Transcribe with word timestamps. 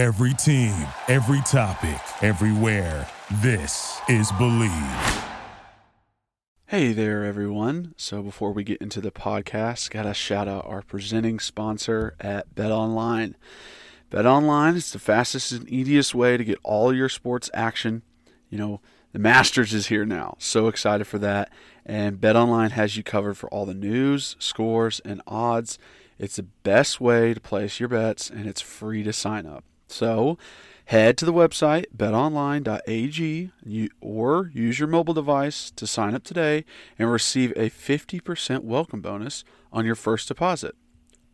Every 0.00 0.32
team, 0.32 0.86
every 1.08 1.42
topic, 1.42 2.00
everywhere. 2.22 3.06
This 3.42 4.00
is 4.08 4.32
Bleav. 4.32 5.28
Hey 6.68 6.94
there, 6.94 7.22
everyone. 7.26 7.92
So, 7.98 8.22
before 8.22 8.54
we 8.54 8.64
get 8.64 8.80
into 8.80 9.02
the 9.02 9.10
podcast, 9.10 9.90
got 9.90 10.04
to 10.04 10.14
shout 10.14 10.48
out 10.48 10.64
our 10.64 10.80
presenting 10.80 11.38
sponsor 11.38 12.14
at 12.18 12.54
Bet 12.54 12.72
Online. 12.72 13.36
Bet 14.08 14.24
Online 14.24 14.74
is 14.74 14.90
the 14.90 14.98
fastest 14.98 15.52
and 15.52 15.68
easiest 15.68 16.14
way 16.14 16.38
to 16.38 16.44
get 16.44 16.58
all 16.62 16.94
your 16.94 17.10
sports 17.10 17.50
action. 17.52 18.02
You 18.48 18.56
know, 18.56 18.80
the 19.12 19.18
Masters 19.18 19.74
is 19.74 19.88
here 19.88 20.06
now. 20.06 20.34
So 20.38 20.68
excited 20.68 21.08
for 21.08 21.18
that. 21.18 21.52
And 21.84 22.18
Bet 22.18 22.36
Online 22.36 22.70
has 22.70 22.96
you 22.96 23.02
covered 23.02 23.36
for 23.36 23.50
all 23.50 23.66
the 23.66 23.74
news, 23.74 24.34
scores, 24.38 25.00
and 25.00 25.20
odds. 25.26 25.78
It's 26.18 26.36
the 26.36 26.44
best 26.44 27.02
way 27.02 27.34
to 27.34 27.40
place 27.40 27.78
your 27.78 27.90
bets, 27.90 28.30
and 28.30 28.46
it's 28.46 28.62
free 28.62 29.02
to 29.02 29.12
sign 29.12 29.44
up. 29.44 29.62
So, 29.90 30.38
head 30.86 31.16
to 31.18 31.24
the 31.24 31.32
website 31.32 31.86
betonline.ag 31.96 33.50
or 34.00 34.50
use 34.54 34.78
your 34.78 34.88
mobile 34.88 35.14
device 35.14 35.70
to 35.72 35.86
sign 35.86 36.14
up 36.14 36.24
today 36.24 36.64
and 36.98 37.10
receive 37.10 37.52
a 37.52 37.70
50% 37.70 38.64
welcome 38.64 39.00
bonus 39.00 39.44
on 39.72 39.84
your 39.84 39.94
first 39.94 40.28
deposit. 40.28 40.74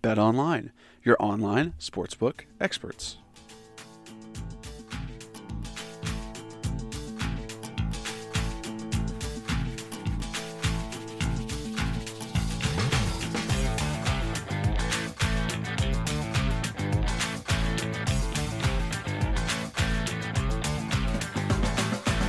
Bet 0.02 0.18
Online, 0.18 0.72
your 1.02 1.16
online 1.18 1.74
sportsbook 1.78 2.42
experts. 2.60 3.18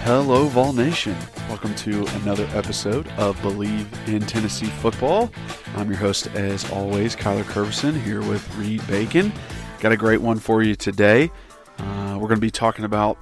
Hello, 0.07 0.47
Vol 0.47 0.71
Nation. 0.71 1.17
Welcome 1.49 1.75
to 1.75 2.07
another 2.21 2.47
episode 2.53 3.05
of 3.17 3.37
Bleav 3.41 4.07
in 4.07 4.21
Tennessee 4.21 4.67
Football. 4.67 5.29
I'm 5.75 5.89
your 5.89 5.99
host, 5.99 6.27
as 6.27 6.71
always, 6.71 7.13
Kyler 7.13 7.43
Kerbyson, 7.43 8.01
here 8.03 8.21
with 8.21 8.55
Reed 8.55 8.87
Bacon. 8.87 9.33
Got 9.81 9.91
a 9.91 9.97
great 9.97 10.21
one 10.21 10.39
for 10.39 10.63
you 10.63 10.75
today. 10.75 11.29
Uh, 11.77 12.13
we're 12.13 12.29
going 12.29 12.37
to 12.37 12.37
be 12.37 12.49
talking 12.49 12.85
about 12.85 13.17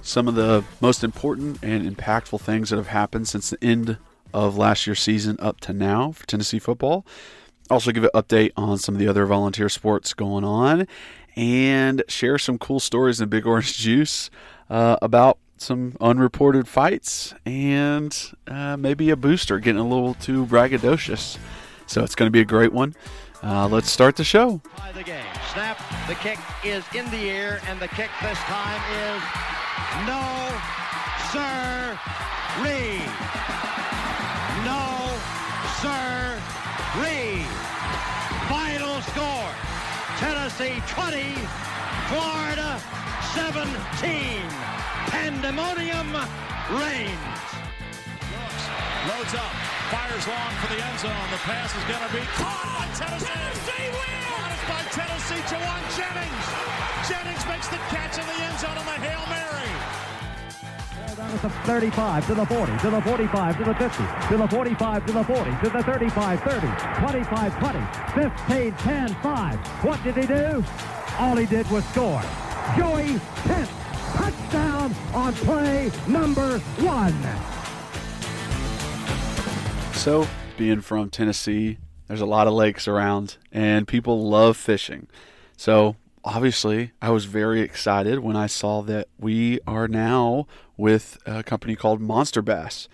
some 0.00 0.26
of 0.26 0.34
the 0.34 0.64
most 0.80 1.04
important 1.04 1.58
and 1.62 1.94
impactful 1.94 2.40
things 2.40 2.70
that 2.70 2.76
have 2.76 2.86
happened 2.86 3.28
since 3.28 3.50
the 3.50 3.62
end 3.62 3.98
of 4.32 4.56
last 4.56 4.86
year's 4.86 5.00
season 5.00 5.36
up 5.40 5.60
to 5.60 5.74
now 5.74 6.12
for 6.12 6.26
Tennessee 6.26 6.58
football. 6.58 7.04
Also, 7.68 7.92
give 7.92 8.04
an 8.04 8.10
update 8.14 8.52
on 8.56 8.78
some 8.78 8.94
of 8.94 8.98
the 8.98 9.08
other 9.08 9.26
volunteer 9.26 9.68
sports 9.68 10.14
going 10.14 10.44
on 10.44 10.86
and 11.36 12.02
share 12.08 12.38
some 12.38 12.56
cool 12.56 12.80
stories 12.80 13.20
in 13.20 13.28
Big 13.28 13.46
Orange 13.46 13.76
Juice 13.76 14.30
uh, 14.70 14.96
about 15.02 15.36
some 15.60 15.94
unreported 16.00 16.66
fights 16.66 17.34
and 17.44 18.32
uh, 18.48 18.76
maybe 18.76 19.10
a 19.10 19.16
booster 19.16 19.58
getting 19.58 19.80
a 19.80 19.86
little 19.86 20.14
too 20.14 20.46
braggadocious. 20.46 21.38
So 21.86 22.02
it's 22.02 22.14
going 22.14 22.28
to 22.28 22.32
be 22.32 22.40
a 22.40 22.46
great 22.46 22.72
one. 22.72 22.94
Uh, 23.42 23.68
let's 23.68 23.90
start 23.90 24.16
the 24.16 24.24
show. 24.24 24.60
The 24.94 25.02
game. 25.02 25.24
Snap. 25.52 25.78
The 26.08 26.14
kick 26.14 26.38
is 26.64 26.84
in 26.94 27.08
the 27.10 27.30
air, 27.30 27.60
and 27.68 27.80
the 27.80 27.88
kick 27.88 28.10
this 28.22 28.38
time 28.38 28.80
is 28.92 29.22
no, 30.06 30.48
sir, 31.32 31.98
Reed. 32.62 33.08
No, 34.64 35.10
sir, 35.80 36.40
Reed. 37.00 37.46
Final 38.48 39.00
score 39.02 39.50
Tennessee 40.18 40.82
20, 40.88 41.34
Florida 42.08 42.80
17 43.34 44.79
pandemonium 45.10 46.14
reigns. 46.78 47.50
Brooks 48.30 48.64
loads 49.10 49.34
up, 49.34 49.52
fires 49.90 50.26
long 50.30 50.52
for 50.62 50.70
the 50.70 50.78
end 50.78 50.98
zone. 51.02 51.28
The 51.34 51.42
pass 51.42 51.74
is 51.74 51.84
going 51.90 52.04
to 52.06 52.12
be 52.14 52.22
caught 52.38 52.70
by 52.78 52.86
Tennessee. 52.94 53.26
Tennessee 53.26 53.90
wins! 53.90 54.30
Caught 54.30 54.54
by 54.70 54.82
Tennessee, 54.94 55.42
Jauan 55.50 55.82
Jennings. 55.98 56.46
Jennings 57.10 57.44
makes 57.50 57.68
the 57.68 57.80
catch 57.90 58.14
in 58.22 58.26
the 58.26 58.38
end 58.38 58.58
zone 58.62 58.78
on 58.78 58.86
the 58.86 58.98
Hail 59.02 59.24
Mary. 59.26 59.70
Down 61.16 61.30
at 61.32 61.42
the 61.42 61.50
35, 61.50 62.26
to 62.28 62.34
the 62.34 62.46
40, 62.46 62.78
to 62.78 62.90
the 62.90 63.02
45, 63.02 63.58
to 63.58 63.64
the 63.64 63.74
50, 63.74 64.04
to 64.28 64.36
the 64.36 64.48
45, 64.48 65.06
to 65.06 65.12
the 65.12 65.24
40, 65.24 65.50
to 65.50 65.70
the 65.70 65.82
35, 65.82 66.40
30, 66.40 66.66
25, 67.00 67.58
20, 67.58 67.78
15, 68.14 68.72
10, 68.72 69.14
5. 69.14 69.58
What 69.84 70.02
did 70.04 70.16
he 70.16 70.26
do? 70.26 70.64
All 71.18 71.36
he 71.36 71.46
did 71.46 71.68
was 71.68 71.84
score. 71.86 72.22
Joey 72.76 73.18
Pence 73.42 73.79
on 74.80 75.34
play 75.34 75.90
number 76.08 76.58
one. 76.78 77.14
So, 79.94 80.26
being 80.56 80.80
from 80.80 81.10
Tennessee, 81.10 81.78
there's 82.06 82.22
a 82.22 82.26
lot 82.26 82.46
of 82.46 82.54
lakes 82.54 82.88
around, 82.88 83.36
and 83.52 83.86
people 83.86 84.28
love 84.28 84.56
fishing. 84.56 85.06
So, 85.56 85.96
obviously, 86.24 86.92
I 87.02 87.10
was 87.10 87.26
very 87.26 87.60
excited 87.60 88.20
when 88.20 88.36
I 88.36 88.46
saw 88.46 88.80
that 88.82 89.08
we 89.18 89.60
are 89.66 89.86
now 89.86 90.46
with 90.78 91.18
a 91.26 91.42
company 91.42 91.76
called 91.76 92.00
Monster 92.00 92.40
Bass. 92.40 92.88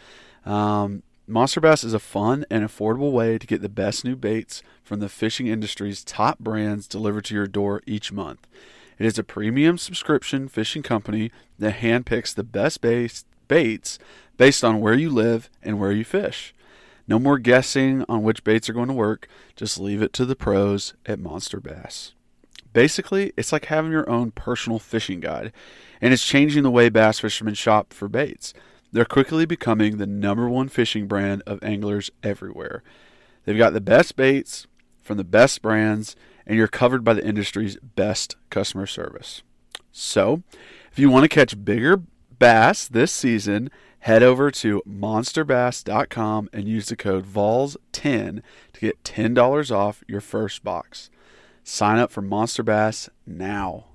Um, 0.44 1.04
Monster 1.28 1.60
Bass 1.60 1.84
is 1.84 1.94
a 1.94 2.00
fun 2.00 2.44
and 2.50 2.64
affordable 2.64 3.12
way 3.12 3.38
to 3.38 3.46
get 3.46 3.62
the 3.62 3.68
best 3.68 4.04
new 4.04 4.16
baits 4.16 4.62
from 4.82 4.98
the 4.98 5.08
fishing 5.08 5.46
industry's 5.46 6.02
top 6.04 6.40
brands 6.40 6.88
delivered 6.88 7.24
to 7.26 7.34
your 7.34 7.46
door 7.46 7.82
each 7.86 8.12
month. 8.12 8.46
It 8.98 9.06
is 9.06 9.18
a 9.18 9.24
premium 9.24 9.78
subscription 9.78 10.48
fishing 10.48 10.82
company 10.82 11.30
that 11.58 11.76
handpicks 11.76 12.34
the 12.34 12.44
best 12.44 12.80
baits 12.80 13.98
based 14.36 14.64
on 14.64 14.80
where 14.80 14.94
you 14.94 15.10
live 15.10 15.50
and 15.62 15.78
where 15.78 15.92
you 15.92 16.04
fish. 16.04 16.54
No 17.08 17.18
more 17.18 17.38
guessing 17.38 18.04
on 18.08 18.22
which 18.22 18.42
baits 18.42 18.68
are 18.68 18.72
going 18.72 18.88
to 18.88 18.94
work, 18.94 19.28
just 19.54 19.78
leave 19.78 20.02
it 20.02 20.12
to 20.14 20.24
the 20.24 20.34
pros 20.34 20.94
at 21.04 21.20
Monster 21.20 21.60
Bass. 21.60 22.14
Basically, 22.72 23.32
it's 23.36 23.52
like 23.52 23.66
having 23.66 23.92
your 23.92 24.08
own 24.10 24.32
personal 24.32 24.78
fishing 24.78 25.20
guide, 25.20 25.52
and 26.00 26.12
it's 26.12 26.26
changing 26.26 26.62
the 26.62 26.70
way 26.70 26.88
bass 26.88 27.20
fishermen 27.20 27.54
shop 27.54 27.92
for 27.92 28.08
baits. 28.08 28.52
They're 28.92 29.04
quickly 29.04 29.46
becoming 29.46 29.96
the 29.96 30.06
number 30.06 30.48
one 30.48 30.68
fishing 30.68 31.06
brand 31.06 31.42
of 31.46 31.62
anglers 31.62 32.10
everywhere. 32.22 32.82
They've 33.44 33.56
got 33.56 33.72
the 33.72 33.80
best 33.80 34.16
baits 34.16 34.66
from 35.02 35.16
the 35.16 35.24
best 35.24 35.62
brands, 35.62 36.16
and 36.46 36.56
you're 36.56 36.68
covered 36.68 37.04
by 37.04 37.14
the 37.14 37.26
industry's 37.26 37.76
best 37.76 38.36
customer 38.50 38.86
service. 38.86 39.42
So, 39.92 40.42
if 40.92 40.98
you 40.98 41.10
want 41.10 41.24
to 41.24 41.28
catch 41.28 41.64
bigger 41.64 42.02
bass 42.38 42.86
this 42.86 43.12
season, 43.12 43.70
head 44.00 44.22
over 44.22 44.50
to 44.50 44.82
monsterbass.com 44.88 46.48
and 46.52 46.68
use 46.68 46.86
the 46.86 46.96
code 46.96 47.26
VOLS10 47.26 48.42
to 48.72 48.80
get 48.80 49.02
$10 49.02 49.70
off 49.74 50.04
your 50.06 50.20
first 50.20 50.62
box. 50.62 51.10
Sign 51.64 51.98
up 51.98 52.12
for 52.12 52.22
Monster 52.22 52.62
Bass 52.62 53.10
now. 53.26 53.86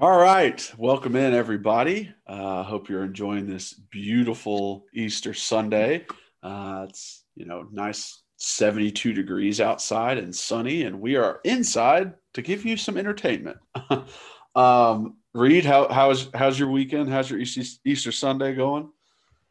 All 0.00 0.18
right. 0.18 0.72
Welcome 0.78 1.16
in, 1.16 1.34
everybody. 1.34 2.14
I 2.28 2.32
uh, 2.32 2.62
hope 2.62 2.88
you're 2.88 3.02
enjoying 3.02 3.46
this 3.48 3.72
beautiful 3.72 4.84
Easter 4.94 5.34
Sunday. 5.34 6.06
Uh, 6.42 6.86
it's, 6.88 7.24
you 7.34 7.44
know, 7.44 7.66
nice 7.72 8.21
72 8.42 9.12
degrees 9.12 9.60
outside 9.60 10.18
and 10.18 10.34
sunny, 10.34 10.82
and 10.82 11.00
we 11.00 11.14
are 11.14 11.40
inside 11.44 12.14
to 12.34 12.42
give 12.42 12.64
you 12.64 12.76
some 12.76 12.96
entertainment. 12.96 13.56
um, 14.56 15.16
Reed, 15.32 15.64
how, 15.64 15.88
how's 15.88 16.28
how's 16.34 16.58
your 16.58 16.68
weekend? 16.68 17.08
How's 17.08 17.30
your 17.30 17.38
Easter, 17.38 17.62
Easter 17.84 18.10
Sunday 18.10 18.54
going? 18.54 18.90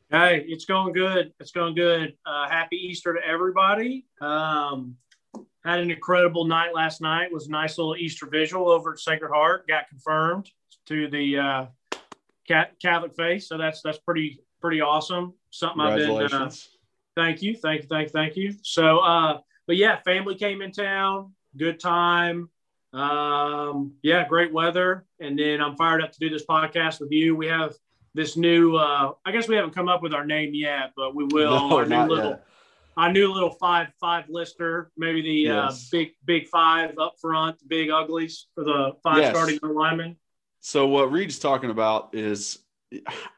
Hey, 0.09 0.45
it's 0.45 0.65
going 0.65 0.91
good. 0.91 1.33
It's 1.39 1.51
going 1.51 1.73
good. 1.73 2.15
Uh, 2.25 2.49
happy 2.49 2.75
Easter 2.75 3.13
to 3.13 3.25
everybody. 3.25 4.05
Um, 4.19 4.97
had 5.63 5.79
an 5.79 5.89
incredible 5.89 6.45
night 6.45 6.75
last 6.75 6.99
night. 6.99 7.27
It 7.27 7.33
was 7.33 7.47
a 7.47 7.51
nice 7.51 7.77
little 7.77 7.95
Easter 7.95 8.27
vigil 8.27 8.69
over 8.69 8.91
at 8.91 8.99
Sacred 8.99 9.31
Heart. 9.31 9.69
Got 9.69 9.87
confirmed 9.87 10.49
to 10.87 11.07
the 11.07 11.37
uh, 11.37 11.65
Catholic 12.81 13.15
faith, 13.15 13.43
so 13.43 13.57
that's 13.57 13.81
that's 13.81 13.99
pretty 13.99 14.39
pretty 14.59 14.81
awesome. 14.81 15.33
Something 15.49 15.81
I've 15.81 15.97
been. 15.97 16.33
Uh, 16.33 16.51
thank 17.21 17.41
you, 17.41 17.55
thank 17.55 17.81
you, 17.83 17.87
thank 17.87 18.07
you, 18.07 18.11
thank 18.11 18.35
you. 18.35 18.53
So, 18.63 18.99
uh, 18.99 19.39
but 19.67 19.77
yeah, 19.77 19.97
family 20.01 20.35
came 20.35 20.61
in 20.61 20.71
town. 20.71 21.33
Good 21.57 21.79
time. 21.79 22.49
Um, 22.93 23.93
yeah, 24.01 24.27
great 24.27 24.51
weather. 24.51 25.05
And 25.19 25.37
then 25.37 25.61
I'm 25.61 25.75
fired 25.75 26.01
up 26.01 26.11
to 26.11 26.19
do 26.19 26.29
this 26.29 26.45
podcast 26.45 26.99
with 26.99 27.11
you. 27.11 27.35
We 27.35 27.47
have 27.47 27.73
this 28.13 28.35
new 28.35 28.75
uh, 28.75 29.13
I 29.25 29.31
guess 29.31 29.47
we 29.47 29.55
haven't 29.55 29.73
come 29.75 29.87
up 29.87 30.01
with 30.01 30.13
our 30.13 30.25
name 30.25 30.53
yet, 30.53 30.91
but 30.95 31.15
we 31.15 31.23
will. 31.25 31.69
No, 31.69 31.77
our 31.77 31.85
new 31.85 32.01
little 32.13 32.31
yet. 32.31 32.45
our 32.97 33.11
new 33.11 33.31
little 33.31 33.51
five 33.51 33.87
five 34.01 34.25
lister, 34.29 34.91
maybe 34.97 35.21
the 35.21 35.31
Yes. 35.31 35.53
uh, 35.53 35.75
big 35.91 36.09
big 36.25 36.47
five 36.49 36.97
up 36.99 37.13
front, 37.21 37.55
big 37.67 37.89
uglies 37.89 38.47
for 38.55 38.63
the 38.65 38.91
five 39.03 39.19
Yes. 39.19 39.35
starting 39.35 39.59
linemen. 39.63 40.17
So 40.59 40.87
what 40.87 41.11
Reed's 41.11 41.39
talking 41.39 41.69
about 41.69 42.13
is 42.13 42.59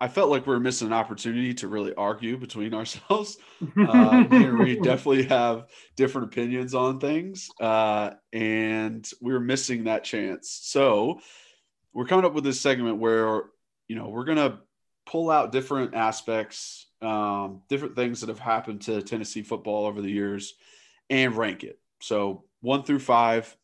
I 0.02 0.08
felt 0.08 0.30
like 0.30 0.48
we 0.48 0.56
are 0.56 0.60
missing 0.60 0.88
an 0.88 0.94
opportunity 0.94 1.54
to 1.56 1.68
really 1.68 1.94
argue 1.94 2.38
between 2.38 2.74
ourselves. 2.74 3.38
Uh, 3.62 4.26
me 4.30 4.46
and 4.46 4.60
Reed 4.60 4.82
definitely 4.84 5.24
have 5.24 5.68
different 5.96 6.28
opinions 6.28 6.74
on 6.74 7.00
things, 7.00 7.50
uh, 7.62 8.12
and 8.32 9.10
we 9.22 9.32
were 9.32 9.40
missing 9.40 9.86
that 9.86 10.04
chance. 10.04 10.60
So 10.64 11.20
we're 11.94 12.06
coming 12.06 12.26
up 12.26 12.34
with 12.34 12.44
this 12.44 12.62
segment 12.62 12.98
where 12.98 13.44
you 13.88 13.96
know 13.96 14.10
we're 14.10 14.26
gonna 14.26 14.60
pull 15.06 15.30
out 15.30 15.52
different 15.52 15.94
aspects, 15.94 16.88
um, 17.02 17.62
different 17.70 17.96
things 17.96 18.22
that 18.22 18.30
have 18.30 18.40
happened 18.40 18.82
to 18.84 19.02
Tennessee 19.02 19.44
football 19.44 19.86
over 19.86 20.02
the 20.02 20.12
years, 20.12 20.56
and 21.10 21.36
rank 21.36 21.64
it. 21.64 21.80
So 22.02 22.46
one 22.62 22.84
through 22.84 23.00
five, 23.00 23.56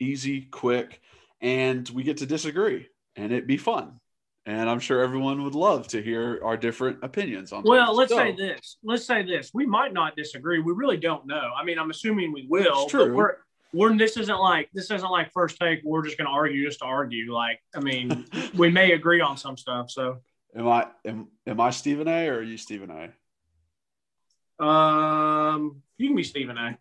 easy, 0.00 0.42
quick, 0.42 1.00
and 1.40 1.88
we 1.90 2.02
get 2.02 2.18
to 2.18 2.26
disagree, 2.26 2.88
and 3.14 3.32
it'd 3.32 3.46
be 3.46 3.58
fun. 3.58 4.00
And 4.48 4.70
I'm 4.70 4.78
sure 4.78 5.02
everyone 5.02 5.42
would 5.42 5.56
love 5.56 5.88
to 5.88 6.00
hear 6.00 6.40
our 6.44 6.56
different 6.56 7.00
opinions 7.02 7.52
on. 7.52 7.64
Well, 7.64 7.86
things. 7.88 7.98
let's 7.98 8.10
So, 8.12 8.16
say 8.18 8.36
this. 8.36 8.76
Let's 8.84 9.04
say 9.04 9.24
this. 9.24 9.50
We 9.52 9.66
might 9.66 9.92
not 9.92 10.14
disagree. 10.14 10.60
We 10.60 10.72
really 10.72 10.96
don't 10.98 11.26
know. 11.26 11.50
I 11.58 11.64
mean, 11.64 11.80
I'm 11.80 11.90
assuming 11.90 12.32
we 12.32 12.46
will. 12.48 12.84
It's 12.84 12.92
true. 12.92 13.06
But 13.08 13.14
we're, 13.16 13.36
we're 13.72 13.96
this 13.96 14.16
isn't 14.16 14.38
like 14.38 14.70
this 14.72 14.88
isn't 14.92 15.10
like 15.10 15.32
first 15.32 15.58
take. 15.58 15.80
We're 15.84 16.04
just 16.04 16.16
going 16.16 16.26
to 16.28 16.32
argue 16.32 16.64
just 16.64 16.78
to 16.78 16.84
argue. 16.84 17.34
Like, 17.34 17.60
I 17.74 17.80
mean, 17.80 18.24
we 18.54 18.70
may 18.70 18.92
agree 18.92 19.20
on 19.20 19.36
some 19.36 19.56
stuff. 19.56 19.90
So, 19.90 20.18
Am 20.54 20.68
I 20.68 20.86
am, 21.04 21.26
am 21.46 21.60
I 21.60 21.70
Stephen 21.70 22.06
A 22.06 22.28
or 22.28 22.36
are 22.36 22.42
you 22.42 22.56
Stephen 22.56 22.90
A? 22.90 24.64
um, 24.64 25.82
you 25.98 26.06
can 26.06 26.16
be 26.16 26.22
Stephen 26.22 26.56
A. 26.56 26.78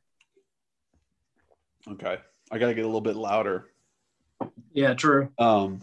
Okay, 1.90 2.18
I 2.52 2.58
got 2.58 2.68
to 2.68 2.74
get 2.76 2.84
a 2.84 2.88
little 2.88 3.02
bit 3.02 3.16
louder. 3.16 3.72
Yeah, 4.72 4.94
true. 4.94 5.30
Um, 5.38 5.82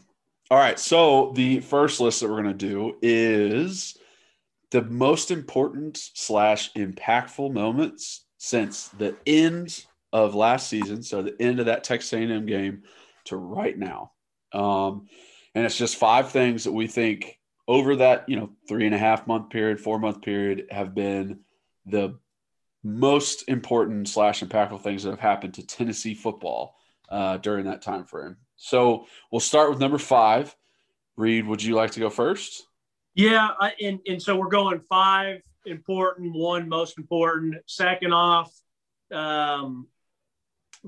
all 0.53 0.59
right. 0.59 0.79
So 0.79 1.33
the 1.35 1.61
first 1.61 1.99
list 1.99 2.21
that 2.21 2.29
we're 2.29 2.43
going 2.43 2.59
to 2.59 2.69
do 2.69 2.97
is 3.01 3.97
the 4.71 4.83
most 4.83 5.31
important 5.31 5.97
slash 5.97 6.75
impactful 6.75 7.55
moments 7.55 8.27
since 8.37 8.89
the 8.89 9.17
end 9.27 9.87
of 10.13 10.35
last 10.35 10.69
season. 10.69 11.03
So 11.03 11.23
the 11.23 11.41
end 11.41 11.59
of 11.59 11.65
that 11.67 11.85
Texas 11.85 12.13
A&M 12.13 12.45
game 12.45 12.83
to 13.25 13.37
right 13.39 13.79
now. 13.79 14.13
Um, 14.53 15.07
and 15.55 15.65
it's 15.65 15.79
just 15.79 15.97
five 15.97 16.33
things 16.33 16.65
that 16.65 16.73
we 16.73 16.87
think 16.87 17.39
over 17.67 17.97
that, 17.97 18.29
you 18.29 18.37
know, 18.37 18.51
three 18.69 18.85
and 18.85 18.95
a 18.95 18.99
half 18.99 19.27
month 19.27 19.49
period, 19.49 19.81
four 19.81 19.99
month 19.99 20.21
period 20.21 20.67
have 20.71 20.95
been 20.95 21.41
the 21.87 22.19
most 22.85 23.49
important 23.49 24.07
slash 24.07 24.43
impactful 24.43 24.83
things 24.83 25.05
that 25.05 25.13
have 25.13 25.19
happened 25.19 25.55
to 25.55 25.67
Tennessee 25.67 26.15
football 26.15 26.77
uh, 27.09 27.39
during 27.39 27.65
that 27.65 27.81
time 27.81 28.05
frame. 28.05 28.37
So 28.57 29.07
we'll 29.31 29.41
start 29.41 29.71
with 29.71 29.81
number 29.81 29.99
five. 29.99 30.55
Reed, 31.17 31.47
would 31.47 31.63
you 31.63 31.75
like 31.75 31.93
to 31.93 32.01
go 32.01 32.11
first? 32.11 32.67
Yeah, 33.15 33.49
I, 33.61 33.73
and 33.81 34.01
and 34.07 34.23
so 34.23 34.37
we're 34.37 34.49
going 34.49 34.81
five 34.89 35.43
important, 35.67 36.35
one 36.35 36.69
most 36.69 36.99
important. 36.99 37.57
Second 37.67 38.13
off, 38.13 38.53
um, 39.13 39.87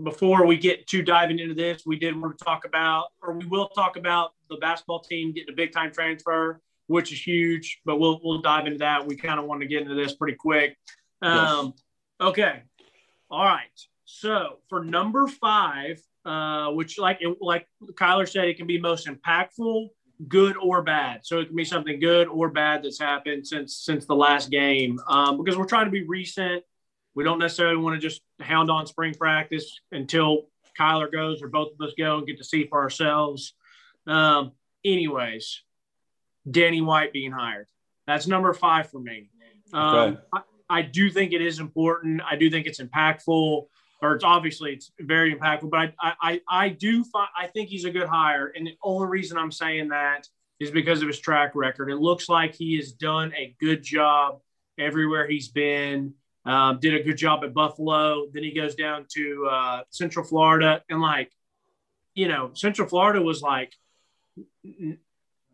before 0.03 0.47
we 0.47 0.57
get 0.57 0.87
to 0.89 1.03
diving 1.03 1.39
into 1.39 1.55
this, 1.55 1.83
we 1.85 1.99
did 1.99 2.19
want 2.19 2.39
to 2.39 2.45
talk 2.45 2.65
about, 2.65 3.09
or 3.23 3.35
we 3.35 3.47
will 3.47 3.69
talk 3.69 3.97
about 3.97 4.33
the 4.49 4.57
basketball 4.57 5.01
team 5.01 5.33
getting 5.33 5.53
a 5.53 5.57
big 5.57 5.73
time 5.73 5.93
transfer, 5.93 6.61
which 6.87 7.13
is 7.13 7.21
huge. 7.21 7.81
But 7.85 7.99
we'll 7.99 8.21
we'll 8.25 8.41
dive 8.41 8.67
into 8.67 8.79
that. 8.79 9.07
We 9.07 9.17
kind 9.17 9.39
of 9.39 9.47
want 9.47 9.61
to 9.61 9.67
get 9.67 9.83
into 9.83 9.95
this 9.95 10.15
pretty 10.15 10.37
quick. 10.37 10.77
Um, 11.21 11.75
Okay, 12.21 12.63
all 13.31 13.45
right. 13.45 13.67
So 14.05 14.61
for 14.69 14.85
number 14.85 15.27
five, 15.27 16.01
uh, 16.25 16.69
which 16.71 16.99
like 16.99 17.19
it, 17.21 17.37
like 17.41 17.67
Kyler 17.93 18.29
said, 18.29 18.49
it 18.49 18.57
can 18.57 18.67
be 18.67 18.81
most 18.81 19.07
impactful 19.07 19.89
good 20.29 20.57
or 20.57 20.81
bad. 20.83 21.21
So 21.25 21.41
it 21.41 21.47
can 21.47 21.57
be 21.57 21.65
something 21.65 21.99
good 21.99 22.29
or 22.29 22.49
bad 22.49 22.85
that's 22.85 23.01
happened 23.01 23.47
since 23.47 23.77
since 23.79 24.07
the 24.07 24.15
last 24.15 24.51
game. 24.51 25.01
Um, 25.09 25.39
because 25.39 25.59
we're 25.59 25.67
trying 25.67 25.87
to 25.87 25.91
be 25.91 26.05
recent. 26.05 26.63
We 27.15 27.25
don't 27.25 27.39
necessarily 27.39 27.77
want 27.77 28.01
to 28.01 28.01
just 28.01 28.23
hound 28.41 28.71
on 28.71 28.87
spring 28.87 29.15
practice 29.15 29.81
until 29.93 30.49
Kyler 30.79 31.11
goes 31.11 31.43
or 31.43 31.49
both 31.49 31.69
of 31.79 31.87
us 31.87 31.95
go 31.97 32.19
and 32.19 32.27
get 32.27 32.39
to 32.39 32.45
see 32.45 32.67
for 32.67 32.81
ourselves. 32.81 33.55
Um, 34.07 34.53
anyways, 34.85 35.63
Danny 36.51 36.81
White 36.81 37.13
being 37.13 37.31
hired. 37.31 37.67
That's 38.07 38.27
number 38.27 38.53
five 38.53 38.91
for 38.91 39.01
me. 39.01 39.31
Um, 39.73 39.97
Okay. 39.97 40.19
I, 40.33 40.41
I 40.69 40.83
do 40.83 41.11
think 41.11 41.33
it 41.33 41.41
is 41.41 41.61
important. 41.61 42.21
I 42.29 42.37
do 42.37 42.51
think 42.51 42.67
it's 42.67 42.81
impactful, 42.81 43.67
or 44.05 44.15
it's 44.15 44.25
obviously 44.25 44.75
it's 44.75 44.93
very 45.01 45.35
impactful. 45.35 45.71
But 45.71 45.95
I 46.01 46.13
I, 46.21 46.41
I 46.49 46.69
do 46.69 47.05
find 47.05 47.29
I 47.37 47.47
think 47.47 47.69
he's 47.71 47.85
a 47.85 47.91
good 47.91 48.09
hire, 48.09 48.53
and 48.55 48.67
the 48.67 48.77
only 48.83 49.09
reason 49.09 49.39
I'm 49.39 49.53
saying 49.53 49.89
that 49.89 50.29
is 50.61 50.71
because 50.71 51.03
of 51.03 51.09
his 51.09 51.19
track 51.19 51.53
record. 51.55 51.91
It 51.91 51.97
looks 51.97 52.29
like 52.29 52.55
he 52.55 52.77
has 52.77 52.93
done 52.93 53.33
a 53.35 53.57
good 53.59 53.83
job 53.83 54.41
everywhere 54.79 55.27
he's 55.27 55.49
been. 55.49 56.15
Um, 56.47 56.79
did 56.79 56.95
a 56.95 57.03
good 57.03 57.17
job 57.17 57.43
at 57.43 57.55
Buffalo. 57.55 58.27
Then 58.31 58.43
he 58.43 58.53
goes 58.53 58.75
down 58.75 59.07
to 59.15 59.49
uh, 59.51 59.81
Central 59.89 60.27
Florida, 60.27 60.83
and 60.91 61.01
like, 61.01 61.33
you 62.15 62.29
know, 62.29 62.51
Central 62.53 62.87
Florida 62.87 63.23
was 63.23 63.41
like 63.41 63.73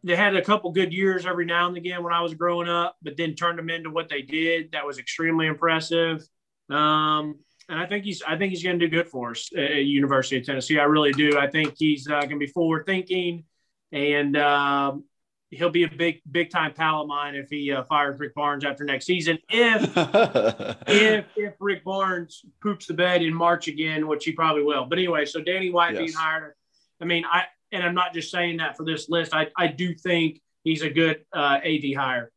they 0.03 0.17
had 0.17 0.35
a 0.35 0.43
couple 0.43 0.73
good 0.73 0.93
years 0.93 1.27
every 1.27 1.45
now 1.45 1.69
and 1.69 1.77
again 1.77 2.03
when 2.03 2.13
I 2.13 2.23
was 2.23 2.35
growing 2.35 2.69
up, 2.69 2.97
but 3.03 3.17
then 3.17 3.35
turned 3.35 3.59
them 3.59 3.71
into 3.71 3.91
what 3.91 4.09
they 4.09 4.23
did. 4.23 4.73
That 4.73 4.85
was 4.85 4.99
extremely 4.99 5.47
impressive. 5.47 6.27
Um, 6.69 7.39
and 7.71 7.79
I 7.79 7.87
think 7.87 8.05
he's 8.05 8.21
I 8.23 8.37
think 8.37 8.51
he's 8.51 8.63
going 8.63 8.79
to 8.79 8.89
do 8.89 8.95
good 8.95 9.09
for 9.09 9.31
us 9.31 9.49
at 9.57 9.85
University 9.85 10.39
of 10.39 10.45
Tennessee. 10.45 10.79
I 10.79 10.85
really 10.85 11.13
do. 11.13 11.39
I 11.39 11.49
think 11.49 11.75
he's 11.79 12.09
uh, 12.09 12.21
going 12.21 12.31
to 12.31 12.39
be 12.39 12.49
forward 12.49 12.85
thinking, 12.85 13.45
and 13.93 14.37
um, 14.37 15.05
he'll 15.51 15.71
be 15.71 15.85
a 15.85 15.89
big 15.89 16.21
big 16.31 16.51
time 16.51 16.75
pal 16.75 17.03
of 17.03 17.09
mine 17.09 17.37
if 17.37 17.49
he 17.49 17.73
uh, 17.73 17.85
fires 17.85 18.19
Rick 18.19 18.35
Barnes 18.35 18.65
after 18.65 18.85
next 18.85 19.07
season. 19.07 19.39
If 19.49 19.93
if 20.89 21.27
if 21.37 21.55
Rick 21.61 21.85
Barnes 21.85 22.45
poops 22.61 22.87
the 22.87 22.95
bed 22.95 23.23
in 23.23 23.33
March 23.33 23.69
again, 23.69 24.09
which 24.09 24.25
he 24.25 24.33
probably 24.33 24.65
will. 24.65 24.87
But 24.87 24.99
anyway, 24.99 25.25
so 25.25 25.41
Danny 25.41 25.71
White 25.71 25.97
being 25.97 26.13
hired. 26.13 26.55
I 27.01 27.05
mean, 27.05 27.25
I 27.25 27.45
and 27.71 27.85
I'm 27.85 27.95
not 27.95 28.13
just 28.13 28.33
saying 28.33 28.57
that 28.57 28.77
for 28.77 28.85
this 28.85 29.09
list. 29.09 29.33
I 29.33 29.47
I 29.57 29.69
do 29.69 29.95
think 29.95 30.41
he's 30.65 30.83
a 30.83 30.91
good 30.91 31.25
uh, 31.33 31.61
AD 31.65 31.85
hire. 31.97 32.33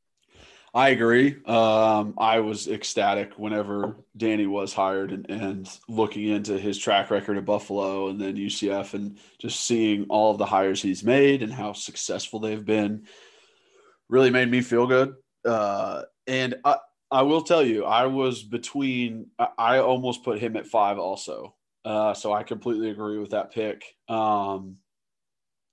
I 0.75 0.89
agree. 0.89 1.35
Um, 1.45 2.15
I 2.17 2.39
was 2.39 2.67
ecstatic 2.67 3.33
whenever 3.37 3.95
Danny 4.17 4.47
was 4.47 4.73
hired 4.73 5.11
and, 5.11 5.29
and 5.29 5.69
looking 5.87 6.27
into 6.29 6.57
his 6.57 6.79
track 6.79 7.11
record 7.11 7.37
at 7.37 7.45
Buffalo 7.45 8.07
and 8.07 8.19
then 8.19 8.37
UCF 8.37 8.95
and 8.95 9.19
just 9.37 9.59
seeing 9.59 10.07
all 10.09 10.31
of 10.31 10.39
the 10.39 10.47
hires 10.47 10.81
he's 10.81 11.03
made 11.03 11.43
and 11.43 11.53
how 11.53 11.73
successful 11.73 12.39
they've 12.39 12.65
been 12.65 13.05
really 14.09 14.31
made 14.31 14.49
me 14.49 14.61
feel 14.61 14.87
good. 14.87 15.13
Uh, 15.45 16.03
and 16.25 16.55
I, 16.65 16.77
I 17.11 17.21
will 17.21 17.43
tell 17.43 17.63
you, 17.63 17.85
I 17.85 18.07
was 18.07 18.41
between, 18.41 19.27
I, 19.59 19.77
almost 19.77 20.23
put 20.23 20.39
him 20.39 20.57
at 20.57 20.65
five 20.65 20.97
also. 20.97 21.53
Uh, 21.85 22.15
so 22.15 22.33
I 22.33 22.41
completely 22.41 22.89
agree 22.89 23.19
with 23.19 23.31
that 23.31 23.51
pick. 23.51 23.83
Um, 24.09 24.77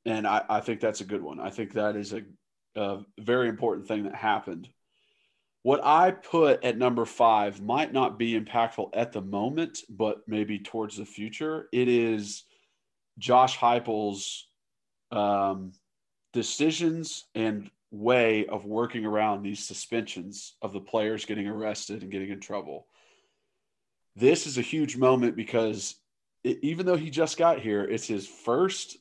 and 0.05 0.27
I, 0.27 0.43
I 0.47 0.61
think 0.61 0.81
that's 0.81 1.01
a 1.01 1.07
good 1.07 1.23
one. 1.23 1.41
I 1.41 1.49
think 1.49 1.73
that 1.73 1.97
is 1.97 2.13
a, 2.13 2.23
a 2.77 2.99
very 3.19 3.49
important 3.49 3.89
thing 3.89 4.03
that 4.03 4.15
happened 4.15 4.69
what 5.63 5.85
I 5.85 6.11
put 6.11 6.65
at 6.65 6.79
number 6.79 7.05
five 7.05 7.61
might 7.61 7.93
not 7.93 8.19
be 8.19 8.39
impactful 8.39 8.91
at 8.95 9.13
the 9.13 9.21
moment, 9.21 9.81
but 9.91 10.23
maybe 10.27 10.59
towards 10.59 10.97
the 10.97 11.05
future. 11.05 11.69
It 11.73 11.89
is 11.89 12.45
Josh 13.19 13.59
Heupel's 13.59 14.47
um, 15.11 15.73
decisions 16.33 17.27
and 17.35 17.71
way 17.91 18.47
of 18.47 18.65
working 18.65 19.05
around 19.05 19.43
these 19.43 19.67
suspensions 19.67 20.55
of 20.63 20.73
the 20.73 20.81
players 20.81 21.25
getting 21.25 21.47
arrested 21.47 22.03
and 22.03 22.13
getting 22.13 22.31
in 22.31 22.41
trouble. 22.41 22.87
This 24.17 24.47
is 24.47 24.59
a 24.59 24.63
huge 24.63 24.97
moment 24.97 25.37
because 25.37 25.97
it, 26.43 26.59
even 26.63 26.87
though 26.87 26.97
he 26.97 27.11
just 27.11 27.37
got 27.37 27.59
here, 27.59 27.83
it's 27.83 28.07
his 28.07 28.27
first 28.27 28.97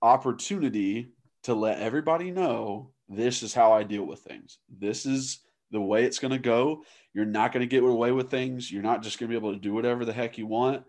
opportunity 0.00 1.12
to 1.44 1.54
let 1.54 1.78
everybody 1.78 2.30
know 2.30 2.90
this 3.08 3.42
is 3.42 3.54
how 3.54 3.72
I 3.72 3.82
deal 3.82 4.04
with 4.04 4.20
things. 4.20 4.58
This 4.68 5.06
is 5.06 5.40
the 5.72 5.80
way 5.80 6.04
it's 6.04 6.18
going 6.18 6.32
to 6.32 6.38
go. 6.38 6.84
You're 7.14 7.24
not 7.24 7.52
going 7.52 7.62
to 7.62 7.66
get 7.66 7.82
away 7.82 8.12
with 8.12 8.30
things. 8.30 8.70
You're 8.70 8.82
not 8.82 9.02
just 9.02 9.18
going 9.18 9.28
to 9.28 9.32
be 9.32 9.38
able 9.38 9.52
to 9.52 9.58
do 9.58 9.74
whatever 9.74 10.04
the 10.04 10.12
heck 10.12 10.38
you 10.38 10.46
want. 10.46 10.84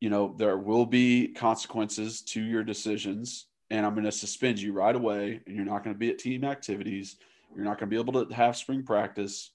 You 0.00 0.10
know, 0.10 0.34
there 0.36 0.58
will 0.58 0.84
be 0.84 1.28
consequences 1.28 2.20
to 2.22 2.42
your 2.42 2.62
decisions, 2.62 3.46
and 3.70 3.86
I'm 3.86 3.94
going 3.94 4.04
to 4.04 4.12
suspend 4.12 4.58
you 4.58 4.72
right 4.72 4.94
away. 4.94 5.40
And 5.46 5.56
you're 5.56 5.64
not 5.64 5.82
going 5.82 5.94
to 5.94 5.98
be 5.98 6.10
at 6.10 6.18
team 6.18 6.44
activities. 6.44 7.16
You're 7.54 7.64
not 7.64 7.78
going 7.78 7.88
to 7.88 7.94
be 7.94 8.00
able 8.00 8.26
to 8.26 8.34
have 8.34 8.56
spring 8.56 8.82
practice. 8.82 9.52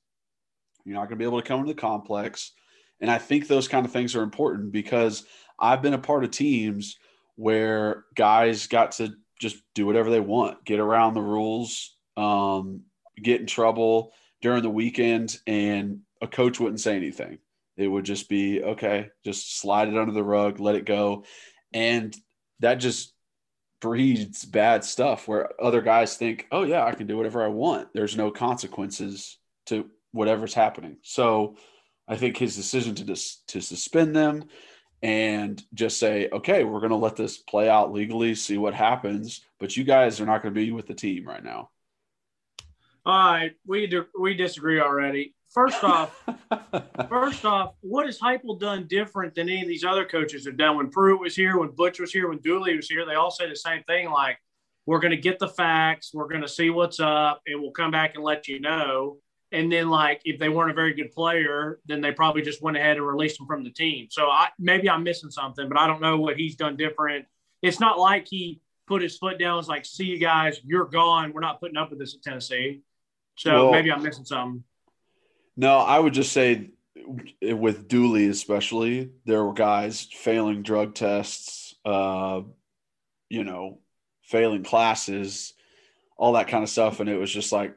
You're 0.84 0.96
not 0.96 1.10
going 1.10 1.20
to 1.20 1.24
be 1.24 1.26
able 1.26 1.42
to 1.42 1.48
come 1.48 1.62
to 1.62 1.68
the 1.68 1.80
complex. 1.80 2.54
And 3.00 3.12
I 3.12 3.18
think 3.18 3.48
those 3.48 3.68
kind 3.68 3.86
of 3.86 3.92
things 3.92 4.16
are 4.16 4.24
important 4.24 4.72
because 4.72 5.26
I've 5.60 5.82
been 5.82 5.94
a 5.94 6.00
part 6.00 6.24
of 6.24 6.32
teams 6.32 6.98
where 7.36 8.06
guys 8.16 8.68
got 8.68 8.94
to 8.94 9.14
just 9.40 9.58
do 9.74 9.86
whatever 9.86 10.10
they 10.10 10.20
want, 10.20 10.64
get 10.66 10.80
around 10.80 11.14
the 11.14 11.22
rules, 11.22 11.96
um, 12.16 12.82
get 13.16 13.42
in 13.42 13.48
trouble 13.48 14.14
during 14.42 14.64
the 14.64 14.70
weekend, 14.70 15.40
and 15.48 16.00
a 16.22 16.28
coach 16.28 16.60
wouldn't 16.60 16.80
say 16.82 16.96
anything. 16.96 17.40
It 17.78 17.88
would 17.88 18.06
just 18.06 18.30
be, 18.30 18.62
okay, 18.62 19.10
just 19.24 19.60
slide 19.60 19.88
it 19.88 19.98
under 19.98 20.14
the 20.14 20.24
rug, 20.24 20.60
let 20.60 20.76
it 20.76 20.86
go. 20.86 21.26
And 21.74 22.16
that 22.60 22.76
just 22.76 23.14
breeds 23.80 24.46
bad 24.46 24.84
stuff 24.84 25.28
where 25.28 25.50
other 25.62 25.82
guys 25.82 26.16
think, 26.16 26.48
oh, 26.52 26.64
yeah, 26.64 26.86
I 26.86 26.94
can 26.94 27.08
do 27.08 27.18
whatever 27.18 27.44
I 27.44 27.48
want. 27.48 27.90
There's 27.94 28.18
no 28.18 28.30
consequences 28.30 29.38
to 29.68 29.90
whatever's 30.12 30.54
happening. 30.54 30.98
So 31.02 31.56
I 32.08 32.18
think 32.18 32.38
his 32.38 32.56
decision 32.56 32.94
to 32.96 33.04
dis- 33.04 33.42
to 33.48 33.62
suspend 33.62 34.16
them 34.16 34.46
and 35.02 35.64
just 35.74 36.00
say, 36.00 36.30
okay, 36.32 36.64
we're 36.64 36.80
going 36.80 36.92
to 36.92 36.96
let 36.96 37.16
this 37.16 37.38
play 37.38 37.68
out 37.68 37.92
legally, 37.92 38.36
see 38.36 38.58
what 38.58 38.74
happens. 38.74 39.42
But 39.60 39.76
you 39.76 39.84
guys 39.84 40.22
are 40.22 40.26
not 40.26 40.44
going 40.44 40.54
to 40.54 40.60
be 40.60 40.72
with 40.72 40.88
the 40.88 40.94
team 40.94 41.28
right 41.28 41.44
now. 41.44 41.70
All 43.04 43.34
right, 43.34 43.54
we 43.66 43.88
do, 43.88 44.06
we 44.20 44.36
disagree 44.36 44.80
already. 44.80 45.34
First 45.50 45.84
off, 45.84 46.24
first 47.10 47.46
off, 47.46 47.74
what 47.82 48.06
has 48.06 48.20
Heupel 48.20 48.60
done 48.60 48.86
different 48.88 49.34
than 49.34 49.50
any 49.50 49.64
of 49.64 49.68
these 49.68 49.84
other 49.84 50.06
coaches 50.06 50.46
have 50.46 50.56
done? 50.56 50.78
When 50.78 50.92
Pruitt 50.92 51.20
was 51.20 51.36
here, 51.36 51.58
when 51.58 51.72
Butch 51.72 52.00
was 52.00 52.14
here, 52.14 52.30
when 52.30 52.38
Dooley 52.38 52.76
was 52.76 52.88
here, 52.88 53.04
they 53.04 53.16
all 53.16 53.32
say 53.32 53.50
the 53.50 53.56
same 53.56 53.82
thing. 53.84 54.12
Like, 54.12 54.38
we're 54.86 55.00
going 55.00 55.12
to 55.12 55.18
get 55.18 55.40
the 55.40 55.48
facts, 55.48 56.12
we're 56.14 56.28
going 56.28 56.44
to 56.44 56.48
see 56.48 56.70
what's 56.70 57.00
up, 57.00 57.42
and 57.48 57.60
we'll 57.60 57.72
come 57.72 57.90
back 57.90 58.14
and 58.14 58.24
let 58.24 58.48
you 58.48 58.60
know. 58.60 59.18
And 59.52 59.72
then, 59.72 59.90
like, 59.90 60.22
if 60.24 60.40
they 60.40 60.50
weren't 60.50 60.72
a 60.72 60.76
very 60.76 60.94
good 60.94 61.12
player, 61.12 61.80
then 61.88 62.02
they 62.02 62.12
probably 62.12 62.44
just 62.44 62.62
went 62.62 62.78
ahead 62.78 62.98
and 62.98 63.08
released 63.08 63.40
them 63.40 63.48
from 63.48 63.64
the 63.64 63.72
team. 63.72 64.08
So 64.12 64.30
I 64.30 64.50
maybe 64.60 64.90
I'm 64.92 65.04
missing 65.04 65.32
something, 65.32 65.68
but 65.68 65.78
I 65.80 65.88
don't 65.88 66.02
know 66.02 66.20
what 66.20 66.38
he's 66.38 66.56
done 66.56 66.78
different. 66.78 67.26
It's 67.64 67.80
not 67.80 67.98
like 67.98 68.28
he 68.30 68.62
put 68.86 69.02
his 69.02 69.18
foot 69.18 69.40
down. 69.40 69.58
It's 69.58 69.68
like, 69.68 69.86
see 69.86 70.06
you 70.06 70.20
guys, 70.20 70.62
you're 70.64 70.86
gone. 70.86 71.34
We're 71.34 71.42
not 71.42 71.60
putting 71.60 71.78
up 71.78 71.90
with 71.90 71.98
this 71.98 72.14
at 72.14 72.22
Tennessee. 72.22 72.82
So 73.42 73.52
Well- 73.52 73.72
maybe 73.72 73.92
I'm 73.92 74.04
missing 74.04 74.24
something. 74.24 74.64
No, 75.58 75.80
I 75.80 75.98
would 75.98 76.14
just 76.14 76.32
say 76.32 76.70
with 77.42 77.88
Dooley 77.88 78.28
especially, 78.28 79.10
there 79.26 79.44
were 79.44 79.54
guys 79.54 80.04
failing 80.04 80.62
drug 80.62 80.94
tests, 80.94 81.74
uh, 81.84 82.42
you 83.30 83.44
know, 83.44 83.80
failing 84.22 84.64
classes, 84.64 85.54
all 86.18 86.34
that 86.34 86.50
kind 86.50 86.64
of 86.64 86.70
stuff, 86.70 87.00
and 87.00 87.10
it 87.10 87.18
was 87.18 87.34
just 87.34 87.52
like 87.52 87.76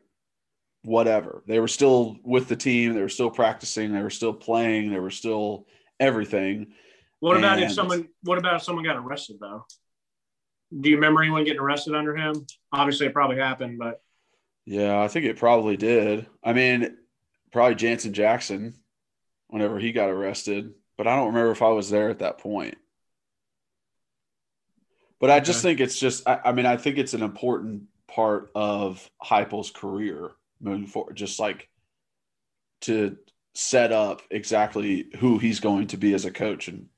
whatever. 0.82 1.42
They 1.46 1.60
were 1.60 1.68
still 1.68 2.18
with 2.22 2.46
the 2.48 2.56
team, 2.56 2.92
they 2.92 3.00
were 3.00 3.08
still 3.08 3.30
practicing, 3.30 3.94
they 3.94 4.02
were 4.02 4.10
still 4.10 4.34
playing, 4.34 4.90
they 4.90 5.00
were 5.00 5.10
still 5.10 5.66
everything. 5.98 6.74
What 7.20 7.38
about 7.38 7.58
if 7.58 7.72
someone? 7.72 8.08
What 8.22 8.36
about 8.36 8.56
if 8.56 8.62
someone 8.62 8.84
got 8.84 8.96
arrested 8.96 9.38
though? 9.40 9.64
Do 10.78 10.90
you 10.90 10.96
remember 10.96 11.22
anyone 11.22 11.44
getting 11.44 11.60
arrested 11.60 11.94
under 11.94 12.14
him? 12.14 12.46
Obviously, 12.70 13.06
it 13.06 13.14
probably 13.14 13.38
happened, 13.38 13.78
but 13.78 14.03
Yeah, 14.66 15.00
I 15.00 15.08
think 15.08 15.26
it 15.26 15.36
probably 15.38 15.76
did. 15.76 16.26
I 16.42 16.52
mean, 16.52 16.96
probably 17.52 17.74
Janzen 17.76 18.12
Jackson 18.12 18.74
whenever 19.48 19.78
he 19.78 19.92
got 19.92 20.10
arrested, 20.10 20.74
but 20.98 21.06
I 21.08 21.16
don't 21.16 21.28
remember 21.28 21.52
if 21.52 21.62
I 21.62 21.70
was 21.70 21.90
there 21.90 22.10
at 22.10 22.20
that 22.20 22.38
point. 22.38 22.76
But 25.20 25.30
I 25.30 25.40
just 25.40 25.60
Okay. 25.60 25.62
think 25.62 25.80
it's 25.80 25.98
just, 25.98 26.26
I, 26.28 26.40
I 26.46 26.52
mean, 26.52 26.66
I 26.66 26.76
think 26.76 26.98
it's 26.98 27.14
an 27.14 27.22
important 27.22 27.84
part 28.08 28.50
of 28.54 29.08
Heupel's 29.22 29.70
career 29.70 30.32
moving 30.60 30.86
forward, 30.86 31.16
just 31.16 31.38
like 31.38 31.68
to 32.82 33.16
set 33.54 33.92
up 33.92 34.22
exactly 34.30 35.06
who 35.18 35.38
he's 35.38 35.60
going 35.60 35.86
to 35.88 35.96
be 35.96 36.12
as 36.14 36.24
a 36.24 36.30
coach 36.30 36.68
and 36.68 36.88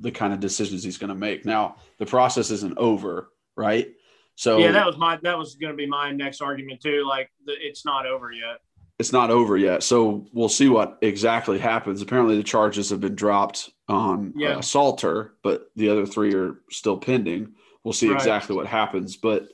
the 0.00 0.10
kind 0.10 0.32
of 0.32 0.40
decisions 0.40 0.82
he's 0.82 0.98
going 0.98 1.08
to 1.08 1.14
make. 1.14 1.44
Now, 1.44 1.76
the 1.98 2.06
process 2.06 2.50
isn't 2.50 2.78
over, 2.78 3.30
right? 3.54 3.88
So 4.36 4.58
yeah, 4.58 4.70
that 4.70 4.86
was 4.86 4.96
my 4.96 5.18
that 5.22 5.36
was 5.36 5.56
going 5.56 5.72
to 5.72 5.76
be 5.76 5.86
my 5.86 6.12
next 6.12 6.40
argument 6.40 6.80
too. 6.80 7.04
Like 7.08 7.30
the, 7.44 7.54
it's 7.58 7.84
not 7.84 8.06
over 8.06 8.30
yet. 8.30 8.58
it's 8.98 9.12
not 9.12 9.30
over 9.30 9.56
yet. 9.56 9.82
So 9.82 10.26
we'll 10.32 10.48
see 10.48 10.68
what 10.68 10.98
exactly 11.02 11.58
happens. 11.58 12.00
Apparently, 12.02 12.36
the 12.36 12.42
charges 12.42 12.90
have 12.90 13.00
been 13.00 13.14
dropped 13.14 13.70
on 13.88 14.32
Yeah. 14.36 14.56
uh, 14.58 14.60
Salter, 14.62 15.34
but 15.42 15.70
the 15.76 15.88
other 15.88 16.06
three 16.06 16.34
are 16.34 16.60
still 16.70 16.96
pending. 16.98 17.54
We'll 17.82 17.92
see 17.94 18.08
Right. 18.08 18.16
exactly 18.16 18.54
what 18.56 18.66
happens. 18.66 19.16
But 19.16 19.48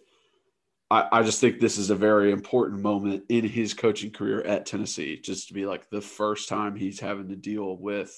I, 0.90 1.08
I 1.12 1.22
just 1.22 1.40
think 1.40 1.58
this 1.60 1.78
is 1.78 1.90
a 1.90 1.96
very 1.96 2.32
important 2.32 2.80
moment 2.82 3.24
in 3.28 3.44
his 3.44 3.74
coaching 3.74 4.10
career 4.10 4.42
at 4.42 4.66
Tennessee, 4.66 5.16
just 5.16 5.48
to 5.48 5.54
be 5.54 5.64
like 5.64 5.88
the 5.90 6.00
first 6.00 6.48
time 6.48 6.74
he's 6.76 6.98
having 7.00 7.28
to 7.28 7.36
deal 7.36 7.76
with 7.76 8.12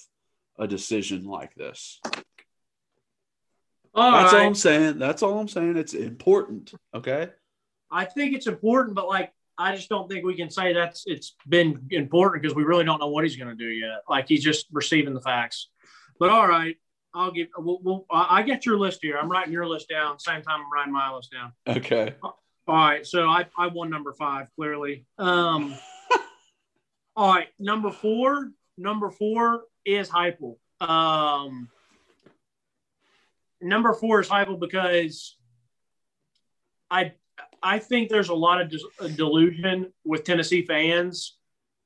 a 0.57 0.67
decision 0.67 1.25
like 1.25 1.53
this. 1.55 1.99
All 3.95 4.11
That's 4.11 4.33
all 4.33 4.39
I'm 4.41 4.55
saying. 4.55 4.99
That's 4.99 5.23
all 5.23 5.39
I'm 5.39 5.47
saying. 5.47 5.77
It's 5.77 5.93
important. 5.93 6.73
Okay. 6.93 7.29
I 7.89 8.05
think 8.05 8.35
it's 8.35 8.47
important, 8.47 8.93
but 8.95 9.07
like 9.07 9.31
I 9.57 9.75
just 9.75 9.87
don't 9.87 10.09
think 10.09 10.25
we 10.25 10.35
can 10.35 10.49
say 10.49 10.73
that's 10.73 11.03
it's 11.05 11.35
been 11.47 11.87
important 11.91 12.43
because 12.43 12.55
we 12.55 12.63
really 12.63 12.83
don't 12.83 12.99
know 12.99 13.07
what 13.07 13.23
he's 13.23 13.37
going 13.37 13.49
to 13.49 13.55
do 13.55 13.69
yet. 13.69 14.01
Like 14.09 14.27
he's 14.27 14.43
just 14.43 14.67
receiving 14.71 15.13
the 15.13 15.21
facts. 15.21 15.69
But 16.19 16.29
all 16.29 16.47
right, 16.47 16.75
I'll 17.13 17.31
give. 17.31 17.47
We'll, 17.57 17.79
we'll, 17.81 18.05
I 18.09 18.43
get 18.43 18.65
your 18.65 18.77
list 18.77 18.99
here. 19.01 19.17
I'm 19.17 19.31
writing 19.31 19.53
your 19.53 19.67
list 19.67 19.87
down. 19.87 20.19
Same 20.19 20.41
time 20.41 20.61
I'm 20.61 20.71
writing 20.73 20.93
my 20.93 21.13
list 21.13 21.31
down. 21.31 21.53
Okay. 21.67 22.15
All 22.21 22.35
right, 22.67 23.05
so 23.05 23.27
I 23.27 23.45
I 23.57 23.67
won 23.67 23.89
number 23.89 24.11
five 24.13 24.47
clearly. 24.55 25.05
Um. 25.17 25.75
all 27.15 27.33
right, 27.33 27.47
number 27.59 27.91
four. 27.91 28.51
Number 28.77 29.09
four 29.09 29.63
is 29.85 30.09
Heupel. 30.09 30.57
Um. 30.81 31.69
Number 33.65 33.93
four 33.93 34.19
is 34.19 34.29
Heupel 34.29 34.59
because 34.59 35.35
I 36.91 37.13
I 37.63 37.79
think 37.79 38.09
there's 38.09 38.29
a 38.29 38.35
lot 38.35 38.61
of 38.61 38.69
dis- 38.69 39.15
delusion 39.15 39.91
with 40.05 40.23
Tennessee 40.23 40.63
fans 40.63 41.35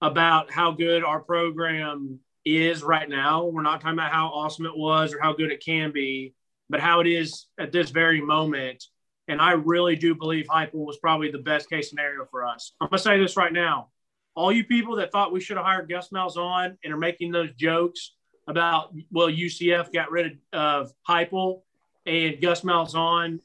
about 0.02 0.52
how 0.52 0.72
good 0.72 1.06
our 1.06 1.22
program 1.22 2.20
is 2.44 2.84
right 2.84 3.08
now. 3.08 3.46
We're 3.46 3.62
not 3.62 3.80
talking 3.80 3.98
about 3.98 4.12
how 4.12 4.28
awesome 4.28 4.66
it 4.66 4.76
was 4.76 5.14
or 5.14 5.22
how 5.22 5.32
good 5.32 5.54
it 5.54 5.64
can 5.64 5.94
be, 5.94 6.34
but 6.70 6.82
how 6.82 7.00
it 7.00 7.08
is 7.08 7.46
at 7.58 7.72
this 7.72 7.92
very 7.92 8.20
moment. 8.20 8.84
And 9.30 9.40
I 9.40 9.54
really 9.54 9.96
do 9.96 10.14
believe 10.14 10.48
Heupel 10.48 10.86
was 10.86 10.98
probably 10.98 11.32
the 11.32 11.40
best 11.40 11.70
case 11.70 11.90
scenario 11.90 12.26
for 12.30 12.46
us. 12.46 12.74
I'm 12.82 12.90
gonna 12.90 13.00
say 13.00 13.18
this 13.18 13.38
right 13.38 13.54
now: 13.54 13.88
all 14.36 14.52
you 14.52 14.66
people 14.66 14.98
that 14.98 15.14
thought 15.14 15.32
we 15.32 15.40
should 15.40 15.56
have 15.56 15.66
hired 15.66 15.90
Gus 15.90 16.10
Malzahn 16.10 16.76
and 16.84 16.94
are 16.94 16.98
making 16.98 17.32
those 17.32 17.54
jokes 17.54 18.16
about 18.50 18.94
well, 19.12 19.30
UCF 19.30 19.94
got 19.94 20.12
rid 20.12 20.40
of 20.52 20.92
Heupel 21.08 21.62
and 22.10 22.42
Gus 22.42 22.62
Malzahn 22.62 23.40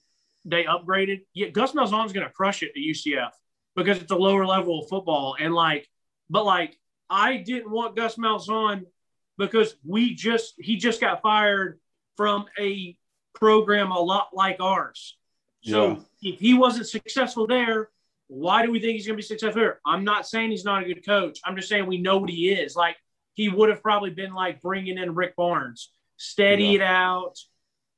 they 0.45 0.65
upgraded. 0.65 1.23
Yeah, 1.33 1.49
Gus 1.49 1.73
Malzahn's 1.73 2.13
going 2.13 2.27
to 2.27 2.33
crush 2.33 2.63
it 2.63 2.71
at 2.71 2.77
UCF 2.77 3.31
because 3.77 4.01
it's 4.03 4.13
a 4.13 4.17
lower 4.17 4.45
level 4.47 4.81
of 4.81 4.89
football. 4.89 5.37
And 5.41 5.55
like, 5.55 5.89
but 6.29 6.45
like, 6.45 6.79
I 7.09 7.39
didn't 7.39 7.71
want 7.71 7.97
Gus 7.97 8.17
Malzahn 8.17 8.85
because 9.39 9.77
we 9.87 10.15
just 10.15 10.55
he 10.59 10.77
just 10.77 11.01
got 11.01 11.23
fired 11.23 11.81
from 12.17 12.45
a 12.59 12.97
program 13.35 13.91
a 13.91 13.99
lot 13.99 14.29
like 14.33 14.57
ours. 14.61 15.17
So 15.63 16.05
if 16.21 16.39
he 16.41 16.53
wasn't 16.53 16.87
successful 16.87 17.47
there, 17.47 17.89
why 18.27 18.67
do 18.67 18.71
we 18.71 18.81
think 18.81 18.97
he's 18.97 19.07
going 19.07 19.15
to 19.17 19.23
be 19.23 19.23
successful 19.23 19.63
here? 19.63 19.81
I'm 19.87 20.05
not 20.05 20.29
saying 20.29 20.51
he's 20.51 20.65
not 20.65 20.83
a 20.83 20.87
good 20.87 21.07
coach. 21.07 21.41
I'm 21.43 21.57
just 21.57 21.71
saying 21.71 21.87
we 21.87 21.97
know 21.97 22.19
what 22.19 22.29
he 22.29 22.51
is. 22.51 22.77
Like 22.77 22.97
he 23.33 23.49
would 23.49 23.71
have 23.71 23.83
probably 23.83 24.11
been 24.11 24.35
like 24.35 24.61
bringing 24.61 24.99
in 24.99 25.15
Rick 25.15 25.37
Barnes, 25.37 25.91
steady 26.19 26.65
Yeah. 26.67 26.73
it 26.75 26.81
out, 26.83 27.39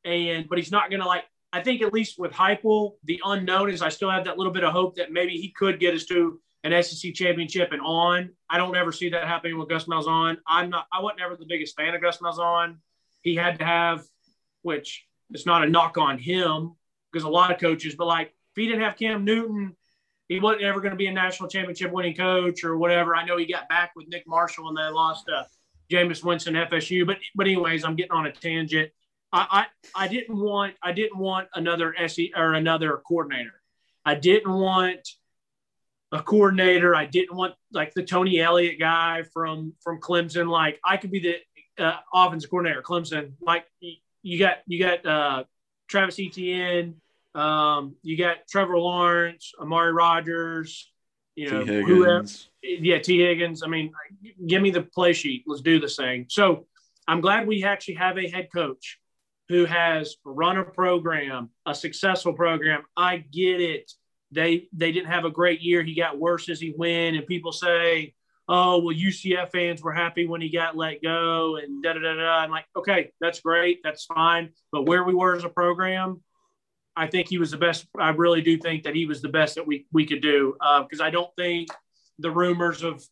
and 0.06 0.48
but 0.48 0.58
he's 0.58 0.72
not 0.72 0.90
going 0.90 1.00
to 1.00 1.06
like. 1.06 1.24
I 1.52 1.62
think 1.62 1.80
at 1.82 1.92
least 1.92 2.18
with 2.18 2.32
Heupel, 2.32 2.94
the 3.04 3.20
unknown 3.24 3.70
is 3.70 3.80
I 3.80 3.88
still 3.88 4.10
have 4.10 4.24
that 4.24 4.36
little 4.36 4.52
bit 4.52 4.64
of 4.64 4.72
hope 4.72 4.96
that 4.96 5.12
maybe 5.12 5.36
he 5.38 5.50
could 5.50 5.80
get 5.80 5.94
us 5.94 6.04
to 6.06 6.40
an 6.64 6.82
SEC 6.82 7.14
championship 7.14 7.72
and 7.72 7.80
on. 7.80 8.30
I 8.50 8.58
don't 8.58 8.76
ever 8.76 8.92
see 8.92 9.08
that 9.10 9.24
happening 9.24 9.58
with 9.58 9.68
Gus 9.68 9.84
Malzahn. 9.84 10.36
I'm 10.46 10.70
not. 10.70 10.86
I 10.92 11.00
wasn't 11.00 11.22
ever 11.22 11.36
the 11.36 11.46
biggest 11.46 11.76
fan 11.76 11.94
of 11.94 12.02
Gus 12.02 12.18
Malzahn. 12.18 12.76
He 13.22 13.34
had 13.34 13.58
to 13.58 13.64
have, 13.64 14.04
which 14.62 15.06
it's 15.30 15.46
not 15.46 15.64
a 15.64 15.68
knock 15.68 15.98
on 15.98 16.18
him 16.18 16.74
because 17.12 17.24
a 17.24 17.28
lot 17.28 17.50
of 17.50 17.58
coaches, 17.58 17.94
but 17.96 18.06
like 18.06 18.28
if 18.28 18.56
he 18.56 18.66
didn't 18.66 18.82
have 18.82 18.96
Cam 18.96 19.24
Newton, 19.24 19.76
he 20.28 20.40
wasn't 20.40 20.62
ever 20.62 20.80
going 20.80 20.90
to 20.90 20.96
be 20.96 21.06
a 21.06 21.12
national 21.12 21.48
championship 21.48 21.92
winning 21.92 22.14
coach 22.14 22.64
or 22.64 22.76
whatever. 22.76 23.14
I 23.14 23.24
know 23.24 23.36
he 23.36 23.46
got 23.46 23.68
back 23.68 23.92
with 23.94 24.08
Nick 24.08 24.26
Marshall 24.26 24.68
and 24.68 24.76
they 24.76 24.82
lost 24.82 25.28
uh, 25.28 25.44
Jameis 25.90 26.24
Winston 26.24 26.54
FSU, 26.54 27.06
but 27.06 27.18
but 27.34 27.46
anyways, 27.46 27.84
I'm 27.84 27.96
getting 27.96 28.12
on 28.12 28.26
a 28.26 28.32
tangent. 28.32 28.90
I, 29.32 29.66
I 29.94 30.04
I 30.04 30.08
didn't 30.08 30.36
want 30.36 30.74
I 30.82 30.92
didn't 30.92 31.18
want 31.18 31.48
another 31.54 31.94
SE 31.98 32.32
or 32.36 32.54
another 32.54 33.02
coordinator. 33.06 33.60
I 34.04 34.14
didn't 34.14 34.52
want 34.52 35.08
a 36.12 36.22
coordinator. 36.22 36.94
I 36.94 37.06
didn't 37.06 37.36
want 37.36 37.54
like 37.72 37.92
the 37.94 38.02
Tony 38.02 38.40
Elliott 38.40 38.78
guy 38.78 39.24
from 39.34 39.74
from 39.82 40.00
Clemson. 40.00 40.48
Like 40.48 40.78
I 40.84 40.96
could 40.96 41.10
be 41.10 41.20
the 41.20 41.84
uh, 41.84 41.96
offensive 42.12 42.50
coordinator 42.50 42.82
Clemson. 42.82 43.32
Like 43.40 43.66
you, 44.22 44.38
got 44.38 44.58
you 44.66 44.78
got 44.78 45.04
uh, 45.04 45.44
Travis 45.88 46.18
Etienne, 46.18 47.00
um, 47.34 47.96
you 48.02 48.16
got 48.16 48.46
Trevor 48.48 48.78
Lawrence, 48.78 49.52
Amari 49.60 49.92
Rodgers, 49.92 50.90
you 51.34 51.50
know, 51.50 51.64
whoever 51.64 52.24
yeah, 52.62 52.98
Tee 52.98 53.20
Higgins. 53.20 53.62
I 53.62 53.66
mean, 53.66 53.92
give 54.46 54.62
me 54.62 54.70
the 54.70 54.82
play 54.82 55.12
sheet. 55.12 55.44
Let's 55.46 55.62
do 55.62 55.78
this 55.78 55.96
thing. 55.96 56.26
So 56.28 56.66
I'm 57.06 57.20
glad 57.20 57.46
we 57.46 57.64
actually 57.64 57.94
have 57.94 58.18
a 58.18 58.28
head 58.28 58.48
coach 58.52 58.98
who 59.48 59.64
has 59.64 60.16
run 60.24 60.58
a 60.58 60.64
program, 60.64 61.50
a 61.66 61.74
successful 61.74 62.32
program. 62.32 62.82
I 62.96 63.18
get 63.18 63.60
it. 63.60 63.92
They 64.32 64.68
they 64.72 64.92
didn't 64.92 65.10
have 65.10 65.24
a 65.24 65.30
great 65.30 65.60
year. 65.60 65.82
He 65.82 65.94
got 65.94 66.18
worse 66.18 66.48
as 66.48 66.60
he 66.60 66.74
went, 66.76 67.16
and 67.16 67.26
people 67.26 67.52
say, 67.52 68.14
"Oh, 68.48 68.78
well, 68.78 68.94
UCF 68.94 69.52
fans 69.52 69.82
were 69.82 69.92
happy 69.92 70.26
when 70.26 70.40
he 70.40 70.50
got 70.50 70.76
let 70.76 71.02
go," 71.02 71.56
and 71.56 71.82
da 71.82 71.92
da 71.92 72.00
da 72.00 72.14
da. 72.14 72.38
I'm 72.38 72.50
like, 72.50 72.66
okay, 72.76 73.12
that's 73.20 73.40
great, 73.40 73.80
that's 73.84 74.04
fine. 74.04 74.50
But 74.72 74.86
where 74.86 75.04
we 75.04 75.14
were 75.14 75.36
as 75.36 75.44
a 75.44 75.48
program, 75.48 76.22
I 76.96 77.06
think 77.06 77.28
he 77.28 77.38
was 77.38 77.52
the 77.52 77.56
best. 77.56 77.86
I 77.98 78.10
really 78.10 78.42
do 78.42 78.58
think 78.58 78.82
that 78.82 78.96
he 78.96 79.06
was 79.06 79.22
the 79.22 79.28
best 79.28 79.54
that 79.54 79.66
we 79.66 79.86
we 79.92 80.06
could 80.06 80.22
do 80.22 80.56
uh, 80.60 80.82
because 80.82 81.00
I 81.00 81.10
don't 81.10 81.30
think 81.36 81.68
the 82.18 82.30
rumors 82.30 82.82
of 82.82 83.04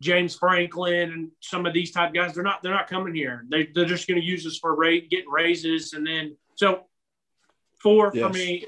James 0.00 0.34
Franklin 0.34 1.12
and 1.12 1.30
some 1.40 1.66
of 1.66 1.72
these 1.74 1.90
type 1.90 2.14
guys. 2.14 2.34
They're 2.34 2.42
not 2.42 2.62
they're 2.62 2.72
not 2.74 2.88
coming 2.88 3.14
here. 3.14 3.44
They 3.50 3.68
they're 3.74 3.84
just 3.84 4.08
going 4.08 4.20
to 4.20 4.26
use 4.26 4.46
us 4.46 4.58
for 4.58 4.74
rate 4.74 5.10
getting 5.10 5.30
raises 5.30 5.92
and 5.92 6.06
then 6.06 6.36
so 6.54 6.84
four 7.78 8.10
Yes. 8.14 8.26
for 8.26 8.32
me. 8.32 8.66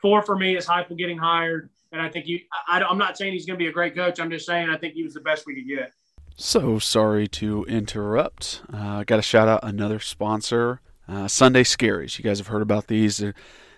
Four 0.00 0.22
for 0.22 0.36
me 0.36 0.56
is 0.56 0.66
Heupel 0.66 0.96
getting 0.96 1.18
hired, 1.18 1.68
and 1.92 2.00
I 2.00 2.08
think 2.08 2.26
you. 2.26 2.40
I, 2.66 2.80
I'm 2.80 2.96
not 2.96 3.18
saying 3.18 3.34
he's 3.34 3.44
going 3.44 3.58
to 3.58 3.62
be 3.62 3.68
a 3.68 3.72
great 3.72 3.94
coach. 3.94 4.18
I'm 4.18 4.30
just 4.30 4.46
saying 4.46 4.70
I 4.70 4.78
think 4.78 4.94
he 4.94 5.02
was 5.02 5.12
the 5.12 5.20
best 5.20 5.44
we 5.46 5.54
could 5.54 5.68
get. 5.68 5.92
So 6.36 6.78
sorry 6.78 7.28
to 7.28 7.64
interrupt. 7.66 8.62
Uh, 8.72 8.78
I 9.00 9.04
got 9.04 9.16
to 9.16 9.22
shout 9.22 9.46
out 9.46 9.60
another 9.62 9.98
sponsor, 10.00 10.80
uh, 11.06 11.28
Sunday 11.28 11.64
Scaries. 11.64 12.16
You 12.18 12.24
guys 12.24 12.38
have 12.38 12.46
heard 12.46 12.62
about 12.62 12.86
these, 12.86 13.18
They're 13.18 13.34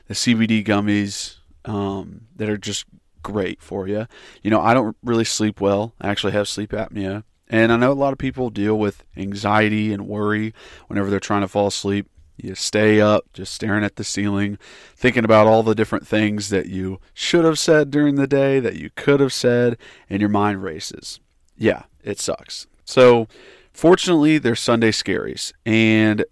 the 0.07 0.15
CBD 0.15 0.65
gummies 0.65 1.39
um, 1.65 2.29
that 2.37 2.49
are 2.49 2.57
just 2.57 2.85
great 3.23 3.63
for 3.63 3.89
you. 3.89 4.07
You 4.43 4.51
know, 4.51 4.61
I 4.61 4.75
don't 4.75 4.97
really 5.03 5.25
sleep 5.25 5.61
well. 5.61 5.95
I 6.01 6.09
actually 6.11 6.33
have 6.33 6.49
sleep 6.49 6.71
apnea, 6.71 7.25
and 7.49 7.73
I 7.73 7.77
know 7.77 7.93
a 7.93 7.95
lot 7.95 8.13
of 8.13 8.19
people 8.19 8.51
deal 8.51 8.79
with 8.79 9.05
anxiety 9.17 9.93
and 9.93 10.07
worry 10.09 10.55
whenever 10.89 11.11
they're 11.11 11.21
trying 11.21 11.43
to 11.43 11.49
fall 11.49 11.69
asleep. 11.69 12.09
You 12.37 12.55
stay 12.55 13.01
up 13.01 13.25
just 13.33 13.55
staring 13.55 13.85
at 13.85 13.97
the 13.97 14.05
ceiling, 14.05 14.59
thinking 14.97 15.25
about 15.25 15.47
all 15.47 15.63
the 15.63 15.75
different 15.75 16.07
things 16.07 16.49
that 16.49 16.67
you 16.67 16.99
should 17.15 17.45
have 17.45 17.59
said 17.59 17.91
during 17.91 18.15
the 18.17 18.27
day, 18.27 18.59
that 18.59 18.77
you 18.77 18.91
could 18.97 19.21
have 19.21 19.33
said, 19.33 19.77
and 20.09 20.21
your 20.21 20.31
mind 20.31 20.63
races. 20.63 21.21
Yeah, 21.57 21.85
it 22.03 22.19
sucks. 22.19 22.67
So, 22.85 23.29
fortunately, 23.73 24.39
there's 24.39 24.61
Sunday 24.61 24.91
Scaries, 24.91 25.53
and 25.65 26.25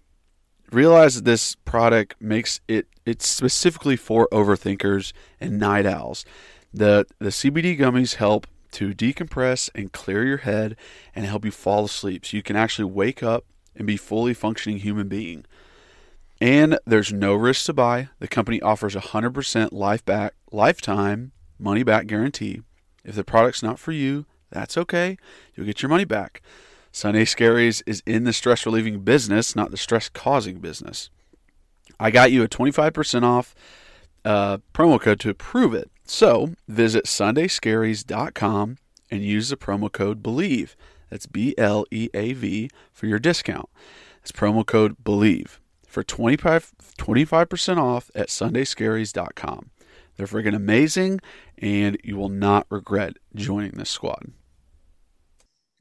realize 0.71 1.15
that 1.15 1.25
this 1.25 1.55
product 1.55 2.15
makes 2.19 2.61
it 2.67 2.87
it's 3.05 3.27
specifically 3.27 3.95
for 3.95 4.27
overthinkers 4.31 5.11
and 5.39 5.59
night 5.59 5.85
owls. 5.85 6.23
The 6.73 7.05
the 7.19 7.29
CBD 7.29 7.77
gummies 7.77 8.15
help 8.15 8.47
to 8.71 8.93
decompress 8.93 9.69
and 9.75 9.91
clear 9.91 10.25
your 10.25 10.37
head 10.37 10.75
and 11.13 11.25
help 11.25 11.43
you 11.43 11.51
fall 11.51 11.85
asleep 11.85 12.25
so 12.25 12.37
you 12.37 12.43
can 12.43 12.55
actually 12.55 12.85
wake 12.85 13.21
up 13.21 13.45
and 13.75 13.85
be 13.85 13.97
fully 13.97 14.33
functioning 14.33 14.79
human 14.79 15.07
being. 15.07 15.45
And 16.39 16.79
there's 16.85 17.13
no 17.13 17.35
risk 17.35 17.65
to 17.65 17.73
buy. 17.73 18.09
The 18.19 18.27
company 18.27 18.61
offers 18.61 18.95
a 18.95 19.01
100% 19.01 19.71
life 19.71 20.03
back 20.05 20.33
lifetime 20.51 21.33
money 21.59 21.83
back 21.83 22.07
guarantee. 22.07 22.61
If 23.03 23.15
the 23.15 23.23
product's 23.23 23.61
not 23.61 23.79
for 23.79 23.91
you, 23.91 24.25
that's 24.49 24.77
okay. 24.77 25.17
You'll 25.55 25.65
get 25.65 25.81
your 25.81 25.89
money 25.89 26.05
back. 26.05 26.41
Sunday 26.91 27.25
Scaries 27.25 27.81
is 27.85 28.03
in 28.05 28.25
the 28.25 28.33
stress 28.33 28.65
relieving 28.65 29.01
business, 29.01 29.55
not 29.55 29.71
the 29.71 29.77
stress 29.77 30.09
causing 30.09 30.59
business. 30.59 31.09
I 31.99 32.11
got 32.11 32.31
you 32.31 32.43
a 32.43 32.49
25% 32.49 33.23
off 33.23 33.55
uh, 34.25 34.57
promo 34.73 34.99
code 34.99 35.19
to 35.21 35.33
prove 35.33 35.73
it. 35.73 35.89
So 36.13 36.55
visit 36.67 37.05
sundayscaries.com 37.05 38.77
and 39.09 39.23
use 39.23 39.47
the 39.47 39.55
promo 39.55 39.89
code 39.89 40.21
BLEAV. 40.21 40.75
That's 41.09 41.25
B 41.25 41.55
L 41.57 41.85
E 41.89 42.09
A 42.13 42.33
V 42.33 42.69
for 42.91 43.05
your 43.05 43.17
discount. 43.17 43.69
It's 44.21 44.33
promo 44.33 44.65
code 44.65 44.97
BLEAV 45.01 45.59
for 45.87 46.03
25, 46.03 46.73
25% 46.97 47.77
off 47.77 48.11
at 48.13 48.27
sundayscaries.com. 48.27 49.69
They're 50.17 50.27
freaking 50.27 50.53
amazing, 50.53 51.21
and 51.57 51.97
you 52.03 52.17
will 52.17 52.27
not 52.27 52.67
regret 52.69 53.15
joining 53.33 53.71
this 53.71 53.89
squad. 53.89 54.33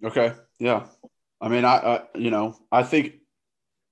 Okay, 0.04 0.32
yeah. 0.60 0.87
I 1.40 1.49
mean, 1.49 1.64
I, 1.64 1.76
I 1.76 2.02
you 2.14 2.30
know, 2.30 2.56
I 2.70 2.84
think 2.84 3.14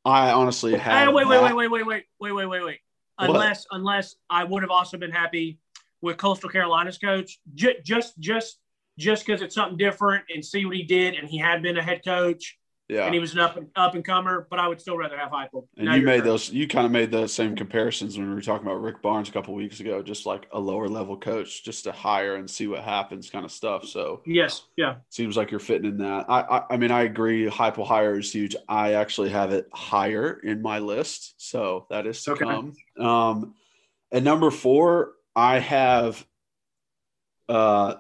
I 0.04 0.30
honestly 0.30 0.70
Hey, 0.70 0.78
have. 0.78 1.12
wait, 1.12 1.26
wait, 1.26 1.42
wait, 1.42 1.56
wait, 1.56 1.68
wait, 1.68 1.84
wait, 1.84 2.04
wait, 2.20 2.32
wait, 2.32 2.46
wait, 2.46 2.64
wait. 2.64 2.78
Unless, 3.18 3.66
unless 3.72 4.14
I 4.30 4.44
would 4.44 4.62
have 4.62 4.70
also 4.70 4.96
been 4.96 5.10
happy 5.10 5.58
with 6.00 6.16
Coastal 6.16 6.48
Carolina's 6.50 6.98
coach, 6.98 7.38
J- 7.54 7.80
just, 7.84 8.18
just, 8.18 8.58
just 8.98 9.24
because 9.26 9.42
it's 9.42 9.54
something 9.54 9.76
different 9.78 10.24
and 10.34 10.44
see 10.44 10.64
what 10.64 10.76
he 10.76 10.82
did, 10.82 11.14
and 11.14 11.28
he 11.28 11.38
had 11.38 11.62
been 11.62 11.76
a 11.76 11.82
head 11.82 12.02
coach 12.04 12.58
Yeah. 12.88 13.04
and 13.04 13.14
he 13.14 13.20
was 13.20 13.32
an 13.32 13.38
up 13.40 13.56
and 13.56 13.68
up 13.76 13.94
and 13.94 14.04
comer. 14.04 14.46
But 14.50 14.58
I 14.58 14.66
would 14.66 14.80
still 14.80 14.96
rather 14.96 15.16
have 15.16 15.30
Heupel. 15.30 15.66
And 15.76 15.86
Now 15.86 15.94
you 15.94 16.02
made 16.02 16.18
turn. 16.18 16.26
those. 16.26 16.50
You 16.50 16.66
kind 16.66 16.84
of 16.86 16.90
made 16.90 17.10
the 17.12 17.26
same 17.28 17.54
comparisons 17.54 18.16
when 18.18 18.28
we 18.28 18.34
were 18.34 18.40
talking 18.40 18.66
about 18.66 18.80
Rick 18.80 19.00
Barnes 19.02 19.28
a 19.28 19.32
couple 19.32 19.54
weeks 19.54 19.78
ago, 19.80 20.02
just 20.02 20.26
like 20.26 20.48
a 20.52 20.58
lower 20.58 20.88
level 20.88 21.16
coach, 21.16 21.62
just 21.64 21.84
to 21.84 21.92
hire 21.92 22.34
and 22.36 22.48
see 22.50 22.66
what 22.66 22.82
happens, 22.82 23.30
kind 23.30 23.44
of 23.44 23.52
stuff. 23.52 23.84
So 23.84 24.22
Yes, 24.26 24.62
yeah. 24.76 24.96
seems 25.10 25.36
like 25.36 25.50
you're 25.52 25.60
fitting 25.60 25.90
in 25.90 25.98
that. 25.98 26.26
I, 26.28 26.40
I, 26.40 26.62
I 26.70 26.76
mean, 26.76 26.90
I 26.90 27.02
agree. 27.02 27.46
Heupel 27.46 27.86
hire 27.86 28.18
is 28.18 28.32
huge. 28.32 28.56
I 28.68 28.94
actually 28.94 29.28
have 29.30 29.52
it 29.52 29.68
higher 29.72 30.40
in 30.42 30.60
my 30.62 30.78
list, 30.80 31.34
so 31.36 31.86
that 31.90 32.06
is 32.06 32.20
to 32.24 32.32
Okay. 32.32 32.44
come. 32.44 32.72
Um, 32.98 33.54
at 34.10 34.22
number 34.24 34.50
four, 34.50 35.12
I 35.38 35.60
have 35.60 36.26
uh 37.48 37.94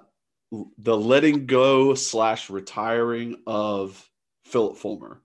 the 0.78 0.96
letting 0.96 1.46
go 1.46 1.94
slash 1.94 2.50
retiring 2.50 3.36
of 3.46 4.10
Philip 4.44 4.76
Fulmer. 4.76 5.22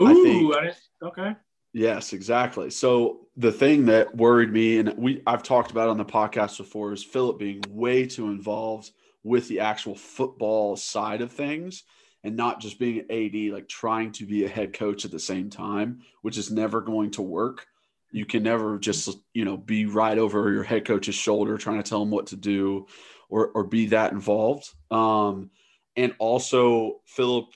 Ooh, 0.00 0.06
I 0.06 0.12
think- 0.14 0.54
I 0.54 1.06
okay. 1.06 1.36
Yes, 1.72 2.12
exactly. 2.12 2.68
So 2.68 3.28
the 3.38 3.50
thing 3.50 3.86
that 3.86 4.14
worried 4.14 4.52
me, 4.52 4.76
and 4.76 4.94
we 4.98 5.22
I've 5.26 5.42
talked 5.42 5.70
about 5.70 5.88
on 5.88 5.96
the 5.96 6.04
podcast 6.04 6.58
before, 6.58 6.92
is 6.92 7.02
Philip 7.02 7.38
being 7.38 7.62
way 7.70 8.04
too 8.06 8.26
involved 8.28 8.90
with 9.22 9.48
the 9.48 9.60
actual 9.60 9.94
football 9.94 10.76
side 10.76 11.22
of 11.22 11.32
things 11.32 11.84
and 12.24 12.36
not 12.36 12.60
just 12.60 12.78
being 12.78 12.98
an 12.98 13.06
AD, 13.10 13.54
like 13.54 13.68
trying 13.68 14.12
to 14.12 14.26
be 14.26 14.44
a 14.44 14.48
head 14.48 14.74
coach 14.74 15.06
at 15.06 15.10
the 15.10 15.18
same 15.18 15.48
time, 15.48 16.02
which 16.20 16.36
is 16.36 16.50
never 16.50 16.82
going 16.82 17.10
to 17.12 17.22
work. 17.22 17.66
You 18.12 18.26
can 18.26 18.42
never 18.42 18.78
just 18.78 19.08
you 19.34 19.44
know 19.44 19.56
be 19.56 19.86
right 19.86 20.18
over 20.18 20.52
your 20.52 20.62
head 20.62 20.84
coach's 20.84 21.14
shoulder 21.14 21.58
trying 21.58 21.82
to 21.82 21.88
tell 21.88 22.02
him 22.02 22.10
what 22.10 22.28
to 22.28 22.36
do 22.36 22.86
or 23.28 23.48
or 23.48 23.64
be 23.64 23.86
that 23.86 24.12
involved. 24.12 24.68
Um, 24.90 25.50
and 25.96 26.14
also 26.18 27.00
Philip, 27.06 27.46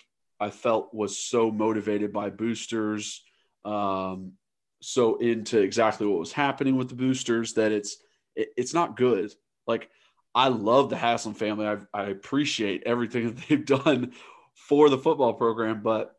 I 0.41 0.51
felt 0.51 0.95
was 0.95 1.19
so 1.19 1.51
motivated 1.51 2.13
by 2.13 2.31
boosters 2.31 3.23
um, 3.65 4.33
so 4.81 5.17
into 5.17 5.61
exactly 5.61 6.07
what 6.07 6.21
was 6.21 6.33
happening 6.33 6.77
with 6.77 6.89
the 6.89 6.95
boosters 6.95 7.55
that 7.55 7.73
it's 7.73 7.97
it, 8.35 8.49
it's 8.57 8.75
not 8.75 8.97
good. 8.97 9.33
Like 9.67 9.91
I 10.35 10.49
love 10.49 10.91
the 10.91 10.97
Haslam 10.97 11.35
family. 11.35 11.67
I, 11.67 11.79
I 11.93 12.05
appreciate 12.05 12.85
everything 12.87 13.27
that 13.35 13.49
they've 13.49 13.65
done 13.65 14.13
for 14.55 14.89
the 14.89 14.99
football 14.99 15.35
program, 15.35 15.83
but 15.83 16.15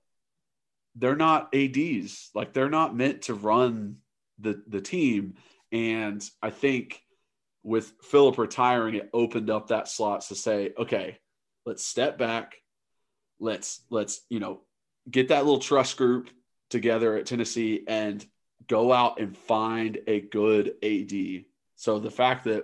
they're 0.95 1.15
not 1.15 1.53
ads. 1.55 2.31
Like 2.33 2.53
they're 2.53 2.69
not 2.69 2.95
meant 2.95 3.23
to 3.23 3.33
run 3.33 3.97
the 4.39 4.61
the 4.67 4.81
team. 4.81 5.35
And 5.71 6.23
I 6.41 6.49
think 6.49 7.01
with 7.63 7.93
Philip 8.01 8.37
retiring, 8.37 8.95
it 8.95 9.09
opened 9.13 9.49
up 9.49 9.67
that 9.67 9.87
slot 9.87 10.21
to 10.21 10.35
say, 10.35 10.73
okay, 10.77 11.19
let's 11.65 11.85
step 11.85 12.17
back. 12.17 12.55
Let's 13.39 13.81
let's 13.89 14.21
you 14.29 14.39
know 14.39 14.61
get 15.09 15.29
that 15.29 15.45
little 15.45 15.59
trust 15.59 15.97
group 15.97 16.29
together 16.69 17.15
at 17.15 17.25
Tennessee 17.25 17.83
and 17.87 18.25
go 18.67 18.91
out 18.91 19.19
and 19.19 19.37
find 19.37 19.99
a 20.07 20.21
good 20.21 20.73
AD. 20.83 21.45
So 21.75 21.99
the 21.99 22.11
fact 22.11 22.45
that 22.45 22.63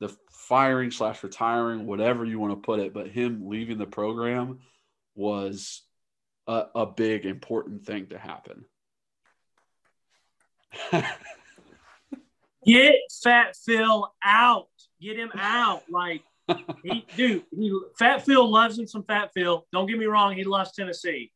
the 0.00 0.16
firing 0.30 0.90
slash 0.90 1.22
retiring, 1.22 1.86
whatever 1.86 2.24
you 2.24 2.38
want 2.38 2.52
to 2.52 2.64
put 2.64 2.80
it, 2.80 2.94
but 2.94 3.08
him 3.08 3.48
leaving 3.48 3.78
the 3.78 3.86
program 3.86 4.60
was 5.14 5.82
a, 6.46 6.66
a 6.74 6.86
big 6.86 7.26
important 7.26 7.84
thing 7.84 8.06
to 8.06 8.18
happen. 8.18 8.64
Get 12.64 12.96
Fat 13.22 13.56
Phil 13.56 14.12
out. 14.22 14.68
Get 15.00 15.16
him 15.16 15.30
out. 15.34 15.84
Like 15.90 16.22
he, 16.82 17.06
dude, 17.16 17.44
he, 17.56 17.78
Fat 17.98 18.24
Phil 18.24 18.50
loves 18.50 18.78
him 18.78 18.86
some 18.86 19.04
Fat 19.04 19.30
Phil. 19.34 19.66
Don't 19.72 19.86
get 19.86 19.98
me 19.98 20.06
wrong, 20.06 20.34
he 20.34 20.44
loves 20.44 20.72
Tennessee. 20.72 21.32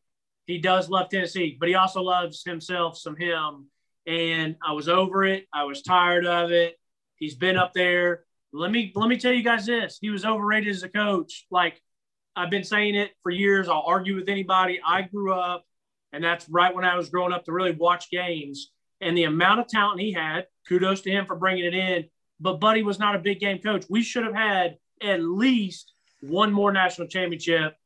He 0.46 0.58
does 0.58 0.88
love 0.88 1.08
Tennessee, 1.08 1.56
but 1.58 1.68
he 1.68 1.74
also 1.74 2.02
loves 2.02 2.42
himself 2.44 2.98
some 2.98 3.16
him. 3.16 3.66
And 4.06 4.56
I 4.66 4.72
was 4.72 4.88
over 4.88 5.24
it. 5.24 5.46
I 5.54 5.64
was 5.64 5.82
tired 5.82 6.26
of 6.26 6.50
it. 6.50 6.76
He's 7.16 7.36
been 7.36 7.56
up 7.56 7.72
there. 7.72 8.24
Let 8.52 8.70
me 8.70 8.92
let 8.94 9.08
me 9.08 9.16
tell 9.16 9.32
you 9.32 9.44
guys 9.44 9.66
this. 9.66 9.98
He 10.00 10.10
was 10.10 10.24
overrated 10.24 10.74
as 10.74 10.82
a 10.82 10.88
coach. 10.88 11.46
Like 11.50 11.80
I've 12.34 12.50
been 12.50 12.64
saying 12.64 12.94
it 12.96 13.12
for 13.22 13.30
years. 13.30 13.68
I'll 13.68 13.84
argue 13.86 14.16
with 14.16 14.28
anybody. 14.28 14.80
I 14.84 15.02
grew 15.02 15.32
up, 15.32 15.64
and 16.12 16.22
that's 16.22 16.48
right 16.48 16.74
when 16.74 16.84
I 16.84 16.96
was 16.96 17.10
growing 17.10 17.32
up 17.32 17.44
to 17.44 17.52
really 17.52 17.72
watch 17.72 18.10
games. 18.10 18.70
And 19.02 19.18
the 19.18 19.24
amount 19.24 19.60
of 19.60 19.66
talent 19.66 20.00
he 20.00 20.12
had, 20.12 20.46
kudos 20.68 21.02
to 21.02 21.10
him 21.10 21.26
for 21.26 21.36
bringing 21.36 21.64
it 21.64 21.74
in. 21.74 22.04
But 22.40 22.60
Buddy 22.60 22.82
was 22.82 22.98
not 22.98 23.14
a 23.14 23.18
big 23.18 23.40
game 23.40 23.58
coach. 23.58 23.84
We 23.90 24.02
should 24.02 24.24
have 24.24 24.34
had 24.34 24.76
at 25.02 25.22
least 25.22 25.92
one 26.20 26.52
more 26.52 26.72
national 26.72 27.08
championship 27.08 27.76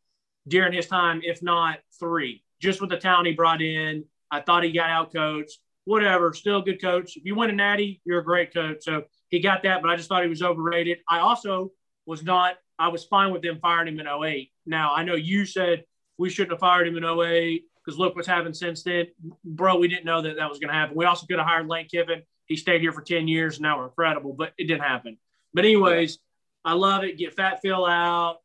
during 0.47 0.73
his 0.73 0.87
time, 0.87 1.21
if 1.25 1.43
not 1.43 1.79
three, 1.99 2.45
just 2.61 2.81
with 2.81 2.91
the 2.91 2.99
talent 2.99 3.27
he 3.27 3.33
brought 3.33 3.63
in. 3.63 4.05
I 4.31 4.41
thought 4.41 4.63
he 4.63 4.73
got 4.73 4.91
out 4.91 5.13
coached. 5.13 5.59
Whatever, 5.85 6.33
still 6.35 6.63
good 6.63 6.81
coach. 6.81 7.17
If 7.17 7.25
you 7.25 7.35
win 7.35 7.51
a 7.51 7.53
natty, 7.53 8.01
you're 8.05 8.21
a 8.21 8.25
great 8.25 8.53
coach. 8.53 8.79
So 8.81 9.05
he 9.31 9.41
got 9.41 9.63
that, 9.63 9.83
but 9.83 9.91
I 9.91 9.97
just 9.97 10.09
thought 10.09 10.23
he 10.23 10.29
was 10.29 10.43
overrated. 10.43 10.99
I 11.09 11.21
also 11.21 11.71
was 12.07 12.23
not, 12.25 12.57
I 12.79 12.89
was 12.89 13.05
fine 13.05 13.33
with 13.33 13.43
them 13.43 13.59
firing 13.61 13.89
him 13.89 14.01
in 14.01 14.07
08. 14.07 14.51
Now, 14.67 14.95
I 14.95 15.05
know 15.05 15.15
you 15.15 15.47
said 15.47 15.85
we 16.19 16.29
shouldn't 16.29 16.53
have 16.53 16.61
fired 16.61 16.89
him 16.89 16.97
in 16.97 17.05
08 17.05 17.65
because 17.87 17.99
look 17.99 18.17
what's 18.17 18.27
happened 18.27 18.57
since 18.57 18.83
then. 18.83 19.07
Bro, 19.45 19.79
we 19.79 19.87
didn't 19.87 20.05
know 20.05 20.21
that 20.23 20.37
that 20.37 20.49
was 20.49 20.59
going 20.59 20.69
to 20.69 20.75
happen. 20.75 20.97
We 20.97 21.05
also 21.05 21.27
could 21.27 21.39
have 21.39 21.47
hired 21.47 21.69
Lane 21.69 21.87
Kiffin. 21.87 22.23
He 22.47 22.57
stayed 22.57 22.81
here 22.81 22.93
for 22.93 23.03
10 23.03 23.29
years. 23.29 23.57
And 23.57 23.63
now 23.63 23.79
we're 23.79 23.87
incredible, 23.87 24.33
but 24.33 24.53
it 24.59 24.65
didn't 24.65 24.83
happen. 24.83 25.19
But, 25.55 25.65
anyways, 25.65 26.19
I 26.65 26.73
love 26.73 27.05
it. 27.05 27.17
Get 27.17 27.35
Fat 27.35 27.61
Phil 27.63 27.87
out. 27.87 28.39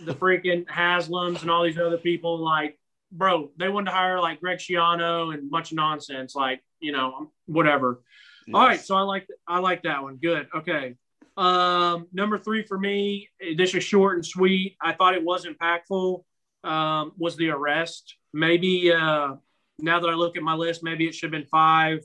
the 0.00 0.14
freaking 0.14 0.66
Haslams 0.66 1.42
and 1.42 1.50
all 1.50 1.62
these 1.62 1.78
other 1.78 1.96
people, 1.96 2.38
like, 2.38 2.78
bro, 3.12 3.50
they 3.56 3.68
wanted 3.68 3.90
to 3.90 3.96
hire 3.96 4.20
like 4.20 4.40
Greg 4.40 4.58
Schiano 4.58 5.32
and 5.32 5.50
bunch 5.50 5.70
of 5.70 5.76
nonsense, 5.76 6.34
like, 6.34 6.62
you 6.80 6.92
know, 6.92 7.30
whatever. 7.46 8.02
Yes. 8.46 8.54
All 8.54 8.66
right, 8.66 8.80
so 8.80 8.96
I 8.96 9.02
like 9.02 9.28
I 9.46 9.58
like 9.60 9.82
that 9.82 10.02
one. 10.02 10.16
Good. 10.16 10.48
Okay. 10.54 10.96
Um, 11.36 12.08
number 12.12 12.38
three 12.38 12.64
for 12.64 12.78
me, 12.78 13.28
this 13.56 13.74
is 13.74 13.84
short 13.84 14.16
and 14.16 14.26
sweet. 14.26 14.76
I 14.80 14.92
thought 14.92 15.14
it 15.14 15.22
was 15.22 15.46
impactful. 15.46 16.24
Um, 16.64 17.12
was 17.16 17.36
the 17.36 17.50
arrest? 17.50 18.16
Maybe 18.32 18.92
uh, 18.92 19.34
now 19.78 20.00
that 20.00 20.08
I 20.08 20.14
look 20.14 20.36
at 20.36 20.42
my 20.42 20.54
list, 20.54 20.82
maybe 20.82 21.06
it 21.06 21.14
should 21.14 21.32
have 21.32 21.40
been 21.40 21.48
five, 21.48 22.04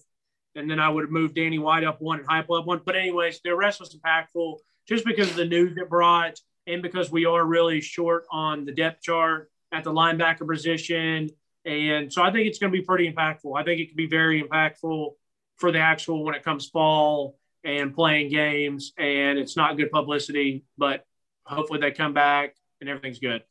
and 0.55 0.69
then 0.69 0.79
I 0.79 0.89
would 0.89 1.03
have 1.03 1.11
moved 1.11 1.35
Danny 1.35 1.59
White 1.59 1.83
up 1.83 2.01
one 2.01 2.19
and 2.19 2.27
Heupel 2.27 2.59
up 2.59 2.67
one. 2.67 2.81
But 2.85 2.95
anyways, 2.95 3.41
the 3.43 3.49
arrest 3.49 3.79
was 3.79 3.95
impactful 3.95 4.57
just 4.87 5.05
because 5.05 5.29
of 5.29 5.35
the 5.35 5.45
news 5.45 5.77
it 5.77 5.89
brought, 5.89 6.39
and 6.67 6.81
because 6.81 7.11
we 7.11 7.25
are 7.25 7.43
really 7.45 7.81
short 7.81 8.25
on 8.31 8.65
the 8.65 8.71
depth 8.71 9.01
chart 9.01 9.49
at 9.71 9.83
the 9.83 9.91
linebacker 9.91 10.47
position. 10.47 11.29
And 11.65 12.11
so 12.11 12.21
I 12.21 12.31
think 12.31 12.47
it's 12.47 12.59
going 12.59 12.71
to 12.71 12.77
be 12.77 12.85
pretty 12.85 13.11
impactful. 13.11 13.57
I 13.57 13.63
think 13.63 13.79
it 13.79 13.87
can 13.87 13.95
be 13.95 14.07
very 14.07 14.43
impactful 14.43 15.11
for 15.57 15.71
the 15.71 15.79
actual 15.79 16.23
when 16.23 16.35
it 16.35 16.43
comes 16.43 16.67
fall 16.67 17.37
and 17.63 17.93
playing 17.93 18.29
games. 18.29 18.93
And 18.97 19.39
it's 19.39 19.55
not 19.55 19.77
good 19.77 19.91
publicity, 19.91 20.65
but 20.77 21.05
hopefully 21.45 21.79
they 21.79 21.91
come 21.91 22.13
back 22.13 22.55
and 22.81 22.89
everything's 22.89 23.19
good. 23.19 23.43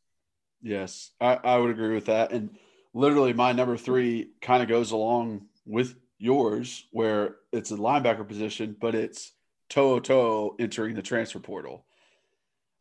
Yes, 0.62 1.11
I, 1.20 1.35
I 1.42 1.59
would 1.59 1.70
agree 1.70 1.94
with 1.94 2.07
that. 2.07 2.33
And 2.33 2.57
literally, 2.94 3.33
my 3.33 3.53
number 3.53 3.77
three 3.77 4.31
kind 4.40 4.62
of 4.62 4.68
goes 4.68 4.92
along 4.92 5.46
with 5.66 5.94
yours, 6.18 6.87
where 6.92 7.37
it's 7.53 7.72
a 7.72 7.77
linebacker 7.77 8.27
position, 8.27 8.77
but 8.81 8.94
it's 8.94 9.33
To'oTo'o 9.70 10.55
entering 10.61 10.94
the 10.94 11.03
transfer 11.03 11.40
portal. 11.40 11.85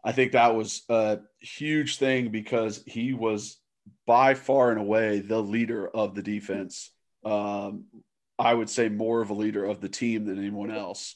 I 0.03 0.11
think 0.11 0.31
that 0.31 0.55
was 0.55 0.83
a 0.89 1.19
huge 1.39 1.97
thing 1.97 2.29
because 2.29 2.83
he 2.85 3.13
was 3.13 3.57
by 4.05 4.33
far 4.35 4.71
and 4.71 4.79
away 4.79 5.19
the 5.19 5.41
leader 5.41 5.87
of 5.87 6.15
the 6.15 6.23
defense. 6.23 6.91
Um, 7.23 7.85
I 8.37 8.53
would 8.53 8.69
say 8.69 8.89
more 8.89 9.21
of 9.21 9.29
a 9.29 9.35
leader 9.35 9.65
of 9.65 9.81
the 9.81 9.89
team 9.89 10.25
than 10.25 10.39
anyone 10.39 10.71
else. 10.71 11.15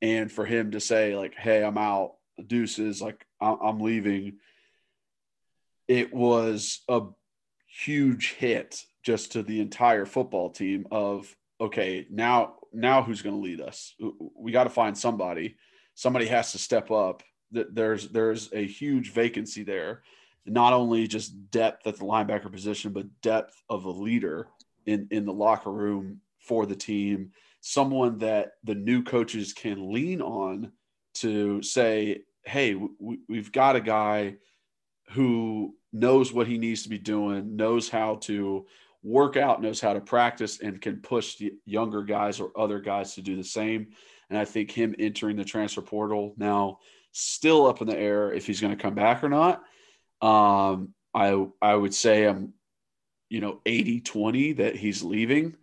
And 0.00 0.32
for 0.32 0.44
him 0.44 0.72
to 0.72 0.80
say, 0.80 1.16
like, 1.16 1.34
hey, 1.34 1.62
I'm 1.62 1.78
out, 1.78 2.14
deuces, 2.46 3.00
like, 3.00 3.24
I'm 3.40 3.80
leaving, 3.80 4.38
it 5.92 6.12
was 6.12 6.80
a 6.88 7.02
huge 7.66 8.32
hit 8.32 8.82
just 9.02 9.32
to 9.32 9.42
the 9.42 9.60
entire 9.60 10.06
football 10.06 10.50
team 10.50 10.86
of, 10.90 11.34
okay, 11.60 12.06
now, 12.10 12.54
now 12.72 13.02
who's 13.02 13.22
going 13.22 13.34
to 13.34 13.42
lead 13.42 13.60
us? 13.60 13.94
We 14.34 14.52
got 14.52 14.64
to 14.64 14.70
find 14.70 14.96
somebody. 14.96 15.56
Somebody 15.94 16.26
has 16.26 16.52
to 16.52 16.58
step 16.58 16.90
up 16.90 17.22
there's 17.52 18.08
there's 18.08 18.52
a 18.52 18.66
huge 18.66 19.12
vacancy 19.12 19.62
there, 19.62 20.02
not 20.46 20.72
only 20.72 21.06
just 21.06 21.50
depth 21.50 21.86
at 21.86 21.96
the 21.96 22.04
linebacker 22.04 22.50
position, 22.50 22.92
but 22.92 23.20
depth 23.20 23.62
of 23.68 23.84
a 23.84 23.90
leader 23.90 24.48
in 24.86 25.06
in 25.10 25.24
the 25.24 25.32
locker 25.32 25.70
room 25.70 26.20
for 26.38 26.66
the 26.66 26.74
team, 26.74 27.30
someone 27.60 28.18
that 28.18 28.52
the 28.64 28.74
new 28.74 29.02
coaches 29.02 29.52
can 29.52 29.92
lean 29.92 30.22
on 30.22 30.72
to 31.14 31.62
say, 31.62 32.22
"Hey, 32.44 32.74
we, 32.74 33.20
we've 33.28 33.52
got 33.52 33.76
a 33.76 33.80
guy 33.80 34.36
who 35.10 35.76
knows 35.92 36.32
what 36.32 36.46
he 36.46 36.58
needs 36.58 36.82
to 36.84 36.88
be 36.88 36.98
doing, 36.98 37.56
knows 37.56 37.88
how 37.88 38.16
to 38.16 38.66
work 39.02 39.36
out, 39.36 39.62
knows 39.62 39.80
how 39.80 39.92
to 39.92 40.00
practice, 40.00 40.60
and 40.60 40.80
can 40.80 41.00
push 41.00 41.36
the 41.36 41.54
younger 41.64 42.02
guys 42.02 42.40
or 42.40 42.50
other 42.58 42.80
guys 42.80 43.14
to 43.14 43.22
do 43.22 43.36
the 43.36 43.44
same." 43.44 43.88
And 44.30 44.38
I 44.38 44.44
think 44.44 44.70
him 44.70 44.94
entering 44.98 45.36
the 45.36 45.44
transfer 45.44 45.82
portal 45.82 46.34
now 46.36 46.78
still 47.12 47.66
up 47.66 47.82
in 47.82 47.86
the 47.86 47.98
air 47.98 48.32
if 48.32 48.46
he's 48.46 48.60
going 48.60 48.76
to 48.76 48.82
come 48.82 48.94
back 48.94 49.22
or 49.22 49.28
not. 49.28 49.62
Um, 50.22 50.94
I 51.14 51.46
I 51.60 51.74
would 51.74 51.94
say 51.94 52.24
I'm, 52.24 52.54
you 53.28 53.40
know, 53.40 53.60
80 53.66 54.00
20 54.00 54.52
that 54.54 54.76
he's 54.76 55.02
leaving. 55.02 55.56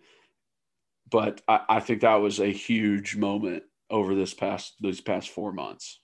But 1.09 1.41
I, 1.47 1.61
I 1.67 1.79
think 1.79 2.01
that 2.01 2.15
was 2.15 2.39
a 2.39 2.51
huge 2.51 3.15
moment 3.15 3.63
over 3.89 4.15
this 4.15 4.33
past 4.33 4.75
these 4.79 5.01
past 5.01 5.29
four 5.29 5.51
months. 5.51 5.99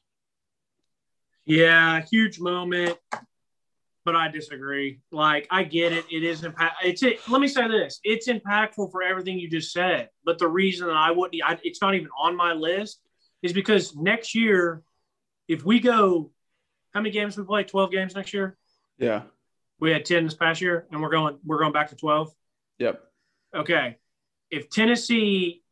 Yeah, 1.45 2.01
huge 2.01 2.39
moment, 2.39 2.97
but 4.05 4.15
I 4.15 4.29
disagree. 4.29 5.01
Like 5.11 5.47
I 5.51 5.63
get 5.63 5.91
it; 5.91 6.05
it 6.11 6.23
is 6.23 6.43
impact. 6.43 6.77
It's 6.83 7.03
it. 7.03 7.27
Let 7.27 7.41
me 7.41 7.47
say 7.47 7.67
this: 7.67 7.99
it's 8.03 8.27
impactful 8.27 8.91
for 8.91 9.03
everything 9.03 9.37
you 9.39 9.49
just 9.49 9.73
said. 9.73 10.09
But 10.23 10.37
the 10.37 10.47
reason 10.47 10.87
that 10.87 10.95
I 10.95 11.11
wouldn't, 11.11 11.41
I, 11.43 11.57
it's 11.63 11.81
not 11.81 11.95
even 11.95 12.09
on 12.17 12.35
my 12.35 12.53
list, 12.53 13.01
is 13.41 13.51
because 13.51 13.95
next 13.95 14.35
year 14.35 14.83
if 15.47 15.65
we 15.65 15.79
go, 15.79 16.31
how 16.93 17.01
many 17.01 17.11
games 17.11 17.37
we 17.37 17.43
play? 17.43 17.63
Twelve 17.63 17.91
games 17.91 18.15
next 18.15 18.33
year. 18.33 18.57
Yeah. 18.97 19.23
We 19.79 19.91
had 19.91 20.05
ten 20.05 20.23
this 20.23 20.33
past 20.33 20.61
year, 20.61 20.87
and 20.91 21.01
we're 21.01 21.09
going 21.09 21.37
we're 21.45 21.59
going 21.59 21.73
back 21.73 21.89
to 21.89 21.95
twelve. 21.95 22.33
Yep. 22.79 23.03
Okay. 23.55 23.97
If 24.49 24.69
Tennessee 24.69 25.63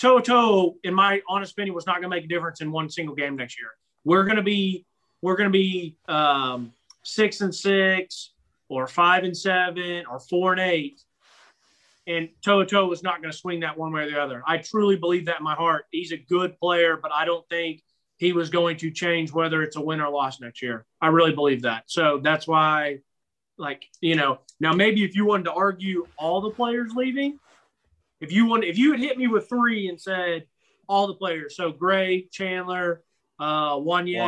To'oTo'o, 0.00 0.74
in 0.84 0.94
my 0.94 1.20
honest 1.28 1.52
opinion, 1.52 1.74
was 1.74 1.86
not 1.86 1.94
going 1.94 2.04
to 2.04 2.08
make 2.08 2.24
a 2.24 2.28
difference 2.28 2.60
in 2.60 2.70
one 2.70 2.90
single 2.90 3.14
game 3.14 3.36
next 3.36 3.58
year. 3.58 3.70
We're 4.04 4.24
going 4.24 4.36
to 4.36 4.42
be 4.42 4.86
we're 5.20 5.36
going 5.36 5.48
to 5.48 5.52
be 5.52 5.96
um, 6.06 6.72
six 7.02 7.40
and 7.40 7.54
six, 7.54 8.32
or 8.68 8.86
five 8.86 9.24
and 9.24 9.36
seven, 9.36 10.04
or 10.10 10.18
four 10.18 10.52
and 10.52 10.60
eight, 10.60 11.02
and 12.06 12.28
To'oTo'o 12.44 12.88
was 12.88 13.02
not 13.02 13.20
going 13.20 13.30
to 13.30 13.36
swing 13.36 13.60
that 13.60 13.78
one 13.78 13.92
way 13.92 14.02
or 14.02 14.10
the 14.10 14.20
other. 14.20 14.42
I 14.46 14.58
truly 14.58 14.96
believe 14.96 15.26
that 15.26 15.38
in 15.38 15.44
my 15.44 15.54
heart. 15.54 15.84
He's 15.90 16.12
a 16.12 16.16
good 16.16 16.58
player, 16.58 16.98
but 17.00 17.12
I 17.12 17.24
don't 17.24 17.46
think 17.48 17.82
he 18.16 18.32
was 18.32 18.50
going 18.50 18.76
to 18.78 18.90
change 18.90 19.32
whether 19.32 19.62
it's 19.62 19.76
a 19.76 19.80
win 19.80 20.00
or 20.00 20.08
loss 20.08 20.40
next 20.40 20.62
year. 20.62 20.86
I 21.00 21.08
really 21.08 21.32
believe 21.32 21.62
that. 21.62 21.84
So 21.86 22.20
that's 22.22 22.46
why, 22.46 23.00
like, 23.58 23.84
you 24.00 24.16
know, 24.16 24.40
now 24.58 24.72
maybe 24.72 25.04
if 25.04 25.14
you 25.14 25.24
wanted 25.24 25.44
to 25.44 25.52
argue 25.52 26.06
all 26.16 26.40
the 26.40 26.50
players 26.50 26.92
leaving, 26.94 27.38
if 28.20 28.32
you 28.32 28.46
want, 28.46 28.64
if 28.64 28.78
you 28.78 28.92
had 28.92 29.00
hit 29.00 29.18
me 29.18 29.26
with 29.26 29.48
three 29.48 29.88
and 29.88 30.00
said 30.00 30.44
all 30.88 31.06
the 31.06 31.14
players, 31.14 31.56
so 31.56 31.72
Gray, 31.72 32.28
Chandler, 32.32 33.02
uh, 33.38 33.74
Wanya, 33.74 34.18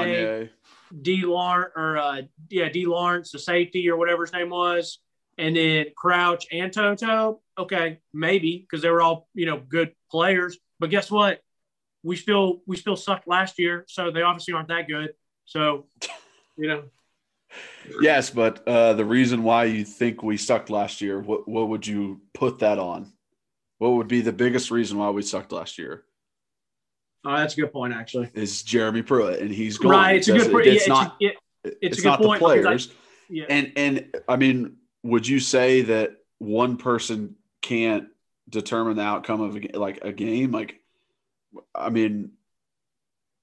D. 1.02 1.24
Lawrence, 1.24 1.72
or 1.76 1.98
uh, 1.98 2.22
yeah, 2.50 2.68
D. 2.68 2.86
Lawrence, 2.86 3.32
the 3.32 3.38
safety 3.38 3.88
or 3.88 3.96
whatever 3.96 4.24
his 4.24 4.32
name 4.32 4.50
was, 4.50 4.98
and 5.38 5.56
then 5.56 5.86
Crouch 5.96 6.46
and 6.52 6.72
To'oTo'o. 6.72 7.38
Okay, 7.58 8.00
maybe 8.12 8.58
because 8.58 8.82
they 8.82 8.90
were 8.90 9.02
all 9.02 9.28
you 9.34 9.46
know 9.46 9.58
good 9.58 9.92
players. 10.10 10.58
But 10.78 10.90
guess 10.90 11.10
what? 11.10 11.40
we 12.04 12.16
still 12.16 12.60
we 12.66 12.76
still 12.76 12.96
sucked 12.96 13.26
last 13.26 13.58
year, 13.58 13.84
so 13.88 14.12
they 14.12 14.22
obviously 14.22 14.54
aren't 14.54 14.68
that 14.68 14.86
good. 14.86 15.14
So, 15.46 15.86
you 16.56 16.68
know. 16.68 16.84
Yes, 18.00 18.30
but 18.30 18.66
uh, 18.68 18.92
the 18.92 19.04
reason 19.04 19.42
why 19.42 19.64
you 19.64 19.84
think 19.84 20.22
we 20.22 20.36
sucked 20.36 20.70
last 20.70 21.00
year, 21.00 21.18
what 21.18 21.48
what 21.48 21.68
would 21.68 21.86
you 21.86 22.20
put 22.34 22.60
that 22.60 22.78
on? 22.78 23.12
What 23.78 23.94
would 23.94 24.08
be 24.08 24.20
the 24.20 24.32
biggest 24.32 24.70
reason 24.70 24.98
why 24.98 25.10
we 25.10 25.22
sucked 25.22 25.50
last 25.50 25.78
year? 25.78 26.04
Oh, 27.24 27.36
that's 27.36 27.54
a 27.54 27.60
good 27.60 27.72
point, 27.72 27.94
actually. 27.94 28.30
Is 28.34 28.62
Jeremy 28.62 29.02
Pruitt, 29.02 29.40
and 29.40 29.50
he's 29.50 29.78
gone. 29.78 29.92
Right, 29.92 30.16
it's 30.16 30.28
a 30.28 30.32
good 30.32 30.52
point. 30.52 30.66
It's, 30.66 30.86
yeah, 30.86 30.92
not. 30.92 31.16
It's, 31.20 31.36
it, 31.64 31.78
it's, 31.80 31.96
it's 31.98 32.04
not 32.04 32.20
the 32.20 32.36
players. 32.38 32.88
I, 32.88 32.92
yeah. 33.28 33.44
And 33.48 33.72
and 33.76 34.16
I 34.28 34.36
mean, 34.36 34.76
would 35.02 35.26
you 35.26 35.40
say 35.40 35.82
that 35.82 36.16
one 36.38 36.76
person 36.76 37.36
can't 37.62 38.08
determine 38.48 38.96
the 38.96 39.02
outcome 39.02 39.40
of 39.40 39.56
a, 39.56 39.78
like 39.78 40.04
a 40.04 40.12
game? 40.12 40.50
Like 40.50 40.80
I 41.74 41.88
mean, 41.88 42.32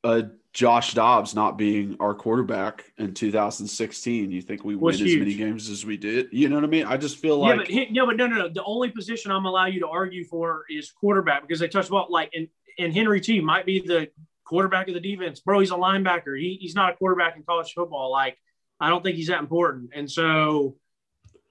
uh, 0.03 0.23
Josh 0.53 0.93
Dobbs 0.93 1.33
not 1.33 1.57
being 1.57 1.95
our 1.99 2.13
quarterback 2.13 2.91
in 2.97 3.13
2016, 3.13 4.31
you 4.31 4.41
think 4.41 4.65
we 4.65 4.75
win 4.75 4.95
huge. 4.95 5.09
as 5.09 5.17
many 5.17 5.33
games 5.35 5.69
as 5.69 5.85
we 5.85 5.95
did? 5.95 6.27
You 6.31 6.49
know 6.49 6.55
what 6.55 6.65
I 6.65 6.67
mean? 6.67 6.85
I 6.85 6.97
just 6.97 7.17
feel 7.17 7.37
like 7.37 7.69
yeah, 7.69 7.85
but, 7.85 7.93
no, 7.93 8.05
but 8.05 8.17
no, 8.17 8.27
no, 8.27 8.35
no. 8.35 8.49
The 8.49 8.63
only 8.63 8.89
position 8.89 9.31
I'm 9.31 9.45
allow 9.45 9.67
you 9.67 9.79
to 9.79 9.87
argue 9.87 10.25
for 10.25 10.65
is 10.69 10.91
quarterback 10.91 11.41
because 11.41 11.59
they 11.59 11.69
touch 11.69 11.87
about 11.87 12.11
like 12.11 12.31
and 12.33 12.49
and 12.77 12.93
Henry 12.93 13.21
T 13.21 13.41
might 13.41 13.65
be 13.65 13.79
the 13.79 14.09
quarterback 14.45 14.87
of 14.87 14.93
the 14.93 14.99
defense, 14.99 15.39
bro. 15.39 15.59
He's 15.59 15.71
a 15.71 15.75
linebacker. 15.75 16.39
He, 16.39 16.57
he's 16.59 16.75
not 16.75 16.93
a 16.93 16.95
quarterback 16.95 17.35
in 17.35 17.43
college 17.43 17.73
football. 17.73 18.11
Like 18.11 18.37
I 18.79 18.89
don't 18.89 19.03
think 19.03 19.15
he's 19.15 19.27
that 19.27 19.39
important, 19.39 19.91
and 19.95 20.09
so. 20.09 20.77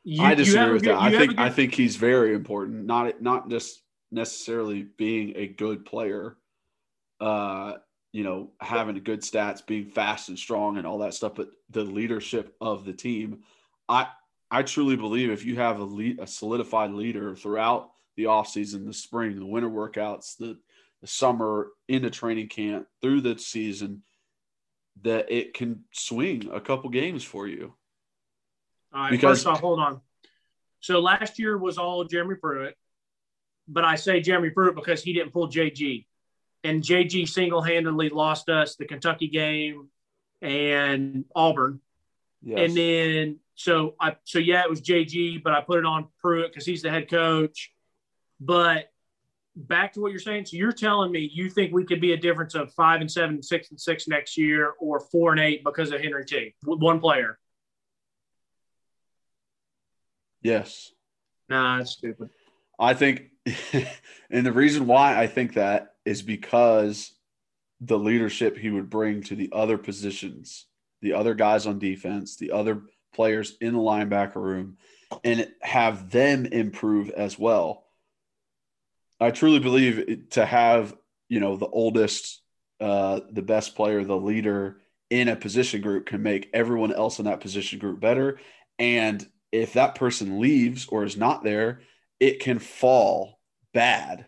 You, 0.03 0.23
I 0.23 0.35
disagree 0.35 0.73
with 0.73 0.85
that. 0.85 0.99
I 0.99 1.11
think 1.11 1.39
I 1.39 1.51
think 1.51 1.75
he's 1.75 1.97
very 1.97 2.35
important. 2.35 2.87
Not 2.87 3.21
not 3.21 3.51
just 3.51 3.83
necessarily 4.11 4.87
being 4.97 5.35
a 5.37 5.47
good 5.47 5.85
player 5.85 6.39
uh, 7.21 7.75
you 8.13 8.25
know, 8.25 8.51
having 8.61 8.97
good 9.05 9.21
stats, 9.21 9.65
being 9.65 9.87
fast 9.87 10.29
and 10.31 10.39
strong 10.39 10.79
and 10.79 10.87
all 10.87 10.99
that 10.99 11.15
stuff, 11.15 11.35
but 11.37 11.51
the 11.71 11.85
leadership 11.85 12.57
of 12.61 12.85
the 12.85 12.93
team. 12.93 13.41
I 13.89 14.09
I 14.51 14.63
truly 14.63 14.97
believe 14.97 15.31
if 15.31 15.45
you 15.45 15.57
have 15.57 15.79
a 15.79 15.85
lead, 15.85 16.19
a 16.19 16.27
solidified 16.27 16.91
leader 16.91 17.37
throughout 17.37 17.91
the 18.17 18.25
offseason, 18.25 18.85
the 18.85 18.93
spring, 18.93 19.39
the 19.39 19.47
winter 19.47 19.71
workouts, 19.71 20.37
the 20.37 20.59
the 21.01 21.07
summer 21.07 21.69
into 21.89 22.11
training 22.11 22.49
camp 22.49 22.87
through 23.01 23.23
the 23.23 23.39
season, 23.39 24.03
that 25.03 25.31
it 25.31 25.55
can 25.55 25.85
swing 25.93 26.51
a 26.53 26.61
couple 26.61 26.91
games 26.91 27.25
for 27.25 27.47
you. 27.47 27.75
All 28.93 29.03
right, 29.03 29.11
because, 29.11 29.39
first 29.39 29.47
off, 29.47 29.61
hold 29.61 29.81
on. 29.81 30.01
So 30.81 31.01
last 31.01 31.39
year 31.39 31.57
was 31.57 31.79
all 31.79 32.05
Jeremy 32.05 32.37
Pruitt, 32.37 32.77
but 33.69 33.85
I 33.85 33.97
say 33.97 34.21
Jeremy 34.21 34.51
Pruitt 34.51 34.75
because 34.75 35.03
he 35.03 35.13
didn't 35.13 35.33
pull 35.33 35.49
JG 35.49 36.07
and 36.65 36.83
JG 36.83 37.29
single 37.29 37.63
handedly 37.63 38.09
lost 38.09 38.49
us 38.49 38.77
the 38.77 38.85
Kentucky 38.85 39.29
game 39.29 39.89
and 40.43 41.25
Auburn. 41.35 41.81
Yes. 42.43 42.59
And 42.61 42.77
then 42.77 43.39
so 43.55 43.95
I 44.01 44.17
so 44.25 44.39
yeah, 44.39 44.63
it 44.63 44.71
was 44.71 44.81
JG, 44.81 45.43
but 45.43 45.53
I 45.53 45.61
put 45.61 45.79
it 45.79 45.85
on 45.85 46.09
Pruitt 46.21 46.51
because 46.51 46.67
he's 46.67 46.83
the 46.83 46.91
head 46.91 47.11
coach. 47.11 47.73
But 48.41 48.90
back 49.69 49.93
to 49.95 50.01
what 50.01 50.11
you're 50.11 50.21
saying. 50.21 50.47
So 50.47 50.57
you're 50.57 50.73
telling 50.73 51.13
me 51.13 51.31
you 51.33 51.51
think 51.51 51.73
we 51.73 51.85
could 51.85 52.01
be 52.01 52.13
a 52.13 52.17
difference 52.17 52.55
of 52.55 52.73
five 52.75 53.01
and 53.01 53.11
seven, 53.11 53.43
six 53.43 53.71
and 53.71 53.81
six 53.81 54.09
next 54.09 54.37
year, 54.37 54.75
or 54.79 55.01
four 55.01 55.33
and 55.33 55.41
eight 55.41 55.65
because 55.65 55.93
of 55.93 56.01
Henry 56.01 56.25
T. 56.25 56.55
One 56.65 57.01
player. 57.01 57.39
Yes. 60.43 60.93
Nah, 61.49 61.79
that's 61.79 61.93
stupid. 61.93 62.31
I 62.79 62.95
think, 62.95 63.31
and 64.31 64.47
the 64.47 64.53
reason 64.53 64.87
why 64.87 65.19
I 65.19 65.27
think 65.27 65.55
that 65.55 65.95
is 66.05 66.23
because 66.23 67.13
the 67.81 67.99
leadership 67.99 68.57
he 68.57 68.71
would 68.71 68.91
bring 68.91 69.23
to 69.25 69.35
the 69.35 69.51
other 69.53 69.79
positions, 69.79 70.67
the 71.03 71.13
other 71.13 71.35
guys 71.35 71.67
on 71.67 71.79
defense, 71.79 72.37
the 72.37 72.53
other 72.53 72.83
players 73.15 73.57
in 73.61 73.75
the 73.75 73.81
linebacker 73.81 74.37
room, 74.37 74.77
and 75.25 75.51
have 75.61 76.11
them 76.11 76.47
improve 76.47 77.11
as 77.11 77.39
well. 77.39 77.85
I 79.21 79.31
truly 79.31 79.59
believe 79.59 80.31
to 80.31 80.47
have, 80.47 80.97
you 81.29 81.41
know, 81.41 81.57
the 81.57 81.69
oldest, 81.69 82.41
uh, 82.81 83.21
the 83.31 83.43
best 83.43 83.77
player, 83.77 84.03
the 84.03 84.17
leader 84.17 84.81
in 85.11 85.29
a 85.29 85.37
position 85.37 85.83
group 85.83 86.07
can 86.07 86.23
make 86.23 86.49
everyone 86.55 86.93
else 86.93 87.19
in 87.19 87.27
that 87.27 87.41
position 87.41 87.79
group 87.79 88.01
better. 88.01 88.39
And 88.79 89.27
if 89.53 89.75
that 89.75 89.97
person 89.97 90.41
leaves 90.41 90.87
or 90.87 91.05
is 91.05 91.17
not 91.17 91.45
there, 91.45 91.83
it 92.19 92.41
can 92.41 92.59
fall 92.59 93.39
bad. 93.75 94.27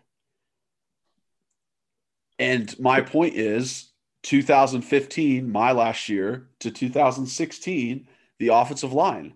And 2.37 2.77
my 2.79 3.01
point 3.01 3.35
is 3.35 3.91
2015, 4.23 5.51
my 5.51 5.71
last 5.71 6.09
year, 6.09 6.49
to 6.59 6.71
2016, 6.71 8.07
the 8.39 8.47
offensive 8.49 8.93
line 8.93 9.35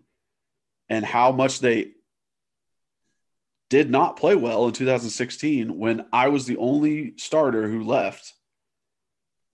and 0.90 1.06
how 1.06 1.32
much 1.32 1.60
they 1.60 1.92
did 3.70 3.90
not 3.90 4.18
play 4.18 4.36
well 4.36 4.66
in 4.66 4.74
2016 4.74 5.78
when 5.78 6.06
I 6.14 6.30
was 6.30 6.46
the 6.46 6.58
only 6.58 7.14
starter 7.18 7.68
who 7.68 7.84
left. 7.84 8.34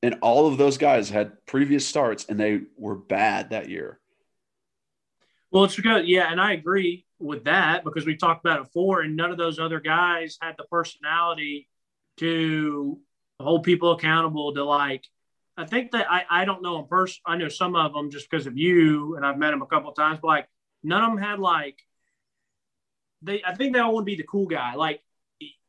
And 0.02 0.16
all 0.22 0.48
of 0.48 0.58
those 0.58 0.78
guys 0.78 1.10
had 1.10 1.46
previous 1.46 1.88
starts 1.88 2.26
and 2.26 2.40
they 2.40 2.62
were 2.78 2.96
bad 2.96 3.52
that 3.52 3.70
year. 3.70 4.00
Well, 5.52 5.64
it's 5.64 5.76
because, 5.76 6.06
yeah, 6.06 6.32
and 6.32 6.42
I 6.42 6.54
agree 6.54 7.06
with 7.20 7.46
that 7.46 7.84
because 7.84 8.06
we 8.06 8.18
talked 8.18 8.44
about 8.44 8.60
it 8.60 8.64
before, 8.66 9.02
and 9.02 9.16
none 9.16 9.32
of 9.32 9.38
those 9.38 9.60
other 9.60 9.80
guys 9.80 10.38
had 10.42 10.56
the 10.58 10.64
personality 10.66 11.70
to 12.18 13.00
hold 13.40 13.64
people 13.64 13.92
accountable 13.92 14.54
to 14.54 14.64
like. 14.64 15.06
I 15.56 15.66
think 15.66 15.92
that 15.92 16.12
I, 16.12 16.26
I 16.30 16.46
don't 16.46 16.64
know 16.64 16.80
in 16.80 16.88
person. 16.88 17.22
I 17.26 17.38
know 17.38 17.50
some 17.50 17.76
of 17.76 17.94
them 17.94 18.10
just 18.10 18.30
because 18.30 18.48
of 18.48 18.58
you, 18.58 19.16
and 19.16 19.26
I've 19.26 19.38
met 19.38 19.52
them 19.52 19.62
a 19.62 19.68
couple 19.68 19.92
times. 19.92 20.20
But 20.22 20.28
like 20.28 20.48
none 20.82 21.04
of 21.04 21.12
them 21.12 21.24
had 21.24 21.40
like 21.40 21.78
they. 23.24 23.42
I 23.44 23.56
think 23.56 23.74
they 23.74 23.80
all 23.80 23.94
want 23.94 24.06
to 24.06 24.12
be 24.12 24.16
the 24.16 24.24
cool 24.24 24.46
guy. 24.46 24.76
Like 24.76 25.02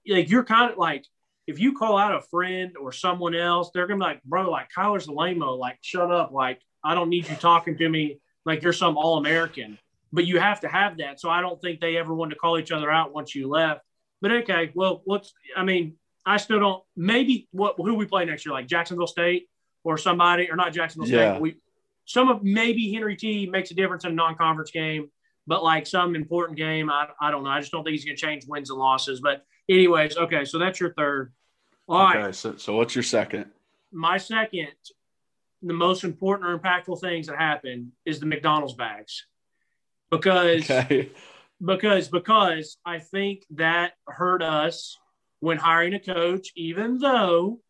like 0.07 0.29
you're 0.31 0.45
kind 0.45 0.73
of 0.73 0.79
like 0.79 1.05
if 1.47 1.59
you 1.59 1.77
call 1.77 1.99
out 1.99 2.14
a 2.14 2.23
friend 2.23 2.77
or 2.81 2.93
someone 2.93 3.35
else, 3.35 3.71
they're 3.73 3.87
gonna 3.87 3.99
be 3.99 4.05
like, 4.05 4.23
bro, 4.25 4.51
like 4.51 4.69
Kyler's 4.77 5.07
the 5.07 5.12
lame-o, 5.12 5.55
like 5.57 5.79
shut 5.81 6.11
up, 6.11 6.33
like 6.33 6.61
I 6.83 6.95
don't 6.95 7.09
need 7.09 7.29
you 7.29 7.37
talking 7.37 7.77
to 7.79 7.88
me 7.88 8.21
like 8.45 8.62
you're 8.62 8.73
some 8.73 8.97
all 8.97 9.19
American. 9.19 9.79
But 10.12 10.27
you 10.27 10.38
have 10.38 10.61
to 10.61 10.69
have 10.69 10.99
that. 10.99 11.21
So 11.21 11.29
I 11.29 11.40
don't 11.40 11.61
think 11.61 11.81
they 11.81 11.97
ever 11.97 12.14
wanted 12.14 12.35
to 12.35 12.40
call 12.40 12.59
each 12.59 12.71
other 12.71 12.88
out 12.90 13.12
once 13.12 13.35
you 13.35 13.49
left. 13.49 13.81
But 14.21 14.31
okay, 14.31 14.71
well, 14.75 15.03
what's 15.05 15.35
I 15.57 15.64
mean, 15.64 15.97
I 16.25 16.37
still 16.37 16.61
don't. 16.61 16.83
Maybe 16.97 17.49
what 17.51 17.75
who 17.77 17.95
we 17.95 18.07
play 18.07 18.25
next 18.25 18.47
year, 18.47 18.53
like 18.53 18.69
Jacksonville 18.69 19.09
State 19.09 19.49
or 19.83 19.99
somebody, 19.99 20.49
or 20.51 20.57
not 20.57 20.73
Jacksonville 20.73 21.09
State. 21.09 21.17
Yeah. 21.17 21.38
We 21.38 21.57
some 22.05 22.29
of 22.29 22.43
maybe 22.43 22.93
Henry 22.93 23.17
T 23.17 23.47
makes 23.47 23.71
a 23.71 23.75
difference 23.75 24.05
in 24.05 24.12
a 24.12 24.14
non-conference 24.14 24.71
game, 24.71 25.11
but 25.46 25.62
like 25.62 25.87
some 25.87 26.14
important 26.14 26.59
game, 26.59 26.90
I, 26.90 27.09
I 27.20 27.30
don't 27.30 27.44
know. 27.44 27.50
I 27.50 27.61
just 27.61 27.72
don't 27.72 27.85
think 27.85 27.92
he's 27.92 28.04
going 28.04 28.16
to 28.16 28.20
change 28.20 28.46
wins 28.46 28.70
and 28.70 28.78
losses. 28.78 29.20
But 29.20 29.44
anyways, 29.68 30.16
okay, 30.16 30.44
so 30.44 30.59
that's 30.59 30.80
your 30.80 30.94
third. 30.94 31.33
All 31.88 32.09
okay, 32.09 32.18
right. 32.18 32.35
So, 32.35 32.57
so 32.57 32.76
what's 32.76 32.94
your 32.94 33.04
second? 33.04 33.46
My 33.92 34.16
second 34.16 34.72
the 35.64 35.74
most 35.74 36.04
important 36.04 36.48
or 36.48 36.59
impactful 36.59 37.00
things 37.00 37.26
that 37.26 37.38
happen 37.38 37.92
is 38.04 38.20
the 38.20 38.26
McDonald's 38.26 38.74
bags 38.74 39.26
because 40.11 40.70
okay. 40.70 41.11
because 41.64 42.09
because 42.09 42.76
I 42.85 42.98
think 42.98 43.44
that 43.50 43.92
hurt 44.07 44.42
us 44.42 44.98
when 45.40 45.57
hiring 45.57 45.94
a 45.94 46.00
coach, 46.00 46.52
even 46.57 46.98
though 46.98 47.61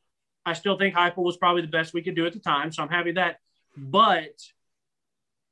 I 0.45 0.53
still 0.53 0.77
think 0.77 0.95
Heupel 0.95 1.25
was 1.25 1.37
probably 1.37 1.63
the 1.63 1.69
best 1.69 1.95
we 1.95 2.03
could 2.03 2.17
do 2.17 2.27
at 2.27 2.33
the 2.33 2.39
time. 2.39 2.73
So 2.73 2.83
I'm 2.83 2.89
happy 2.89 3.13
that. 3.13 3.39
But 3.77 4.33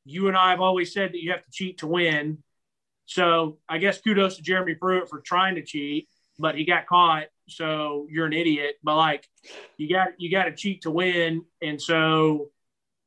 you 0.04 0.28
and 0.28 0.36
I 0.36 0.50
have 0.50 0.60
always 0.60 0.92
said 0.92 1.12
that 1.12 1.22
you 1.22 1.30
have 1.30 1.44
to 1.44 1.50
cheat 1.50 1.78
to 1.78 1.86
win. 1.86 2.38
So 3.06 3.58
I 3.68 3.78
guess 3.78 4.00
kudos 4.00 4.36
to 4.36 4.42
Jeremy 4.42 4.74
Pruitt 4.74 5.08
for 5.08 5.20
trying 5.20 5.56
to 5.56 5.62
cheat, 5.62 6.08
but 6.38 6.56
he 6.56 6.64
got 6.64 6.86
caught 6.86 7.26
so 7.48 8.06
you're 8.10 8.26
an 8.26 8.32
idiot. 8.32 8.76
But 8.82 8.96
like, 8.96 9.28
you 9.76 9.88
got 9.88 10.08
you 10.18 10.30
got 10.30 10.44
to 10.44 10.54
cheat 10.54 10.82
to 10.82 10.90
win, 10.90 11.44
and 11.60 11.80
so 11.80 12.50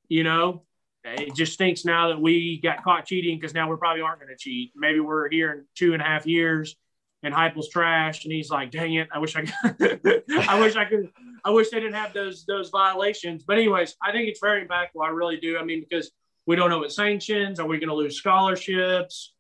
you 0.07 0.23
know, 0.23 0.63
it 1.03 1.35
just 1.35 1.53
stinks 1.53 1.85
now 1.85 2.09
that 2.09 2.21
we 2.21 2.59
got 2.61 2.83
caught 2.83 3.05
cheating 3.05 3.37
because 3.39 3.53
now 3.53 3.69
we 3.69 3.77
probably 3.77 4.01
aren't 4.01 4.19
going 4.19 4.29
to 4.29 4.37
cheat. 4.37 4.71
Maybe 4.75 4.99
we're 4.99 5.29
here 5.29 5.51
in 5.51 5.65
two 5.75 5.93
and 5.93 6.01
a 6.01 6.05
half 6.05 6.25
years, 6.25 6.75
and 7.23 7.33
Heupel's 7.33 7.69
trashed, 7.73 8.23
and 8.23 8.33
he's 8.33 8.49
like, 8.49 8.71
"Dang 8.71 8.93
it! 8.93 9.09
I 9.13 9.19
wish 9.19 9.35
I 9.35 9.45
could. 9.45 10.23
I 10.47 10.59
wish 10.59 10.75
I 10.75 10.85
could. 10.85 11.09
I 11.43 11.51
wish 11.51 11.69
they 11.69 11.79
didn't 11.79 11.95
have 11.95 12.13
those 12.13 12.45
those 12.45 12.69
violations." 12.69 13.43
But 13.43 13.57
anyways, 13.57 13.95
I 14.01 14.11
think 14.11 14.27
it's 14.29 14.39
very 14.39 14.65
impactful. 14.65 15.03
I 15.03 15.09
really 15.09 15.37
do. 15.37 15.57
I 15.57 15.63
mean, 15.63 15.85
because 15.87 16.11
we 16.45 16.55
don't 16.55 16.69
know 16.69 16.79
what 16.79 16.91
sanctions. 16.91 17.59
Are 17.59 17.67
we 17.67 17.79
going 17.79 17.89
to 17.89 17.95
lose 17.95 18.15
scholarships? 18.15 19.33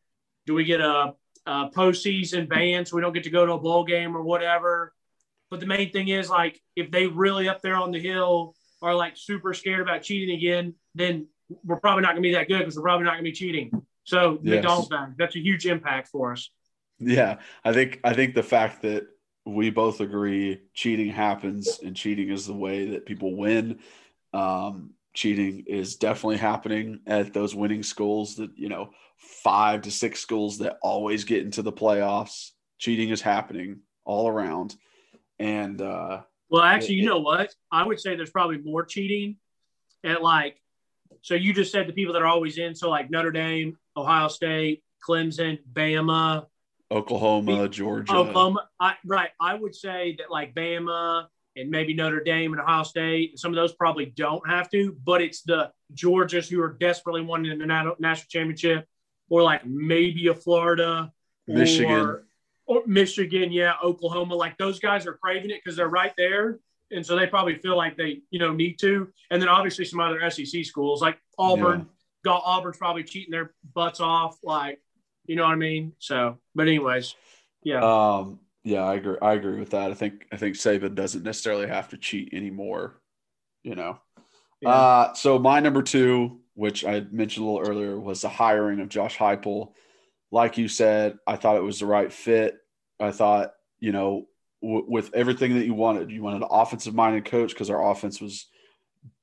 Do 0.45 0.53
we 0.53 0.63
get 0.63 0.81
a 0.81 1.13
uh, 1.45 1.69
postseason 1.69 2.49
ban 2.49 2.85
so 2.85 2.95
we 2.95 3.01
don't 3.01 3.13
get 3.13 3.23
to 3.23 3.29
go 3.29 3.45
to 3.45 3.53
a 3.53 3.59
bowl 3.59 3.83
game 3.83 4.15
or 4.15 4.23
whatever. 4.23 4.93
But 5.49 5.59
the 5.59 5.67
main 5.67 5.91
thing 5.91 6.07
is 6.07 6.29
like 6.29 6.59
if 6.75 6.91
they 6.91 7.07
really 7.07 7.47
up 7.47 7.61
there 7.61 7.75
on 7.75 7.91
the 7.91 7.99
hill 7.99 8.55
are 8.81 8.95
like 8.95 9.13
super 9.15 9.53
scared 9.53 9.81
about 9.81 10.01
cheating 10.01 10.35
again, 10.35 10.73
then 10.95 11.27
we're 11.63 11.79
probably 11.79 12.01
not 12.01 12.13
going 12.13 12.23
to 12.23 12.29
be 12.29 12.33
that 12.33 12.47
good 12.47 12.59
because 12.59 12.75
we're 12.75 12.83
probably 12.83 13.05
not 13.05 13.11
going 13.11 13.23
to 13.25 13.29
be 13.29 13.35
cheating. 13.35 13.71
So 14.03 14.39
yes. 14.41 14.55
McDonald's 14.55 14.89
bag, 14.89 15.13
that's 15.17 15.35
a 15.35 15.39
huge 15.39 15.65
impact 15.65 16.09
for 16.09 16.31
us. 16.31 16.49
Yeah, 16.99 17.39
I 17.63 17.73
think 17.73 17.99
I 18.03 18.13
think 18.13 18.35
the 18.35 18.43
fact 18.43 18.81
that 18.83 19.07
we 19.45 19.69
both 19.69 19.99
agree 19.99 20.61
cheating 20.73 21.09
happens 21.09 21.79
and 21.83 21.95
cheating 21.95 22.29
is 22.29 22.47
the 22.47 22.53
way 22.53 22.91
that 22.91 23.05
people 23.05 23.35
win. 23.35 23.79
Um, 24.33 24.91
cheating 25.15 25.63
is 25.67 25.95
definitely 25.95 26.37
happening 26.37 26.99
at 27.07 27.33
those 27.33 27.55
winning 27.55 27.81
schools 27.83 28.35
that 28.35 28.51
you 28.55 28.69
know 28.69 28.91
five 29.17 29.81
to 29.81 29.91
six 29.91 30.19
schools 30.19 30.59
that 30.59 30.77
always 30.81 31.23
get 31.23 31.43
into 31.43 31.61
the 31.61 31.71
playoffs. 31.71 32.51
Cheating 32.77 33.09
is 33.09 33.21
happening 33.21 33.79
all 34.03 34.27
around. 34.27 34.75
And 35.39 35.81
uh 35.81 36.21
well 36.49 36.61
actually, 36.61 36.95
it, 36.95 36.99
you 36.99 37.05
know 37.05 37.19
what? 37.19 37.53
I 37.71 37.85
would 37.85 37.99
say 37.99 38.15
there's 38.15 38.29
probably 38.29 38.59
more 38.59 38.85
cheating 38.85 39.37
at 40.03 40.21
like 40.21 40.61
so 41.21 41.33
you 41.33 41.53
just 41.53 41.71
said 41.71 41.87
the 41.87 41.93
people 41.93 42.13
that 42.13 42.21
are 42.21 42.27
always 42.27 42.57
in, 42.57 42.75
so 42.75 42.89
like 42.89 43.09
Notre 43.09 43.31
Dame, 43.31 43.77
Ohio 43.97 44.27
State, 44.27 44.83
Clemson, 45.07 45.57
Bama, 45.73 46.45
Oklahoma, 46.91 47.67
Georgia. 47.67 48.13
Oklahoma. 48.13 48.69
I, 48.79 48.95
right. 49.05 49.31
I 49.41 49.55
would 49.55 49.73
say 49.73 50.15
that 50.19 50.29
like 50.29 50.53
Bama 50.53 51.27
and 51.55 51.69
maybe 51.69 51.93
Notre 51.93 52.21
Dame 52.21 52.53
and 52.53 52.61
Ohio 52.61 52.83
State, 52.83 53.31
and 53.31 53.39
some 53.39 53.51
of 53.51 53.55
those 53.55 53.73
probably 53.73 54.07
don't 54.07 54.47
have 54.49 54.69
to, 54.71 54.95
but 55.03 55.21
it's 55.21 55.41
the 55.41 55.71
Georgias 55.93 56.49
who 56.49 56.61
are 56.61 56.73
desperately 56.73 57.21
wanting 57.21 57.57
the 57.57 57.65
national 57.65 58.27
championship 58.29 58.85
or 59.29 59.41
like 59.41 59.65
maybe 59.65 60.27
a 60.27 60.33
Florida, 60.33 61.11
Michigan, 61.47 61.91
or, 61.91 62.25
or 62.65 62.83
Michigan, 62.85 63.51
yeah, 63.51 63.73
Oklahoma. 63.83 64.35
Like 64.35 64.57
those 64.57 64.79
guys 64.79 65.07
are 65.07 65.13
craving 65.13 65.51
it 65.51 65.61
because 65.63 65.77
they're 65.77 65.87
right 65.87 66.13
there, 66.17 66.59
and 66.91 67.05
so 67.05 67.15
they 67.15 67.27
probably 67.27 67.55
feel 67.55 67.77
like 67.77 67.97
they 67.97 68.21
you 68.29 68.39
know 68.39 68.53
need 68.53 68.79
to. 68.79 69.09
And 69.31 69.41
then 69.41 69.49
obviously 69.49 69.85
some 69.85 69.99
other 69.99 70.29
SEC 70.29 70.65
schools 70.65 71.01
like 71.01 71.17
Auburn, 71.37 71.87
yeah. 72.25 72.31
Auburn's 72.33 72.77
probably 72.77 73.03
cheating 73.03 73.31
their 73.31 73.53
butts 73.73 73.99
off, 73.99 74.37
like 74.43 74.79
you 75.25 75.35
know 75.35 75.43
what 75.43 75.51
I 75.51 75.55
mean. 75.55 75.93
So, 75.99 76.37
but 76.53 76.67
anyways, 76.67 77.15
yeah. 77.63 77.81
Um, 77.81 78.39
yeah, 78.65 78.83
I 78.83 78.95
agree. 78.95 79.17
I 79.21 79.33
agree 79.33 79.57
with 79.57 79.69
that. 79.69 79.91
I 79.91 79.93
think 79.93 80.27
I 80.33 80.35
think 80.35 80.55
Saban 80.55 80.95
doesn't 80.95 81.23
necessarily 81.23 81.67
have 81.67 81.87
to 81.89 81.97
cheat 81.97 82.33
anymore. 82.33 82.99
You 83.63 83.75
know. 83.75 83.99
Yeah. 84.59 84.69
Uh, 84.69 85.13
so 85.13 85.39
my 85.39 85.61
number 85.61 85.81
two 85.81 86.41
which 86.55 86.85
I 86.85 87.01
mentioned 87.11 87.45
a 87.45 87.49
little 87.49 87.67
earlier, 87.69 87.99
was 87.99 88.21
the 88.21 88.29
hiring 88.29 88.79
of 88.79 88.89
Josh 88.89 89.17
Heupel. 89.17 89.73
Like 90.31 90.57
you 90.57 90.67
said, 90.67 91.19
I 91.27 91.35
thought 91.35 91.57
it 91.57 91.63
was 91.63 91.79
the 91.79 91.85
right 91.85 92.11
fit. 92.11 92.57
I 92.99 93.11
thought, 93.11 93.53
you 93.79 93.91
know, 93.91 94.27
w- 94.61 94.85
with 94.87 95.13
everything 95.13 95.55
that 95.55 95.65
you 95.65 95.73
wanted, 95.73 96.11
you 96.11 96.23
wanted 96.23 96.41
an 96.41 96.47
offensive 96.49 96.95
minded 96.95 97.25
coach 97.25 97.51
because 97.51 97.69
our 97.69 97.91
offense 97.91 98.21
was 98.21 98.47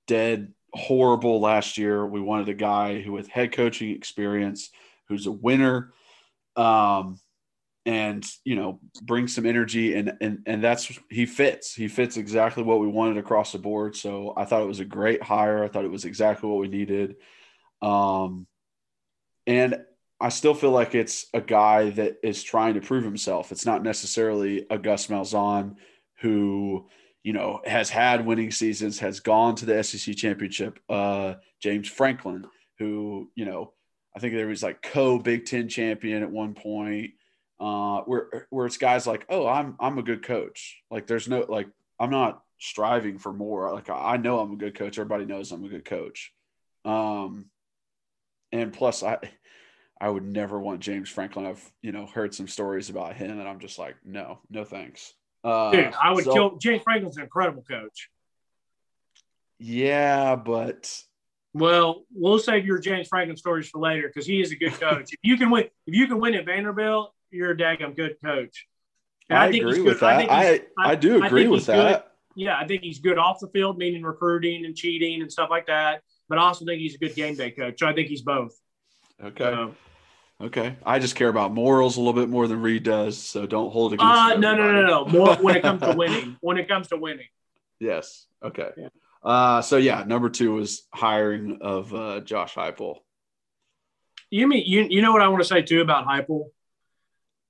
dead 0.07 0.52
horrible 0.74 1.40
last 1.40 1.78
year. 1.78 2.07
We 2.07 2.20
wanted 2.20 2.50
a 2.50 2.55
guy 2.55 3.00
who 3.00 3.12
with 3.12 3.28
head 3.28 3.52
coaching 3.52 3.90
experience, 3.90 4.70
who's 5.09 5.26
a 5.26 5.33
winner, 5.33 5.94
um, 6.55 7.18
and 7.84 8.24
you 8.44 8.54
know, 8.54 8.80
bring 9.02 9.26
some 9.26 9.46
energy 9.46 9.94
and 9.94 10.12
and 10.20 10.38
and 10.46 10.62
that's 10.62 10.98
he 11.10 11.26
fits. 11.26 11.74
He 11.74 11.88
fits 11.88 12.16
exactly 12.16 12.62
what 12.62 12.80
we 12.80 12.86
wanted 12.86 13.18
across 13.18 13.52
the 13.52 13.58
board. 13.58 13.96
So 13.96 14.34
I 14.36 14.44
thought 14.44 14.62
it 14.62 14.68
was 14.68 14.80
a 14.80 14.84
great 14.84 15.22
hire. 15.22 15.64
I 15.64 15.68
thought 15.68 15.84
it 15.84 15.90
was 15.90 16.04
exactly 16.04 16.48
what 16.48 16.60
we 16.60 16.68
needed. 16.68 17.16
Um, 17.80 18.46
and 19.46 19.82
I 20.20 20.28
still 20.28 20.54
feel 20.54 20.70
like 20.70 20.94
it's 20.94 21.26
a 21.34 21.40
guy 21.40 21.90
that 21.90 22.18
is 22.22 22.44
trying 22.44 22.74
to 22.74 22.80
prove 22.80 23.02
himself. 23.02 23.50
It's 23.50 23.66
not 23.66 23.82
necessarily 23.82 24.64
a 24.70 24.78
Gus 24.78 25.08
Malzahn 25.08 25.74
who, 26.20 26.88
you 27.24 27.32
know, 27.32 27.60
has 27.64 27.90
had 27.90 28.24
winning 28.24 28.52
seasons, 28.52 29.00
has 29.00 29.18
gone 29.18 29.56
to 29.56 29.66
the 29.66 29.82
SEC 29.82 30.14
championship. 30.14 30.78
Uh, 30.88 31.34
James 31.60 31.88
Franklin, 31.88 32.46
who, 32.78 33.30
you 33.34 33.44
know, 33.44 33.72
I 34.14 34.20
think 34.20 34.34
there 34.34 34.46
was 34.46 34.62
like 34.62 34.80
co 34.80 35.18
Big 35.18 35.46
Ten 35.46 35.68
champion 35.68 36.22
at 36.22 36.30
one 36.30 36.54
point. 36.54 37.10
Uh, 37.62 38.03
where 38.07 38.48
where 38.51 38.66
it's 38.66 38.77
guys 38.77 39.07
like, 39.07 39.25
oh, 39.29 39.46
I'm 39.46 39.77
I'm 39.79 39.96
a 39.96 40.03
good 40.03 40.25
coach. 40.25 40.83
Like 40.90 41.07
there's 41.07 41.29
no 41.29 41.46
like 41.48 41.68
I'm 42.01 42.11
not 42.11 42.42
striving 42.59 43.18
for 43.18 43.33
more. 43.33 43.72
Like 43.72 43.88
I 43.88 44.16
know 44.16 44.40
I'm 44.40 44.53
a 44.53 44.57
good 44.57 44.75
coach. 44.75 44.98
Everybody 44.98 45.27
knows 45.27 45.53
I'm 45.53 45.64
a 45.64 45.68
good 45.68 45.85
coach. 45.85 46.33
Um, 46.85 47.51
and 48.51 48.72
plus 48.72 49.05
I 49.05 49.18
I 50.01 50.09
would 50.09 50.25
never 50.25 50.59
want 50.59 50.81
James 50.81 51.09
Franklin. 51.09 51.46
I've 51.46 51.72
you 51.83 51.92
know 51.92 52.07
heard 52.07 52.35
some 52.35 52.48
stories 52.48 52.90
about 52.90 53.14
him, 53.14 53.38
and 53.38 53.48
I'm 53.48 53.61
just 53.61 53.79
like, 53.79 53.94
no, 54.05 54.40
no 54.51 54.64
thanks. 54.64 55.14
Uh, 55.44 55.70
Dude, 55.70 55.94
I 56.03 56.12
would 56.12 56.25
so, 56.25 56.33
kill 56.33 56.57
James 56.57 56.83
Franklin's 56.83 57.16
an 57.16 57.22
incredible 57.22 57.62
coach. 57.62 58.11
Yeah, 59.61 60.35
but 60.35 61.01
well, 61.55 62.03
we'll 62.12 62.40
save 62.40 62.66
your 62.66 62.81
James 62.81 63.07
Franklin 63.07 63.37
stories 63.37 63.68
for 63.68 63.81
later 63.81 64.09
because 64.09 64.27
he 64.27 64.40
is 64.40 64.51
a 64.51 64.57
good 64.57 64.72
coach. 64.72 65.12
if 65.12 65.20
you 65.22 65.37
can 65.37 65.48
win, 65.51 65.68
if 65.87 65.94
you 65.94 66.09
can 66.09 66.18
win 66.18 66.35
at 66.35 66.44
Vanderbilt, 66.44 67.14
you're 67.32 67.52
a 67.52 67.56
daggum 67.56 67.96
good 67.96 68.16
coach. 68.24 68.66
And 69.28 69.38
I, 69.38 69.44
I 69.44 69.48
agree 69.48 69.80
with 69.80 70.00
that. 70.00 70.30
I, 70.30 70.60
I, 70.78 70.90
I 70.90 70.94
do 70.94 71.24
agree 71.24 71.48
with 71.48 71.66
that. 71.66 71.74
Good. 71.74 72.02
Yeah, 72.34 72.56
I 72.58 72.66
think 72.66 72.82
he's 72.82 72.98
good 72.98 73.18
off 73.18 73.40
the 73.40 73.48
field, 73.48 73.78
meaning 73.78 74.02
recruiting 74.02 74.64
and 74.64 74.74
cheating 74.74 75.20
and 75.20 75.30
stuff 75.30 75.50
like 75.50 75.66
that. 75.66 76.02
But 76.28 76.38
I 76.38 76.42
also 76.42 76.64
think 76.64 76.80
he's 76.80 76.94
a 76.94 76.98
good 76.98 77.14
game 77.14 77.34
day 77.34 77.50
coach. 77.50 77.78
So 77.78 77.86
I 77.86 77.94
think 77.94 78.08
he's 78.08 78.22
both. 78.22 78.58
Okay. 79.22 79.72
Okay. 80.40 80.76
I 80.84 80.98
just 80.98 81.14
care 81.14 81.28
about 81.28 81.52
morals 81.52 81.96
a 81.96 82.00
little 82.00 82.20
bit 82.20 82.28
more 82.28 82.48
than 82.48 82.60
Reed 82.60 82.82
does, 82.82 83.18
so 83.18 83.46
don't 83.46 83.70
hold 83.70 83.92
against. 83.92 84.12
Uh, 84.12 84.34
no, 84.36 84.56
no, 84.56 84.72
no, 84.72 84.86
no. 84.86 85.04
More 85.06 85.36
when 85.36 85.56
it 85.56 85.62
comes 85.62 85.82
to 85.82 85.92
winning. 85.96 86.36
When 86.40 86.58
it 86.58 86.68
comes 86.68 86.88
to 86.88 86.96
winning. 86.96 87.28
Yes. 87.78 88.26
Okay. 88.42 88.70
Yeah. 88.76 88.88
Uh, 89.22 89.62
so 89.62 89.76
yeah, 89.76 90.02
number 90.04 90.28
two 90.28 90.54
was 90.54 90.82
hiring 90.92 91.58
of 91.60 91.94
uh, 91.94 92.20
Josh 92.20 92.54
Heupel. 92.54 92.98
You 94.30 94.48
mean 94.48 94.64
you 94.66 94.86
you 94.88 95.02
know 95.02 95.12
what 95.12 95.22
I 95.22 95.28
want 95.28 95.42
to 95.42 95.48
say 95.48 95.62
too 95.62 95.80
about 95.80 96.06
Heupel? 96.06 96.46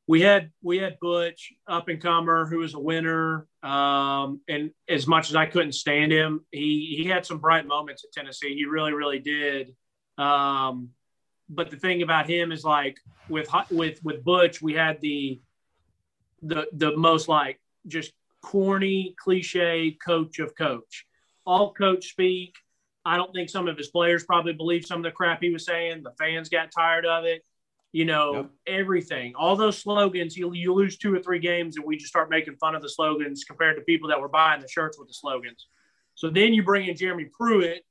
We 0.08 0.20
had 0.20 0.50
we 0.62 0.78
had 0.78 0.98
Butch 1.00 1.52
up 1.68 1.88
and 1.88 2.02
comer 2.02 2.46
who 2.46 2.58
was 2.58 2.74
a 2.74 2.80
winner, 2.80 3.46
um, 3.62 4.40
and 4.48 4.72
as 4.88 5.06
much 5.06 5.30
as 5.30 5.36
I 5.36 5.46
couldn't 5.46 5.72
stand 5.72 6.10
him, 6.10 6.44
he 6.50 6.96
he 7.02 7.08
had 7.08 7.24
some 7.24 7.38
bright 7.38 7.66
moments 7.66 8.04
at 8.04 8.12
Tennessee. 8.12 8.54
He 8.54 8.64
really 8.64 8.92
really 8.92 9.20
did. 9.20 9.74
Um, 10.18 10.90
but 11.48 11.70
the 11.70 11.76
thing 11.76 12.02
about 12.02 12.28
him 12.28 12.50
is 12.50 12.64
like 12.64 12.96
with 13.28 13.48
with 13.70 14.02
with 14.02 14.24
Butch, 14.24 14.60
we 14.60 14.74
had 14.74 15.00
the 15.00 15.40
the 16.42 16.66
the 16.72 16.96
most 16.96 17.28
like 17.28 17.60
just 17.86 18.12
corny 18.42 19.14
cliche 19.18 19.96
coach 20.04 20.40
of 20.40 20.56
coach, 20.56 21.06
all 21.46 21.72
coach 21.72 22.10
speak. 22.10 22.54
I 23.04 23.16
don't 23.16 23.32
think 23.32 23.50
some 23.50 23.68
of 23.68 23.76
his 23.76 23.88
players 23.88 24.24
probably 24.24 24.52
believed 24.52 24.86
some 24.86 24.98
of 24.98 25.04
the 25.04 25.10
crap 25.10 25.42
he 25.42 25.50
was 25.50 25.64
saying. 25.64 26.02
The 26.02 26.12
fans 26.18 26.48
got 26.48 26.70
tired 26.70 27.06
of 27.06 27.24
it. 27.24 27.42
You 27.92 28.07
know, 28.07 28.35
yep. 28.35 28.50
everything, 28.66 29.35
all 29.35 29.55
those 29.55 29.78
slogans. 29.78 30.35
You, 30.35 30.55
you 30.55 30.72
lose 30.72 30.96
two 30.96 31.14
or 31.14 31.20
three 31.20 31.38
games, 31.38 31.76
and 31.76 31.85
we 31.85 31.96
just 31.96 32.09
start 32.09 32.31
making 32.31 32.57
fun 32.57 32.74
of 32.74 32.81
the 32.81 32.88
slogans 32.88 33.44
compared 33.44 33.76
to 33.76 33.83
people 33.83 34.09
that 34.09 34.20
were 34.20 34.28
buying 34.28 34.62
the 34.62 34.68
shirts 34.68 34.98
with 34.98 35.09
the 35.09 35.14
slogans. 35.14 35.66
So 36.14 36.31
then 36.31 36.55
you 36.55 36.62
bring 36.62 36.88
in 36.88 36.96
Jeremy 36.96 37.26
Pruitt, 37.26 37.85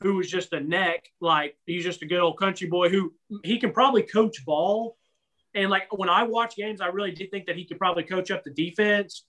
who 0.00 0.14
was 0.14 0.30
just 0.30 0.52
a 0.52 0.60
neck, 0.60 1.08
like 1.20 1.56
he's 1.66 1.84
just 1.84 2.02
a 2.02 2.06
good 2.06 2.20
old 2.20 2.38
country 2.38 2.68
boy 2.68 2.88
who 2.88 3.12
he 3.42 3.58
can 3.58 3.72
probably 3.72 4.02
coach 4.02 4.44
ball. 4.44 4.96
And 5.54 5.70
like 5.70 5.88
when 5.96 6.08
I 6.08 6.22
watch 6.22 6.56
games, 6.56 6.80
I 6.80 6.86
really 6.86 7.10
did 7.10 7.30
think 7.30 7.46
that 7.46 7.56
he 7.56 7.64
could 7.64 7.78
probably 7.78 8.04
coach 8.04 8.30
up 8.30 8.44
the 8.44 8.50
defense. 8.50 9.24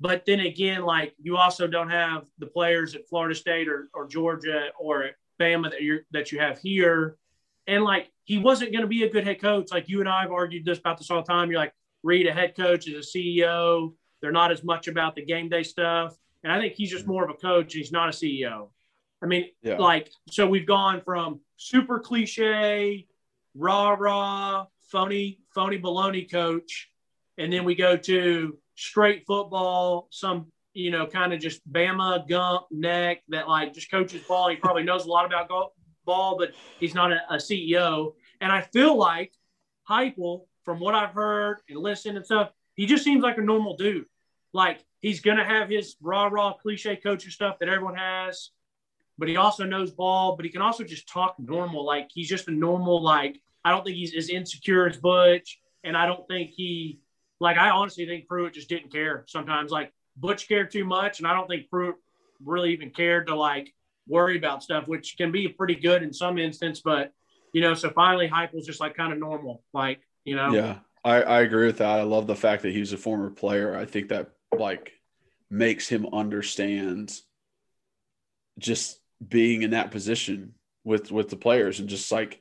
But 0.00 0.24
then 0.26 0.40
again, 0.40 0.82
like 0.82 1.14
you 1.18 1.36
also 1.36 1.66
don't 1.66 1.90
have 1.90 2.24
the 2.38 2.46
players 2.46 2.94
at 2.94 3.08
Florida 3.08 3.34
State 3.34 3.68
or, 3.68 3.88
or 3.94 4.06
Georgia 4.06 4.68
or 4.78 5.10
Bama 5.40 5.70
that 5.70 5.82
you 5.82 6.00
that 6.12 6.32
you 6.32 6.40
have 6.40 6.58
here. 6.58 7.16
And 7.66 7.84
like 7.84 8.10
he 8.28 8.36
wasn't 8.36 8.70
going 8.72 8.82
to 8.82 8.88
be 8.88 9.04
a 9.04 9.08
good 9.08 9.26
head 9.26 9.40
coach. 9.40 9.72
Like 9.72 9.88
you 9.88 10.00
and 10.00 10.08
I 10.08 10.20
have 10.20 10.32
argued 10.32 10.66
this 10.66 10.78
about 10.78 10.98
this 10.98 11.10
all 11.10 11.22
the 11.22 11.26
time. 11.26 11.50
You're 11.50 11.60
like, 11.60 11.72
read 12.02 12.26
a 12.26 12.32
head 12.32 12.54
coach 12.54 12.86
as 12.86 12.94
a 12.94 13.18
CEO. 13.18 13.94
They're 14.20 14.32
not 14.32 14.52
as 14.52 14.62
much 14.62 14.86
about 14.86 15.16
the 15.16 15.24
game 15.24 15.48
day 15.48 15.62
stuff. 15.62 16.14
And 16.44 16.52
I 16.52 16.60
think 16.60 16.74
he's 16.74 16.90
just 16.90 17.06
more 17.06 17.24
of 17.24 17.30
a 17.30 17.34
coach. 17.34 17.72
He's 17.72 17.90
not 17.90 18.10
a 18.10 18.12
CEO. 18.12 18.68
I 19.22 19.26
mean, 19.26 19.46
yeah. 19.62 19.78
like, 19.78 20.10
so 20.30 20.46
we've 20.46 20.66
gone 20.66 21.00
from 21.00 21.40
super 21.56 22.00
cliche, 22.00 23.06
rah 23.54 23.96
rah, 23.98 24.66
phony, 24.92 25.38
phony 25.54 25.78
baloney 25.78 26.30
coach, 26.30 26.90
and 27.38 27.50
then 27.50 27.64
we 27.64 27.74
go 27.74 27.96
to 27.96 28.58
straight 28.74 29.24
football, 29.26 30.06
some, 30.10 30.52
you 30.74 30.90
know, 30.90 31.06
kind 31.06 31.32
of 31.32 31.40
just 31.40 31.66
Bama 31.72 32.28
gump 32.28 32.66
neck 32.70 33.22
that 33.28 33.48
like 33.48 33.72
just 33.72 33.90
coaches 33.90 34.20
ball. 34.28 34.50
He 34.50 34.56
probably 34.56 34.82
knows 34.82 35.06
a 35.06 35.08
lot 35.08 35.24
about 35.24 35.48
golf, 35.48 35.72
ball, 36.08 36.36
but 36.36 36.52
he's 36.80 36.94
not 36.94 37.12
a, 37.12 37.20
a 37.30 37.36
CEO. 37.36 38.14
And 38.40 38.50
I 38.50 38.62
feel 38.62 38.96
like 38.96 39.32
Heupel, 39.88 40.46
from 40.64 40.80
what 40.80 40.94
I've 40.94 41.14
heard 41.14 41.58
and 41.68 41.78
listened 41.78 42.16
and 42.16 42.26
stuff, 42.26 42.50
he 42.74 42.86
just 42.86 43.04
seems 43.04 43.22
like 43.22 43.38
a 43.38 43.42
normal 43.42 43.76
dude. 43.76 44.06
Like 44.52 44.84
he's 45.00 45.20
gonna 45.20 45.44
have 45.44 45.68
his 45.68 45.96
rah 46.00 46.26
rah 46.26 46.54
cliche 46.54 46.96
coaching 46.96 47.30
stuff 47.30 47.58
that 47.60 47.68
everyone 47.68 47.94
has 47.94 48.50
but 49.18 49.28
he 49.28 49.36
also 49.36 49.64
knows 49.64 49.90
ball, 49.90 50.36
but 50.36 50.44
he 50.44 50.50
can 50.50 50.62
also 50.62 50.84
just 50.84 51.08
talk 51.08 51.34
normal. 51.38 51.84
Like 51.84 52.08
he's 52.12 52.28
just 52.28 52.48
a 52.48 52.52
normal, 52.52 53.02
like, 53.02 53.42
I 53.64 53.70
don't 53.70 53.84
think 53.84 53.96
he's 53.96 54.14
as 54.14 54.30
insecure 54.30 54.88
as 54.88 54.96
Butch. 54.96 55.60
And 55.82 55.96
I 55.96 56.06
don't 56.06 56.26
think 56.28 56.50
he, 56.50 57.00
like, 57.40 57.58
I 57.58 57.70
honestly 57.70 58.06
think 58.06 58.28
Pruitt 58.28 58.54
just 58.54 58.68
didn't 58.68 58.92
care 58.92 59.24
sometimes. 59.26 59.70
Like, 59.70 59.92
Butch 60.16 60.48
cared 60.48 60.70
too 60.70 60.84
much. 60.84 61.18
And 61.18 61.26
I 61.26 61.34
don't 61.34 61.48
think 61.48 61.68
Pruitt 61.68 61.96
really 62.44 62.72
even 62.72 62.90
cared 62.90 63.26
to, 63.26 63.34
like, 63.34 63.74
worry 64.08 64.36
about 64.36 64.62
stuff, 64.62 64.88
which 64.88 65.16
can 65.16 65.30
be 65.30 65.48
pretty 65.48 65.74
good 65.74 66.02
in 66.02 66.12
some 66.12 66.38
instance. 66.38 66.80
But, 66.80 67.12
you 67.52 67.60
know, 67.60 67.74
so 67.74 67.90
finally 67.90 68.28
Heupel's 68.28 68.66
just 68.66 68.80
like 68.80 68.96
kind 68.96 69.12
of 69.12 69.18
normal. 69.18 69.62
Like, 69.72 70.00
you 70.24 70.36
know? 70.36 70.52
Yeah, 70.52 70.78
I, 71.04 71.22
I 71.22 71.40
agree 71.40 71.66
with 71.66 71.78
that. 71.78 71.98
I 71.98 72.02
love 72.02 72.26
the 72.26 72.36
fact 72.36 72.62
that 72.62 72.72
he's 72.72 72.92
a 72.92 72.98
former 72.98 73.30
player. 73.30 73.76
I 73.76 73.84
think 73.84 74.08
that, 74.08 74.30
like, 74.56 74.92
makes 75.50 75.88
him 75.88 76.06
understand 76.12 77.12
just 78.58 79.00
being 79.26 79.62
in 79.62 79.70
that 79.70 79.90
position 79.90 80.54
with 80.84 81.10
with 81.10 81.28
the 81.28 81.36
players 81.36 81.80
and 81.80 81.88
just 81.88 82.10
like 82.12 82.40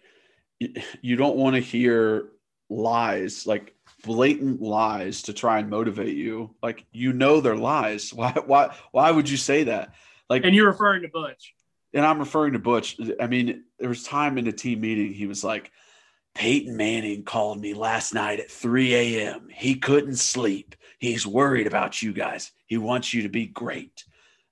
you 1.02 1.16
don't 1.16 1.36
want 1.36 1.56
to 1.56 1.62
hear 1.62 2.30
lies 2.70 3.48
like 3.48 3.74
blatant 4.04 4.62
lies 4.62 5.24
to 5.24 5.34
try 5.34 5.60
and 5.60 5.70
motivate 5.70 6.16
you 6.16 6.54
like 6.62 6.86
you 6.92 7.14
know 7.14 7.42
they're 7.42 7.56
lies 7.56 8.14
why 8.14 8.32
why 8.46 8.76
why 8.92 9.12
would 9.12 9.30
you 9.30 9.38
say 9.38 9.66
that 9.66 9.94
like 10.30 10.44
and 10.44 10.56
you're 10.56 10.68
referring 10.68 11.02
to 11.02 11.10
butch 11.10 11.54
and 11.98 12.06
i'm 12.06 12.20
referring 12.20 12.54
to 12.54 12.60
butch 12.60 12.98
i 13.20 13.28
mean 13.28 13.64
there 13.80 13.90
was 13.90 14.04
time 14.04 14.38
in 14.38 14.46
the 14.46 14.52
team 14.54 14.80
meeting 14.80 15.12
he 15.14 15.28
was 15.28 15.44
like 15.44 15.72
peyton 16.34 16.78
manning 16.78 17.24
called 17.24 17.60
me 17.60 17.74
last 17.74 18.14
night 18.14 18.40
at 18.40 18.50
3 18.50 18.96
a.m 18.96 19.50
he 19.52 19.76
couldn't 19.76 20.16
sleep 20.16 20.76
he's 21.00 21.28
worried 21.28 21.68
about 21.68 22.02
you 22.02 22.14
guys 22.14 22.52
he 22.68 22.78
wants 22.78 23.14
you 23.14 23.24
to 23.24 23.30
be 23.30 23.46
great 23.46 24.06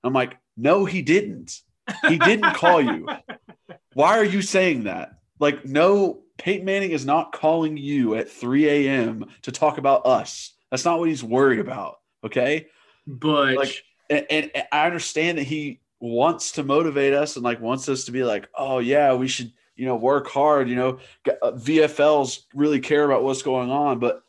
i'm 0.04 0.12
like 0.12 0.36
no 0.56 0.84
he 0.84 1.00
didn't 1.00 1.62
he 2.08 2.18
didn't 2.18 2.54
call 2.54 2.80
you. 2.80 3.08
Why 3.94 4.18
are 4.18 4.24
you 4.24 4.42
saying 4.42 4.84
that? 4.84 5.18
Like, 5.38 5.64
no, 5.64 6.22
Peyton 6.38 6.64
Manning 6.64 6.90
is 6.90 7.06
not 7.06 7.32
calling 7.32 7.76
you 7.76 8.14
at 8.14 8.30
3 8.30 8.68
a.m. 8.68 9.26
to 9.42 9.52
talk 9.52 9.78
about 9.78 10.06
us. 10.06 10.52
That's 10.70 10.84
not 10.84 10.98
what 10.98 11.08
he's 11.08 11.24
worried 11.24 11.60
about. 11.60 11.96
Okay. 12.24 12.66
But 13.06 13.54
like, 13.54 13.82
and, 14.10 14.26
and, 14.28 14.50
and 14.54 14.64
I 14.72 14.86
understand 14.86 15.38
that 15.38 15.44
he 15.44 15.80
wants 16.00 16.52
to 16.52 16.62
motivate 16.62 17.14
us 17.14 17.36
and 17.36 17.44
like 17.44 17.60
wants 17.60 17.88
us 17.88 18.04
to 18.04 18.12
be 18.12 18.24
like, 18.24 18.48
oh 18.54 18.78
yeah, 18.78 19.14
we 19.14 19.28
should, 19.28 19.52
you 19.76 19.86
know, 19.86 19.96
work 19.96 20.28
hard. 20.28 20.68
You 20.68 20.76
know, 20.76 20.98
uh, 21.42 21.52
VFLs 21.52 22.42
really 22.54 22.80
care 22.80 23.04
about 23.04 23.22
what's 23.22 23.42
going 23.42 23.70
on, 23.70 23.98
but 23.98 24.22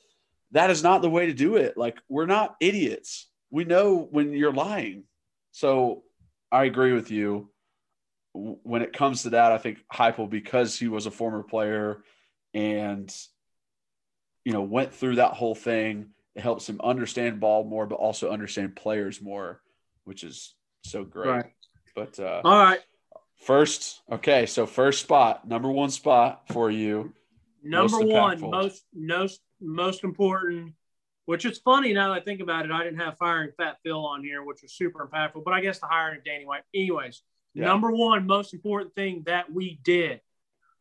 that 0.51 0.69
is 0.69 0.83
not 0.83 1.01
the 1.01 1.09
way 1.09 1.25
to 1.25 1.33
do 1.33 1.57
it. 1.57 1.77
Like, 1.77 1.97
we're 2.07 2.25
not 2.25 2.55
idiots. 2.61 3.27
We 3.51 3.65
know 3.65 4.07
when 4.09 4.33
you're 4.33 4.53
lying. 4.53 5.03
So 5.51 6.03
I 6.51 6.65
agree 6.65 6.93
with 6.93 7.11
you. 7.11 7.49
When 8.33 8.81
it 8.81 8.93
comes 8.93 9.23
to 9.23 9.31
that, 9.31 9.51
I 9.51 9.57
think 9.57 9.79
Heupel, 9.91 10.29
because 10.29 10.77
he 10.77 10.87
was 10.87 11.05
a 11.05 11.11
former 11.11 11.43
player 11.43 12.03
and 12.53 13.13
you 14.45 14.53
know 14.53 14.61
went 14.61 14.93
through 14.93 15.15
that 15.15 15.33
whole 15.33 15.55
thing, 15.55 16.11
it 16.35 16.41
helps 16.41 16.69
him 16.69 16.79
understand 16.83 17.39
ball 17.39 17.63
more, 17.63 17.87
but 17.87 17.95
also 17.95 18.29
understand 18.29 18.75
players 18.75 19.21
more, 19.21 19.61
which 20.03 20.23
is 20.23 20.53
so 20.83 21.03
great. 21.03 21.29
Right. 21.29 21.45
But 21.97 22.19
uh, 22.19 22.41
all 22.45 22.63
right, 22.63 22.79
first, 23.41 24.01
okay, 24.11 24.45
so 24.45 24.67
first 24.67 25.01
spot, 25.01 25.47
number 25.47 25.69
one 25.69 25.89
spot 25.89 26.43
for 26.51 26.69
you. 26.69 27.11
Number 27.63 27.99
one, 27.99 28.39
most 28.39 28.83
most 28.93 29.41
most 29.59 30.03
important 30.03 30.75
which 31.27 31.43
is 31.43 31.57
funny 31.57 31.91
now 31.91 32.07
that 32.13 32.21
I 32.21 32.23
think 32.23 32.39
about 32.39 32.63
it. 32.63 32.71
I 32.71 32.85
didn't 32.85 32.99
have 32.99 33.17
firing 33.17 33.51
Fat 33.57 33.79
Phil 33.83 33.99
on 33.99 34.23
here, 34.23 34.45
which 34.45 34.61
was 34.61 34.71
super 34.71 35.05
impactful, 35.05 35.43
but 35.43 35.53
I 35.53 35.59
guess 35.59 35.77
the 35.77 35.85
hiring 35.85 36.19
of 36.19 36.23
Danny 36.23 36.45
White. 36.45 36.63
Anyways, 36.73 37.21
yeah. 37.53 37.65
number 37.65 37.91
one 37.91 38.25
most 38.25 38.53
important 38.53 38.95
thing 38.95 39.23
that 39.25 39.51
we 39.51 39.77
did 39.83 40.21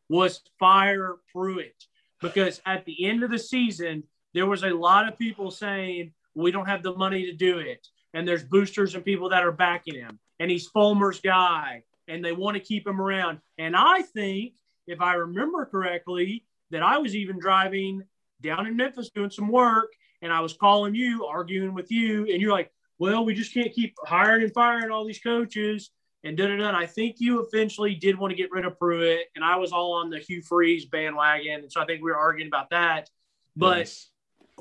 was 0.08 0.40
fire 0.60 1.16
Pruitt 1.32 1.74
because 2.22 2.62
at 2.64 2.84
the 2.84 3.06
end 3.06 3.24
of 3.24 3.30
the 3.32 3.40
season, 3.40 4.04
there 4.34 4.46
was 4.46 4.62
a 4.62 4.70
lot 4.70 5.08
of 5.08 5.18
people 5.18 5.50
saying, 5.50 6.12
we 6.36 6.52
don't 6.52 6.68
have 6.68 6.84
the 6.84 6.94
money 6.94 7.26
to 7.26 7.32
do 7.32 7.58
it. 7.58 7.84
And 8.14 8.26
there's 8.26 8.44
boosters 8.44 8.94
and 8.94 9.04
people 9.04 9.30
that 9.30 9.42
are 9.42 9.50
backing 9.50 9.94
him. 9.94 10.20
And 10.39 10.51
he's 10.51 10.68
Fulmer's 10.68 11.20
guy. 11.20 11.82
And 12.09 12.24
they 12.24 12.32
want 12.32 12.57
to 12.57 12.61
keep 12.61 12.87
him 12.87 13.01
around. 13.01 13.41
And 13.59 13.74
I 13.76 14.03
think, 14.03 14.55
if 14.87 15.01
I 15.01 15.14
remember 15.14 15.66
correctly, 15.66 16.45
that 16.70 16.82
I 16.82 16.99
was 16.99 17.16
even 17.16 17.39
driving 17.39 18.03
down 18.43 18.66
in 18.66 18.76
Memphis 18.76 19.11
doing 19.11 19.30
some 19.30 19.49
work. 19.49 19.93
And 20.22 20.32
I 20.32 20.41
was 20.41 20.53
calling 20.55 20.95
you, 20.95 21.26
arguing 21.26 21.74
with 21.74 21.91
you. 21.91 22.26
And 22.30 22.41
you're 22.41 22.53
like, 22.53 22.70
well, 22.99 23.24
we 23.24 23.34
just 23.34 23.53
can't 23.53 23.72
keep 23.72 23.95
hiring 24.05 24.45
and 24.45 24.55
firing 24.55 24.91
all 24.91 25.05
these 25.05 25.20
coaches 25.20 25.91
and 26.26 26.37
da 26.37 26.47
da 26.49 26.57
da. 26.57 26.76
I 26.76 26.87
think 26.87 27.16
you 27.18 27.41
eventually 27.41 27.95
did 27.95 28.18
want 28.18 28.32
to 28.32 28.37
get 28.37 28.51
rid 28.51 28.64
of 28.64 28.78
Pruitt, 28.78 29.26
and 29.34 29.45
I 29.45 29.57
was 29.57 29.72
all 29.72 29.95
on 29.95 30.11
the 30.11 30.18
Hugh 30.18 30.43
Freeze 30.43 30.84
bandwagon, 30.84 31.61
and 31.62 31.72
so 31.72 31.80
I 31.80 31.87
think 31.87 32.03
we 32.03 32.11
were 32.11 32.16
arguing 32.16 32.49
about 32.49 32.70
that. 32.70 33.09
But, 33.55 33.95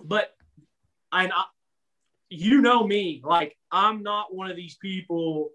but, 0.03 0.33
I, 1.11 1.29
you 2.29 2.61
know 2.61 2.85
me, 2.85 3.21
like 3.23 3.57
I'm 3.71 4.03
not 4.03 4.33
one 4.33 4.49
of 4.49 4.55
these 4.55 4.77
people 4.81 5.49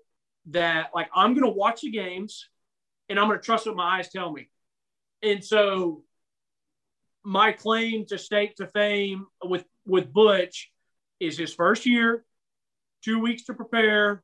that 0.47 0.91
like 0.95 1.09
I'm 1.15 1.35
gonna 1.35 1.51
watch 1.51 1.83
the 1.83 1.91
games, 1.91 2.49
and 3.09 3.19
I'm 3.19 3.29
gonna 3.29 3.41
trust 3.41 3.67
what 3.67 3.77
my 3.77 3.99
eyes 3.99 4.11
tell 4.11 4.33
me, 4.33 4.49
and 5.23 5.45
so 5.45 6.05
my 7.23 7.53
claim 7.53 8.07
to 8.07 8.19
stake 8.19 8.57
to 8.57 8.67
fame 8.69 9.27
with 9.45 9.65
with 9.87 10.13
Butch 10.13 10.71
is 11.21 11.37
his 11.37 11.53
first 11.53 11.87
year, 11.87 12.25
two 13.05 13.19
weeks 13.19 13.45
to 13.45 13.55
prepare, 13.55 14.23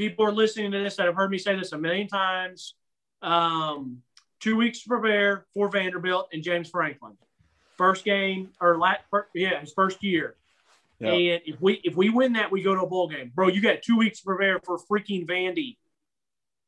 people 0.00 0.24
are 0.24 0.32
listening 0.32 0.70
to 0.72 0.78
this 0.78 0.96
that 0.96 1.06
have 1.06 1.14
heard 1.14 1.30
me 1.30 1.38
say 1.38 1.54
this 1.56 1.72
a 1.72 1.78
million 1.78 2.08
times. 2.08 2.74
Um, 3.20 3.98
two 4.40 4.56
weeks 4.56 4.82
to 4.82 4.88
prepare 4.88 5.44
for 5.52 5.68
Vanderbilt 5.68 6.28
and 6.32 6.42
James 6.42 6.70
Franklin. 6.70 7.18
First 7.76 8.04
game 8.04 8.48
or 8.60 8.78
last, 8.78 9.00
yeah, 9.34 9.60
his 9.60 9.72
first 9.74 10.02
year. 10.02 10.36
Yep. 11.00 11.12
And 11.12 11.42
if 11.46 11.60
we 11.60 11.80
if 11.82 11.96
we 11.96 12.10
win 12.10 12.34
that, 12.34 12.52
we 12.52 12.62
go 12.62 12.74
to 12.74 12.82
a 12.82 12.86
bowl 12.86 13.08
game, 13.08 13.32
bro. 13.34 13.48
You 13.48 13.62
got 13.62 13.82
two 13.82 13.96
weeks 13.96 14.20
to 14.20 14.24
prepare 14.24 14.60
for 14.64 14.78
freaking 14.78 15.26
Vandy. 15.26 15.76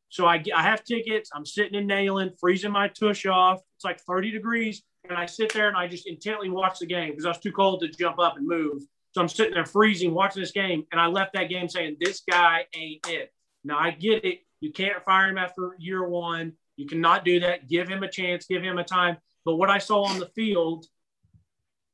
So 0.09 0.26
I 0.26 0.43
I 0.55 0.62
have 0.62 0.85
tickets. 0.85 1.30
I'm 1.35 1.45
sitting 1.45 1.74
in 1.74 1.87
Neyland, 1.87 2.39
freezing 2.41 2.72
my 2.72 2.89
tush 2.89 3.26
off. 3.26 3.61
It's 3.76 3.85
like 3.85 4.01
30 4.01 4.30
degrees, 4.30 4.83
and 5.09 5.18
I 5.18 5.26
sit 5.26 5.53
there 5.53 5.68
and 5.68 5.76
I 5.76 5.87
just 5.87 6.07
intently 6.07 6.49
watch 6.49 6.78
the 6.78 6.87
game 6.87 7.11
because 7.11 7.26
I 7.26 7.28
was 7.28 7.39
too 7.39 7.53
cold 7.53 7.80
to 7.80 7.89
jump 7.89 8.18
up 8.18 8.37
and 8.37 8.47
move. 8.47 8.83
So 9.12 9.20
I'm 9.20 9.28
sitting 9.28 9.53
there 9.53 9.66
freezing, 9.66 10.14
watching 10.14 10.43
this 10.43 10.53
game, 10.53 10.85
and 10.91 11.01
I 11.01 11.07
left 11.07 11.35
that 11.35 11.51
game 11.51 11.68
saying, 11.68 11.99
"This 12.01 12.22
guy 12.28 12.66
ain't 12.74 13.07
it." 13.09 13.33
Now 13.64 13.78
I 13.78 13.91
get 13.91 14.24
it. 14.24 14.41
You 14.61 14.72
can't 14.72 15.05
fire 15.05 15.28
him 15.28 15.37
after 15.37 15.76
year 15.78 16.09
one. 16.09 16.53
You 16.76 16.87
cannot 16.87 17.24
do 17.24 17.41
that. 17.41 17.68
Give 17.68 17.87
him 17.87 18.03
a 18.03 18.09
chance. 18.09 18.47
Give 18.47 18.62
him 18.62 18.78
a 18.78 18.85
time. 18.85 19.18
But 19.45 19.57
what 19.57 19.68
I 19.68 19.78
saw 19.78 20.05
on 20.05 20.18
the 20.18 20.28
field 20.28 20.87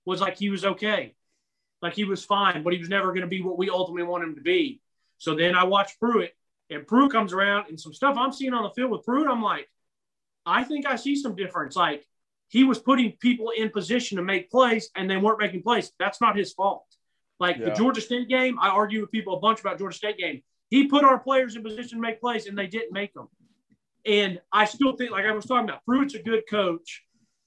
was 0.05 0.20
like 0.20 0.39
he 0.39 0.51
was 0.51 0.64
okay, 0.64 1.14
like 1.83 1.95
he 1.95 2.05
was 2.05 2.24
fine, 2.24 2.62
but 2.62 2.72
he 2.72 2.79
was 2.79 2.89
never 2.89 3.09
going 3.09 3.22
to 3.22 3.29
be 3.29 3.43
what 3.43 3.59
we 3.59 3.70
ultimately 3.70 4.03
want 4.03 4.24
him 4.24 4.35
to 4.35 4.41
be. 4.41 4.81
So 5.18 5.35
then 5.35 5.55
I 5.55 5.64
watched 5.64 5.99
Pruitt, 5.99 6.33
and 6.70 6.87
Pruitt 6.87 7.12
comes 7.12 7.33
around, 7.33 7.66
and 7.68 7.79
some 7.79 7.93
stuff 7.93 8.16
I'm 8.16 8.33
seeing 8.33 8.55
on 8.55 8.64
the 8.64 8.70
field 8.70 8.91
with 8.91 9.05
Pruitt, 9.05 9.29
I'm 9.29 9.43
like, 9.43 9.68
I 10.47 10.64
think 10.64 10.87
I 10.87 10.97
see 10.97 11.16
some 11.16 11.37
difference. 11.37 11.76
Like 11.76 12.07
he 12.49 12.64
was 12.64 12.79
putting 12.79 13.12
people 13.12 13.51
in 13.57 13.70
position 13.70 14.16
to 14.16 14.22
make 14.22 14.51
plays, 14.51 14.91
and 14.97 15.11
they 15.11 15.16
weren't 15.16 15.39
making 15.39 15.62
plays. 15.62 15.93
That's 15.99 16.20
not 16.20 16.37
his 16.37 16.53
fault. 16.53 16.87
Like 17.39 17.59
yeah. 17.59 17.66
the 17.66 17.70
Georgia 17.72 18.01
State 18.01 18.29
game, 18.29 18.59
I 18.61 18.68
argue 18.68 19.01
with 19.01 19.12
people 19.12 19.37
a 19.37 19.41
bunch 19.41 19.61
about 19.61 19.79
Georgia 19.79 19.97
State 19.97 20.18
game. 20.18 20.43
He 20.70 20.87
put 20.87 21.05
our 21.05 21.18
players 21.18 21.57
in 21.57 21.62
position 21.62 21.99
to 21.99 22.03
make 22.03 22.20
plays, 22.20 22.47
and 22.47 22.59
they 22.59 22.66
didn't 22.66 22.93
make 22.93 23.14
them. 23.14 23.29
And 24.05 24.41
I 24.53 24.64
still 24.64 24.97
think, 24.97 25.11
like 25.11 25.24
I 25.24 25.33
was 25.33 25.45
talking 25.45 25.68
about, 25.68 25.85
Pruitt's 25.85 26.14
a 26.14 26.22
good 26.22 26.45
coach. 26.49 27.03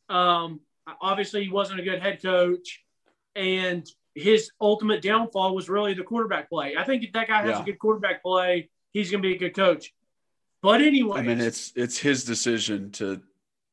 Um, 0.09 0.61
obviously, 1.01 1.43
he 1.43 1.49
wasn't 1.49 1.79
a 1.79 1.83
good 1.83 2.01
head 2.01 2.21
coach, 2.21 2.83
and 3.35 3.85
his 4.15 4.51
ultimate 4.59 5.01
downfall 5.01 5.55
was 5.55 5.69
really 5.69 5.93
the 5.93 6.03
quarterback 6.03 6.49
play. 6.49 6.75
I 6.77 6.83
think 6.83 7.03
if 7.03 7.13
that 7.13 7.27
guy 7.27 7.41
has 7.41 7.51
yeah. 7.51 7.61
a 7.61 7.65
good 7.65 7.79
quarterback 7.79 8.21
play, 8.21 8.69
he's 8.91 9.09
going 9.09 9.23
to 9.23 9.27
be 9.27 9.35
a 9.35 9.39
good 9.39 9.55
coach. 9.55 9.93
But 10.61 10.81
anyway, 10.81 11.19
I 11.19 11.23
mean, 11.23 11.41
it's 11.41 11.73
it's 11.75 11.97
his 11.97 12.23
decision 12.23 12.91
to 12.93 13.21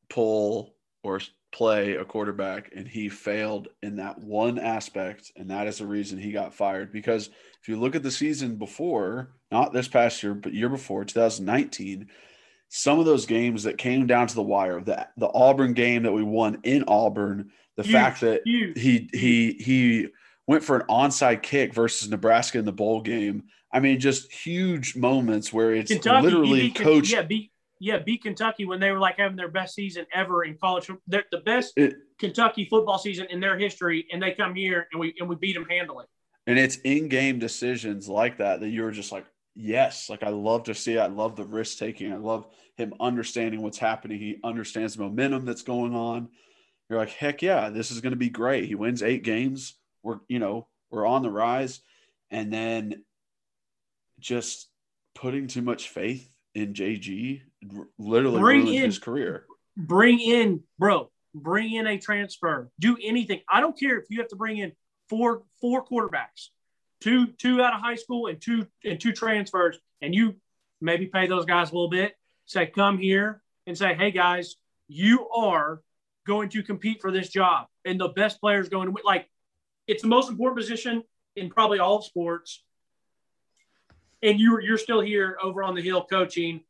pull 0.09 0.73
or 1.03 1.19
play 1.51 1.95
a 1.95 2.05
quarterback 2.05 2.71
and 2.75 2.87
he 2.87 3.09
failed 3.09 3.69
in 3.81 3.95
that 3.95 4.19
one 4.19 4.59
aspect 4.59 5.31
and 5.35 5.49
that 5.49 5.65
is 5.65 5.79
the 5.79 5.85
reason 5.85 6.19
he 6.19 6.31
got 6.31 6.53
fired 6.53 6.91
because 6.91 7.27
if 7.61 7.67
you 7.67 7.75
look 7.79 7.95
at 7.95 8.03
the 8.03 8.11
season 8.11 8.55
before 8.55 9.31
not 9.51 9.73
this 9.73 9.87
past 9.87 10.21
year 10.21 10.35
but 10.35 10.53
year 10.53 10.69
before 10.69 11.03
2019 11.03 12.07
some 12.67 12.99
of 12.99 13.05
those 13.05 13.25
games 13.25 13.63
that 13.63 13.79
came 13.79 14.05
down 14.05 14.27
to 14.27 14.35
the 14.35 14.43
wire 14.43 14.79
the 14.81 15.07
the 15.17 15.29
Auburn 15.33 15.73
game 15.73 16.03
that 16.03 16.11
we 16.11 16.21
won 16.21 16.59
in 16.63 16.83
Auburn 16.87 17.49
the 17.77 17.83
huge, 17.83 17.93
fact 17.93 18.21
that 18.21 18.41
huge, 18.45 18.77
he 18.79 19.09
he 19.11 19.53
he 19.53 20.07
went 20.49 20.63
for 20.63 20.77
an 20.77 20.85
onside 20.89 21.41
kick 21.41 21.73
versus 21.73 22.09
Nebraska 22.09 22.57
in 22.57 22.65
the 22.65 22.71
bowl 22.71 23.01
game 23.01 23.43
I 23.71 23.79
mean 23.79 23.99
just 23.99 24.31
huge 24.31 24.95
moments 24.95 25.53
where 25.53 25.73
it's 25.73 25.91
Kentucky, 25.91 26.23
literally 26.23 26.71
coach. 26.71 27.11
yeah 27.11 27.21
beat 27.21 27.51
yeah, 27.79 27.99
beat 27.99 28.23
Kentucky 28.23 28.65
when 28.65 28.79
they 28.79 28.91
were 28.91 28.99
like 28.99 29.17
having 29.17 29.37
their 29.37 29.47
best 29.47 29.73
season 29.73 30.05
ever 30.13 30.43
in 30.43 30.57
college. 30.57 30.91
They're 31.07 31.23
the 31.31 31.39
best 31.39 31.73
it, 31.77 31.95
Kentucky 32.19 32.65
football 32.65 32.97
season 32.99 33.27
in 33.29 33.39
their 33.39 33.57
history, 33.57 34.05
and 34.11 34.21
they 34.21 34.33
come 34.33 34.53
here 34.53 34.87
and 34.91 34.99
we 34.99 35.15
and 35.19 35.29
we 35.29 35.35
beat 35.37 35.53
them 35.53 35.65
handily. 35.69 36.05
And 36.45 36.59
it's 36.59 36.77
in-game 36.77 37.39
decisions 37.39 38.09
like 38.09 38.37
that 38.37 38.59
that 38.59 38.69
you're 38.69 38.91
just 38.91 39.11
like, 39.11 39.25
yes, 39.55 40.09
like 40.09 40.23
I 40.23 40.29
love 40.29 40.63
to 40.63 40.75
see. 40.75 40.97
I 40.97 41.07
love 41.07 41.35
the 41.35 41.45
risk 41.45 41.77
taking. 41.77 42.11
I 42.11 42.17
love 42.17 42.47
him 42.75 42.93
understanding 42.99 43.61
what's 43.61 43.77
happening. 43.77 44.19
He 44.19 44.39
understands 44.43 44.95
the 44.95 45.03
momentum 45.03 45.45
that's 45.45 45.61
going 45.61 45.95
on. 45.95 46.29
You're 46.89 46.99
like, 46.99 47.11
heck 47.11 47.41
yeah, 47.41 47.69
this 47.69 47.91
is 47.91 48.01
going 48.01 48.11
to 48.11 48.17
be 48.17 48.29
great. 48.29 48.65
He 48.65 48.75
wins 48.75 49.03
eight 49.03 49.23
games. 49.23 49.75
We're 50.03 50.19
you 50.27 50.39
know 50.39 50.67
we're 50.89 51.05
on 51.05 51.23
the 51.23 51.29
rise, 51.29 51.81
and 52.31 52.51
then 52.51 53.03
just 54.19 54.67
putting 55.15 55.47
too 55.47 55.61
much 55.61 55.89
faith 55.89 56.29
in 56.55 56.73
JG 56.73 57.41
literally 57.97 58.39
bring 58.39 58.67
in, 58.67 58.83
his 58.83 58.99
career. 58.99 59.45
Bring 59.77 60.19
in, 60.19 60.61
bro, 60.77 61.11
bring 61.33 61.73
in 61.73 61.87
a 61.87 61.97
transfer. 61.97 62.69
Do 62.79 62.97
anything. 63.01 63.41
I 63.49 63.61
don't 63.61 63.77
care 63.77 63.97
if 63.97 64.05
you 64.09 64.19
have 64.19 64.29
to 64.29 64.35
bring 64.35 64.57
in 64.57 64.71
four 65.09 65.43
four 65.61 65.85
quarterbacks, 65.85 66.49
two 67.01 67.27
two 67.37 67.61
out 67.61 67.73
of 67.73 67.81
high 67.81 67.95
school 67.95 68.27
and 68.27 68.41
two 68.41 68.67
and 68.83 68.99
two 68.99 69.13
transfers, 69.13 69.77
and 70.01 70.13
you 70.13 70.35
maybe 70.81 71.07
pay 71.07 71.27
those 71.27 71.45
guys 71.45 71.71
a 71.71 71.73
little 71.73 71.89
bit. 71.89 72.15
Say, 72.45 72.65
come 72.67 72.97
here 72.97 73.41
and 73.67 73.77
say, 73.77 73.93
hey 73.93 74.11
guys, 74.11 74.55
you 74.87 75.29
are 75.29 75.81
going 76.25 76.49
to 76.49 76.63
compete 76.63 77.01
for 77.01 77.11
this 77.11 77.29
job, 77.29 77.67
and 77.85 77.99
the 77.99 78.09
best 78.09 78.39
players 78.39 78.69
going 78.69 78.87
to 78.87 78.91
win. 78.91 79.03
Like, 79.05 79.29
it's 79.89 80.03
the 80.03 80.07
most 80.07 80.29
important 80.29 80.57
position 80.57 81.03
in 81.35 81.49
probably 81.49 81.79
all 81.79 82.01
sports 82.01 82.63
and 84.21 84.39
you're 84.39 84.61
you're 84.61 84.77
still 84.77 85.01
here 85.01 85.37
over 85.41 85.63
on 85.63 85.75
the 85.75 85.81
hill 85.81 86.03
coaching, 86.03 86.61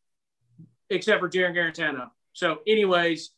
except 0.89 1.19
for 1.19 1.27
Jarrett 1.27 1.55
Guarantano. 1.55 2.09
So, 2.33 2.59
anyways, 2.67 3.31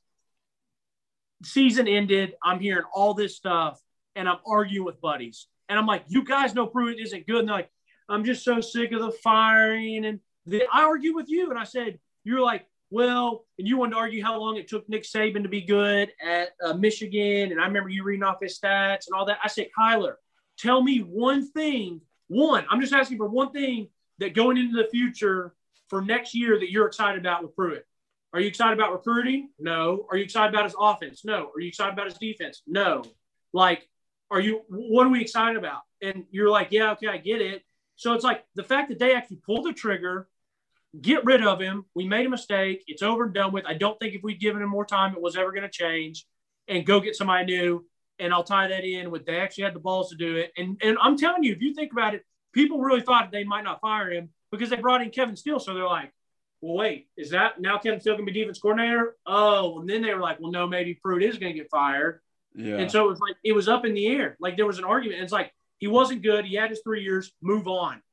season 1.43 1.87
ended. 1.87 2.35
I'm 2.43 2.59
hearing 2.59 2.85
all 2.93 3.13
this 3.13 3.35
stuff, 3.35 3.81
and 4.15 4.27
I'm 4.27 4.39
arguing 4.45 4.85
with 4.85 4.99
buddies, 5.01 5.47
and 5.69 5.79
I'm 5.79 5.87
like, 5.87 6.03
"You 6.07 6.23
guys 6.23 6.53
know 6.53 6.67
Pruitt 6.67 6.99
isn't 6.99 7.27
good." 7.27 7.39
And 7.39 7.49
like, 7.49 7.69
"I'm 8.09 8.23
just 8.23 8.43
so 8.43 8.61
sick 8.61 8.91
of 8.91 9.01
the 9.01 9.11
firing." 9.11 10.05
And 10.05 10.19
the, 10.45 10.63
I 10.71 10.83
argue 10.83 11.15
with 11.15 11.29
you, 11.29 11.49
and 11.49 11.59
I 11.59 11.63
said, 11.63 11.99
"You're 12.23 12.41
like." 12.41 12.65
Well, 12.91 13.45
and 13.57 13.67
you 13.67 13.77
wanted 13.77 13.93
to 13.93 13.97
argue 13.97 14.23
how 14.23 14.39
long 14.39 14.57
it 14.57 14.67
took 14.67 14.87
Nick 14.87 15.03
Saban 15.03 15.43
to 15.43 15.49
be 15.49 15.61
good 15.61 16.11
at 16.23 16.49
uh, 16.63 16.73
Michigan, 16.73 17.51
and 17.51 17.59
I 17.59 17.65
remember 17.65 17.89
you 17.89 18.03
reading 18.03 18.23
off 18.23 18.41
his 18.41 18.59
stats 18.59 19.07
and 19.07 19.15
all 19.15 19.25
that. 19.25 19.39
I 19.43 19.47
said, 19.47 19.69
Kyler, 19.77 20.15
tell 20.59 20.83
me 20.83 20.99
one 20.99 21.49
thing. 21.49 22.01
One, 22.27 22.65
I'm 22.69 22.81
just 22.81 22.93
asking 22.93 23.17
for 23.17 23.27
one 23.27 23.51
thing 23.51 23.87
that 24.19 24.35
going 24.35 24.57
into 24.57 24.81
the 24.81 24.89
future 24.89 25.55
for 25.91 26.01
next 26.01 26.33
year 26.33 26.57
that 26.57 26.71
you're 26.71 26.87
excited 26.87 27.19
about 27.19 27.43
with 27.43 27.53
Pruitt? 27.53 27.85
Are 28.33 28.39
you 28.39 28.47
excited 28.47 28.79
about 28.79 28.93
recruiting? 28.93 29.49
No. 29.59 30.07
Are 30.09 30.15
you 30.15 30.23
excited 30.23 30.53
about 30.53 30.63
his 30.63 30.75
offense? 30.79 31.25
No. 31.25 31.51
Are 31.53 31.59
you 31.59 31.67
excited 31.67 31.91
about 31.93 32.05
his 32.05 32.17
defense? 32.17 32.61
No. 32.65 33.03
Like, 33.51 33.89
are 34.31 34.39
you, 34.39 34.61
what 34.69 35.05
are 35.05 35.09
we 35.09 35.19
excited 35.19 35.57
about? 35.57 35.81
And 36.01 36.23
you're 36.31 36.49
like, 36.49 36.69
yeah, 36.71 36.91
okay, 36.91 37.07
I 37.07 37.17
get 37.17 37.41
it. 37.41 37.63
So 37.97 38.13
it's 38.13 38.23
like 38.23 38.45
the 38.55 38.63
fact 38.63 38.87
that 38.87 38.99
they 38.99 39.13
actually 39.13 39.41
pulled 39.45 39.65
the 39.65 39.73
trigger, 39.73 40.29
get 40.99 41.23
rid 41.23 41.45
of 41.45 41.59
him. 41.61 41.85
We 41.95 42.05
made 42.05 42.25
a 42.25 42.29
mistake. 42.29 42.83
It's 42.87 43.01
over 43.01 43.23
and 43.23 43.33
done 43.33 43.53
with. 43.53 43.65
I 43.65 43.75
don't 43.75 43.97
think 43.99 44.13
if 44.13 44.23
we'd 44.23 44.39
given 44.39 44.61
him 44.61 44.69
more 44.69 44.85
time, 44.85 45.13
it 45.13 45.21
was 45.21 45.37
ever 45.37 45.51
going 45.51 45.63
to 45.63 45.69
change 45.69 46.25
and 46.67 46.85
go 46.85 46.99
get 46.99 47.15
somebody 47.15 47.45
new. 47.45 47.85
And 48.19 48.33
I'll 48.33 48.43
tie 48.43 48.67
that 48.67 48.83
in 48.83 49.09
with 49.09 49.25
they 49.25 49.39
actually 49.39 49.63
had 49.63 49.73
the 49.73 49.79
balls 49.79 50.09
to 50.09 50.15
do 50.15 50.35
it. 50.35 50.51
And, 50.57 50.79
and 50.83 50.97
I'm 51.01 51.17
telling 51.17 51.43
you, 51.43 51.53
if 51.53 51.61
you 51.61 51.73
think 51.73 51.91
about 51.91 52.13
it, 52.13 52.23
people 52.53 52.79
really 52.79 53.01
thought 53.01 53.31
they 53.31 53.43
might 53.43 53.63
not 53.63 53.81
fire 53.81 54.11
him 54.11 54.29
because 54.51 54.69
they 54.69 54.75
brought 54.75 55.01
in 55.01 55.09
Kevin 55.09 55.35
Steele. 55.35 55.59
So 55.59 55.73
they're 55.73 55.85
like, 55.85 56.11
well, 56.59 56.75
wait, 56.75 57.07
is 57.17 57.31
that 57.31 57.59
now 57.59 57.79
Kevin 57.79 57.99
Steele 57.99 58.13
going 58.13 58.27
to 58.27 58.31
be 58.31 58.39
defense 58.39 58.59
coordinator? 58.59 59.15
Oh, 59.25 59.79
and 59.79 59.89
then 59.89 60.03
they 60.03 60.13
were 60.13 60.19
like, 60.19 60.39
well, 60.39 60.51
no, 60.51 60.67
maybe 60.67 60.93
Pruitt 60.93 61.23
is 61.23 61.39
going 61.39 61.53
to 61.53 61.59
get 61.59 61.71
fired. 61.71 62.19
Yeah. 62.53 62.75
And 62.75 62.91
so 62.91 63.05
it 63.05 63.09
was 63.09 63.19
like, 63.19 63.37
it 63.43 63.53
was 63.53 63.67
up 63.67 63.85
in 63.85 63.93
the 63.93 64.05
air. 64.07 64.37
Like 64.39 64.57
there 64.57 64.67
was 64.67 64.77
an 64.77 64.83
argument. 64.83 65.19
And 65.19 65.23
it's 65.23 65.33
like, 65.33 65.51
he 65.79 65.87
wasn't 65.87 66.21
good. 66.21 66.45
He 66.45 66.55
had 66.55 66.69
his 66.69 66.81
three 66.83 67.01
years, 67.01 67.31
move 67.41 67.67
on. 67.67 68.03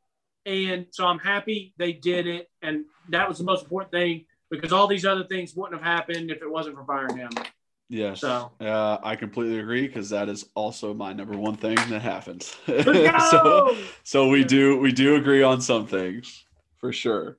And 0.48 0.86
so 0.90 1.04
I'm 1.06 1.18
happy 1.18 1.74
they 1.76 1.92
did 1.92 2.26
it. 2.26 2.48
And 2.62 2.84
that 3.10 3.28
was 3.28 3.38
the 3.38 3.44
most 3.44 3.62
important 3.64 3.92
thing. 3.92 4.24
because 4.50 4.72
all 4.72 4.86
these 4.86 5.04
other 5.04 5.24
things 5.24 5.54
wouldn't 5.54 5.78
have 5.82 5.86
happened 5.98 6.30
if 6.30 6.40
it 6.40 6.50
wasn't 6.50 6.74
for 6.74 6.84
firing 6.84 7.18
him. 7.18 7.30
Yes. 7.90 8.20
So- 8.22 8.50
uh, 8.60 8.96
I 9.02 9.14
completely 9.16 9.58
agree 9.58 9.86
because 9.86 10.08
that 10.10 10.28
is 10.28 10.46
also 10.54 10.94
my 10.94 11.12
number 11.12 11.36
one 11.36 11.56
thing 11.56 11.76
that 11.90 12.02
happens. 12.02 12.56
So, 13.30 13.76
so 14.04 14.28
we 14.28 14.44
do 14.44 14.78
we 14.78 14.92
do 14.92 15.16
agree 15.16 15.42
on 15.42 15.60
some 15.60 15.86
things 15.86 16.44
for 16.78 16.92
sure. 16.92 17.38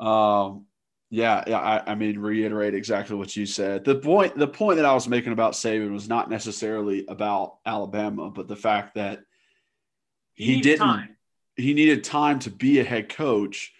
Um, 0.00 0.66
yeah, 1.10 1.42
yeah. 1.46 1.58
I, 1.58 1.92
I 1.92 1.94
mean, 1.96 2.18
reiterate 2.18 2.74
exactly 2.74 3.16
what 3.16 3.36
you 3.36 3.44
said. 3.46 3.84
The 3.84 3.96
point 3.96 4.36
the 4.38 4.46
point 4.48 4.76
that 4.76 4.86
I 4.86 4.94
was 4.94 5.08
making 5.08 5.32
about 5.32 5.52
Saban 5.54 5.92
was 5.92 6.08
not 6.08 6.30
necessarily 6.30 7.04
about 7.08 7.58
Alabama, 7.66 8.30
but 8.30 8.46
the 8.48 8.56
fact 8.56 8.94
that 8.94 9.20
he 10.34 10.54
needs 10.56 10.66
didn't 10.66 10.86
time. 10.86 11.16
He 11.60 11.74
needed 11.74 12.04
time 12.04 12.38
to 12.40 12.50
be 12.50 12.78
a 12.80 12.84
head 12.84 13.08
coach. 13.08 13.72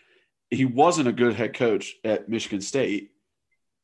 He 0.50 0.64
wasn't 0.64 1.08
a 1.08 1.12
good 1.12 1.34
head 1.34 1.54
coach 1.54 1.94
at 2.04 2.28
Michigan 2.28 2.60
State, 2.60 3.12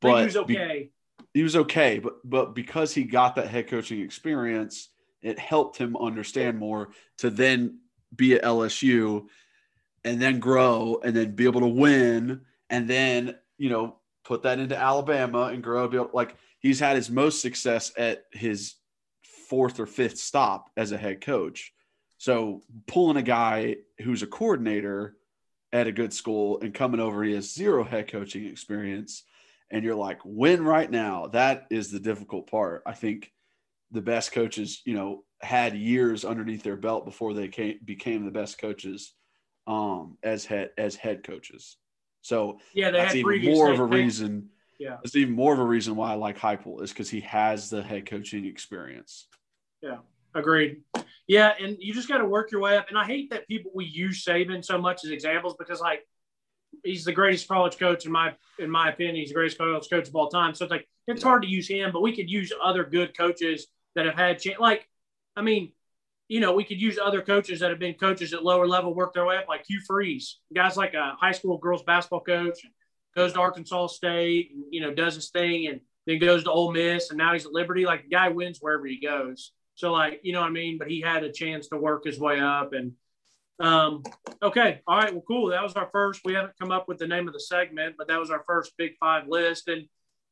But 0.01 0.11
but 0.11 0.17
he 0.19 0.25
was 0.25 0.47
be- 0.47 0.59
okay. 0.59 0.89
he 1.33 1.43
was 1.43 1.55
okay, 1.55 1.99
but 1.99 2.17
but 2.23 2.55
because 2.55 2.93
he 2.93 3.03
got 3.03 3.35
that 3.35 3.47
head 3.47 3.67
coaching 3.67 4.01
experience, 4.01 4.89
it 5.21 5.39
helped 5.39 5.77
him 5.77 5.95
understand 5.97 6.57
more 6.57 6.89
to 7.19 7.29
then 7.29 7.79
be 8.15 8.33
at 8.35 8.43
LSU 8.43 9.27
and 10.03 10.21
then 10.21 10.39
grow 10.39 10.99
and 11.03 11.15
then 11.15 11.35
be 11.35 11.45
able 11.45 11.61
to 11.61 11.67
win 11.67 12.41
and 12.69 12.87
then 12.89 13.35
you 13.57 13.69
know 13.69 13.97
put 14.23 14.43
that 14.43 14.59
into 14.59 14.77
Alabama 14.77 15.43
and 15.53 15.63
grow. 15.63 15.87
Be 15.87 15.97
able, 15.97 16.09
like 16.13 16.35
he's 16.59 16.79
had 16.79 16.95
his 16.97 17.09
most 17.09 17.41
success 17.41 17.91
at 17.97 18.25
his 18.31 18.75
fourth 19.49 19.79
or 19.79 19.85
fifth 19.85 20.17
stop 20.17 20.69
as 20.75 20.91
a 20.91 20.97
head 20.97 21.21
coach. 21.21 21.73
So 22.17 22.63
pulling 22.87 23.17
a 23.17 23.21
guy 23.21 23.77
who's 24.01 24.23
a 24.23 24.27
coordinator 24.27 25.15
at 25.71 25.87
a 25.87 25.91
good 25.91 26.13
school 26.13 26.59
and 26.61 26.73
coming 26.73 26.99
over, 26.99 27.23
he 27.23 27.33
has 27.33 27.53
zero 27.53 27.83
head 27.83 28.09
coaching 28.09 28.45
experience 28.45 29.23
and 29.69 29.83
you're 29.83 29.95
like, 29.95 30.19
win 30.23 30.63
right 30.63 30.89
now. 30.89 31.27
That 31.27 31.67
is 31.69 31.91
the 31.91 31.99
difficult 31.99 32.49
part. 32.49 32.83
I 32.85 32.93
think 32.93 33.31
the 33.91 34.01
best 34.01 34.31
coaches, 34.31 34.81
you 34.85 34.93
know, 34.93 35.23
had 35.41 35.75
years 35.75 36.25
underneath 36.25 36.63
their 36.63 36.77
belt 36.77 37.05
before 37.05 37.33
they 37.33 37.47
came, 37.47 37.79
became 37.83 38.25
the 38.25 38.31
best 38.31 38.57
coaches 38.57 39.13
um, 39.67 40.17
as 40.23 40.45
head 40.45 40.71
as 40.77 40.95
head 40.95 41.23
coaches. 41.23 41.77
So 42.21 42.59
Yeah, 42.73 42.91
that's 42.91 43.15
even 43.15 43.43
more 43.43 43.71
of 43.71 43.79
a 43.79 43.85
reason. 43.85 44.49
Yeah. 44.79 44.97
That's 45.03 45.15
even 45.15 45.33
more 45.33 45.53
of 45.53 45.59
a 45.59 45.63
reason 45.63 45.95
why 45.95 46.11
I 46.11 46.15
like 46.15 46.37
Heupel 46.37 46.81
is 46.81 46.91
because 46.91 47.09
he 47.09 47.21
has 47.21 47.69
the 47.69 47.83
head 47.83 48.05
coaching 48.05 48.45
experience. 48.45 49.27
Agreed. 50.37 50.81
Yeah, 51.27 51.53
and 51.59 51.77
you 51.79 51.93
just 51.93 52.07
got 52.07 52.19
to 52.19 52.25
work 52.25 52.51
your 52.51 52.61
way 52.61 52.77
up. 52.77 52.87
And 52.89 52.97
I 52.97 53.05
hate 53.05 53.31
that 53.31 53.47
people 53.47 53.71
we 53.73 53.85
use 53.85 54.23
Saban 54.23 54.63
so 54.63 54.77
much 54.77 55.03
as 55.03 55.11
examples 55.11 55.55
because 55.57 55.81
like 55.81 56.05
he's 56.83 57.03
the 57.03 57.11
greatest 57.11 57.47
college 57.47 57.77
coach 57.77 58.05
in 58.05 58.11
my 58.11 58.33
in 58.59 58.69
my 58.69 58.89
opinion. 58.89 59.15
He's 59.15 59.29
the 59.29 59.35
greatest 59.35 59.57
college 59.57 59.89
coach 59.89 60.07
of 60.07 60.15
all 60.15 60.29
time. 60.29 60.53
So 60.53 60.65
it's 60.65 60.71
like 60.71 60.87
it's 61.07 61.23
hard 61.23 61.41
to 61.41 61.49
use 61.49 61.67
him, 61.67 61.91
but 61.91 62.01
we 62.01 62.15
could 62.15 62.29
use 62.29 62.53
other 62.63 62.83
good 62.83 63.17
coaches 63.17 63.67
that 63.95 64.05
have 64.05 64.15
had 64.15 64.39
cha- 64.39 64.61
like 64.61 64.87
I 65.35 65.41
mean, 65.41 65.73
you 66.27 66.39
know, 66.39 66.53
we 66.53 66.63
could 66.63 66.79
use 66.79 66.97
other 66.97 67.21
coaches 67.21 67.59
that 67.59 67.71
have 67.71 67.79
been 67.79 67.95
coaches 67.95 68.33
at 68.33 68.43
lower 68.43 68.67
level, 68.67 68.93
work 68.93 69.13
their 69.13 69.25
way 69.25 69.37
up, 69.37 69.47
like 69.47 69.65
Hugh 69.67 69.81
Freeze, 69.87 70.39
guys 70.53 70.77
like 70.77 70.93
a 70.93 71.15
high 71.19 71.31
school 71.31 71.57
girls 71.57 71.83
basketball 71.83 72.21
coach, 72.21 72.59
goes 73.15 73.33
to 73.33 73.39
Arkansas 73.39 73.87
State, 73.87 74.51
and, 74.53 74.65
you 74.69 74.81
know, 74.81 74.93
does 74.93 75.15
his 75.15 75.29
thing, 75.29 75.67
and 75.67 75.81
then 76.05 76.19
goes 76.19 76.43
to 76.43 76.51
Ole 76.51 76.71
Miss, 76.71 77.09
and 77.09 77.17
now 77.17 77.33
he's 77.33 77.45
at 77.45 77.51
Liberty. 77.51 77.85
Like 77.85 78.03
the 78.03 78.09
guy 78.09 78.29
wins 78.29 78.59
wherever 78.59 78.85
he 78.85 78.99
goes. 78.99 79.51
So 79.77 79.91
like, 79.91 80.21
you 80.23 80.33
know 80.33 80.41
what 80.41 80.47
I 80.47 80.51
mean? 80.51 80.79
But 80.79 80.89
he 80.89 81.01
had 81.01 81.23
a 81.23 81.31
chance 81.31 81.67
to 81.67 81.77
work 81.77 82.03
his 82.03 82.19
way 82.19 82.39
up, 82.39 82.73
and 82.73 82.93
um, 83.59 84.01
okay, 84.41 84.81
all 84.87 84.97
right, 84.97 85.13
well, 85.13 85.23
cool. 85.27 85.49
That 85.49 85.61
was 85.61 85.73
our 85.73 85.87
first. 85.91 86.21
We 86.25 86.33
haven't 86.33 86.53
come 86.59 86.71
up 86.71 86.87
with 86.87 86.97
the 86.97 87.07
name 87.07 87.27
of 87.27 87.33
the 87.33 87.39
segment, 87.39 87.93
but 87.95 88.07
that 88.07 88.19
was 88.19 88.31
our 88.31 88.43
first 88.47 88.73
Big 88.75 88.93
Five 88.99 89.27
list, 89.27 89.67
and 89.67 89.85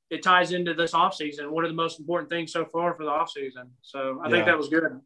it 0.09 0.23
ties 0.23 0.51
into 0.51 0.73
this 0.73 0.93
offseason. 0.93 1.49
What 1.51 1.63
are 1.63 1.67
the 1.67 1.75
most 1.75 1.99
important 1.99 2.27
things 2.29 2.51
so 2.51 2.65
far 2.65 2.95
for 2.95 3.03
the 3.05 3.11
offseason? 3.11 3.69
So 3.83 4.19
I 4.23 4.29
Yeah. 4.29 4.31
think 4.33 4.45
that 4.47 4.57
was 4.57 4.67
good. 4.67 4.99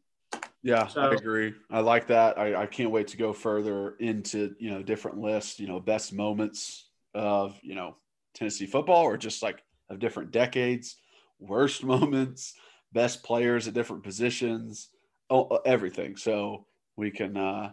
Yeah, 0.62 0.86
So- 0.86 1.02
I 1.02 1.14
agree. 1.14 1.54
I 1.70 1.80
like 1.80 2.06
that. 2.06 2.38
I, 2.38 2.62
I 2.62 2.66
can't 2.66 2.90
wait 2.90 3.08
to 3.08 3.18
go 3.18 3.34
further 3.34 3.96
into, 3.96 4.54
you 4.58 4.70
know, 4.70 4.82
different 4.82 5.18
lists, 5.18 5.60
you 5.60 5.66
know, 5.66 5.80
best 5.80 6.12
moments 6.14 6.88
of, 7.14 7.58
you 7.62 7.74
know, 7.74 7.96
Tennessee 8.34 8.66
football 8.66 9.04
or 9.04 9.16
just 9.18 9.42
like 9.42 9.62
of 9.90 9.98
different 9.98 10.30
decades, 10.30 10.96
worst 11.38 11.82
moments, 11.94 12.54
best 12.92 13.22
players 13.22 13.68
at 13.68 13.74
different 13.74 14.02
positions, 14.02 14.88
oh, 15.28 15.60
everything. 15.64 16.16
So 16.16 16.66
we 16.96 17.10
can 17.10 17.36
uh, 17.36 17.72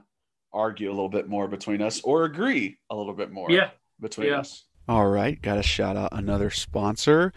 argue 0.54 0.90
a 0.90 0.94
little 0.94 1.10
bit 1.10 1.28
more 1.28 1.48
between 1.48 1.82
us 1.82 2.02
or 2.02 2.24
agree 2.26 2.78
a 2.90 2.96
little 2.96 3.14
bit 3.14 3.32
more 3.32 3.52
Yeah. 3.52 3.72
between 4.00 4.28
Yeah. 4.28 4.40
us. 4.40 4.64
All 4.88 5.08
right. 5.08 5.42
Got 5.42 5.56
to 5.56 5.64
shout 5.64 5.98
out 5.98 6.10
another 6.14 6.50
sponsor. 6.50 7.34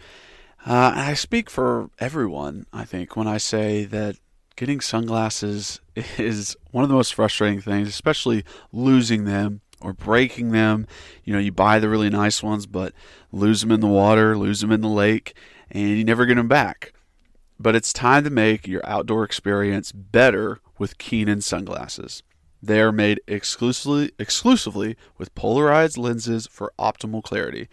Uh, 0.65 0.93
I 0.95 1.13
speak 1.15 1.49
for 1.49 1.89
everyone, 1.99 2.65
I 2.71 2.85
think, 2.85 3.15
when 3.15 3.27
I 3.27 3.37
say 3.37 3.83
that 3.85 4.17
getting 4.55 4.79
sunglasses 4.79 5.81
is 6.17 6.55
one 6.69 6.83
of 6.83 6.89
the 6.89 6.95
most 6.95 7.13
frustrating 7.15 7.59
things, 7.61 7.87
especially 7.87 8.45
losing 8.71 9.25
them 9.25 9.61
or 9.81 9.91
breaking 9.91 10.51
them. 10.51 10.85
You 11.23 11.33
know, 11.33 11.39
you 11.39 11.51
buy 11.51 11.79
the 11.79 11.89
really 11.89 12.11
nice 12.11 12.43
ones, 12.43 12.67
but 12.67 12.93
lose 13.31 13.61
them 13.61 13.71
in 13.71 13.79
the 13.79 13.87
water, 13.87 14.37
lose 14.37 14.61
them 14.61 14.71
in 14.71 14.81
the 14.81 14.87
lake, 14.87 15.35
and 15.71 15.89
you 15.97 16.03
never 16.03 16.25
get 16.27 16.35
them 16.35 16.47
back. 16.47 16.93
But 17.61 17.75
it's 17.75 17.93
time 17.93 18.23
to 18.23 18.31
make 18.31 18.67
your 18.67 18.81
outdoor 18.83 19.23
experience 19.23 19.91
better 19.91 20.57
with 20.79 20.97
Kaenon 20.97 21.43
sunglasses. 21.43 22.23
They 22.63 22.81
are 22.81 22.91
made 22.91 23.21
exclusively 23.27 24.13
exclusively 24.17 24.97
with 25.19 25.35
polarized 25.35 25.95
lenses 25.95 26.47
for 26.47 26.73
optimal 26.79 27.21
clarity. 27.21 27.69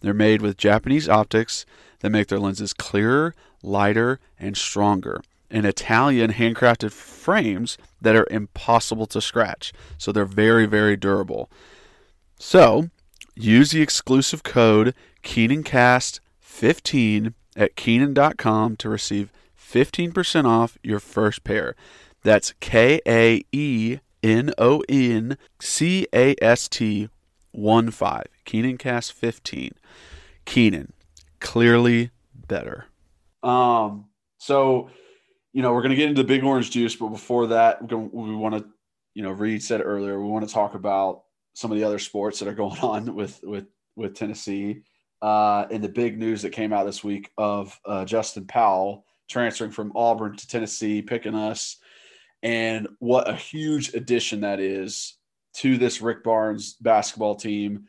They're 0.00 0.12
made 0.12 0.42
with 0.42 0.56
Japanese 0.56 1.08
optics 1.08 1.64
that 2.00 2.10
make 2.10 2.26
their 2.26 2.40
lenses 2.40 2.72
clearer, 2.72 3.32
lighter, 3.62 4.18
and 4.40 4.56
stronger. 4.56 5.22
And 5.50 5.64
Italian 5.64 6.32
handcrafted 6.32 6.90
frames 6.90 7.78
that 8.00 8.16
are 8.16 8.26
impossible 8.32 9.06
to 9.06 9.20
scratch. 9.20 9.72
So 9.98 10.10
they're 10.10 10.24
very, 10.24 10.66
very 10.66 10.96
durable. 10.96 11.48
So 12.40 12.90
use 13.36 13.70
the 13.70 13.82
exclusive 13.82 14.42
code 14.42 14.96
KaenonCast15 15.22 17.34
at 17.58 17.76
Kaenon.com 17.76 18.76
to 18.76 18.88
receive 18.88 19.30
15% 19.60 20.46
off 20.46 20.78
your 20.82 21.00
first 21.00 21.44
pair. 21.44 21.74
That's 22.22 22.54
K 22.60 23.00
A 23.06 23.44
E 23.52 23.98
N 24.22 24.54
O 24.56 24.82
N 24.88 25.36
C 25.60 26.06
A 26.14 26.34
S 26.40 26.68
T 26.68 27.08
1 27.52 27.90
5. 27.90 28.24
KaenonCast 28.46 29.12
15. 29.12 29.72
Keenan, 30.44 30.92
clearly 31.40 32.10
better. 32.34 32.86
Um, 33.42 34.06
so, 34.38 34.90
you 35.52 35.62
know, 35.62 35.72
we're 35.72 35.82
going 35.82 35.90
to 35.90 35.96
get 35.96 36.08
into 36.08 36.24
big 36.24 36.44
orange 36.44 36.70
juice, 36.70 36.96
but 36.96 37.08
before 37.08 37.48
that, 37.48 37.92
we 37.92 38.34
want 38.34 38.56
to, 38.56 38.64
you 39.14 39.22
know, 39.22 39.30
Reed 39.30 39.62
said 39.62 39.82
earlier, 39.84 40.18
we 40.20 40.28
want 40.28 40.48
to 40.48 40.52
talk 40.52 40.74
about 40.74 41.24
some 41.54 41.70
of 41.70 41.76
the 41.76 41.84
other 41.84 41.98
sports 41.98 42.38
that 42.38 42.48
are 42.48 42.54
going 42.54 42.78
on 42.82 43.14
with, 43.14 43.40
with, 43.42 43.66
with 43.96 44.14
Tennessee. 44.14 44.82
Uh, 45.20 45.66
and 45.70 45.82
the 45.82 45.88
big 45.88 46.18
news 46.18 46.42
that 46.42 46.50
came 46.50 46.72
out 46.72 46.86
this 46.86 47.02
week 47.02 47.30
of 47.36 47.78
uh, 47.84 48.04
Justin 48.04 48.46
Powell 48.46 49.04
transferring 49.28 49.72
from 49.72 49.92
Auburn 49.94 50.36
to 50.36 50.46
Tennessee, 50.46 51.02
picking 51.02 51.34
us, 51.34 51.76
and 52.42 52.88
what 52.98 53.28
a 53.28 53.34
huge 53.34 53.94
addition 53.94 54.42
that 54.42 54.60
is 54.60 55.14
to 55.54 55.76
this 55.76 56.00
Rick 56.00 56.22
Barnes 56.22 56.74
basketball 56.74 57.34
team 57.34 57.86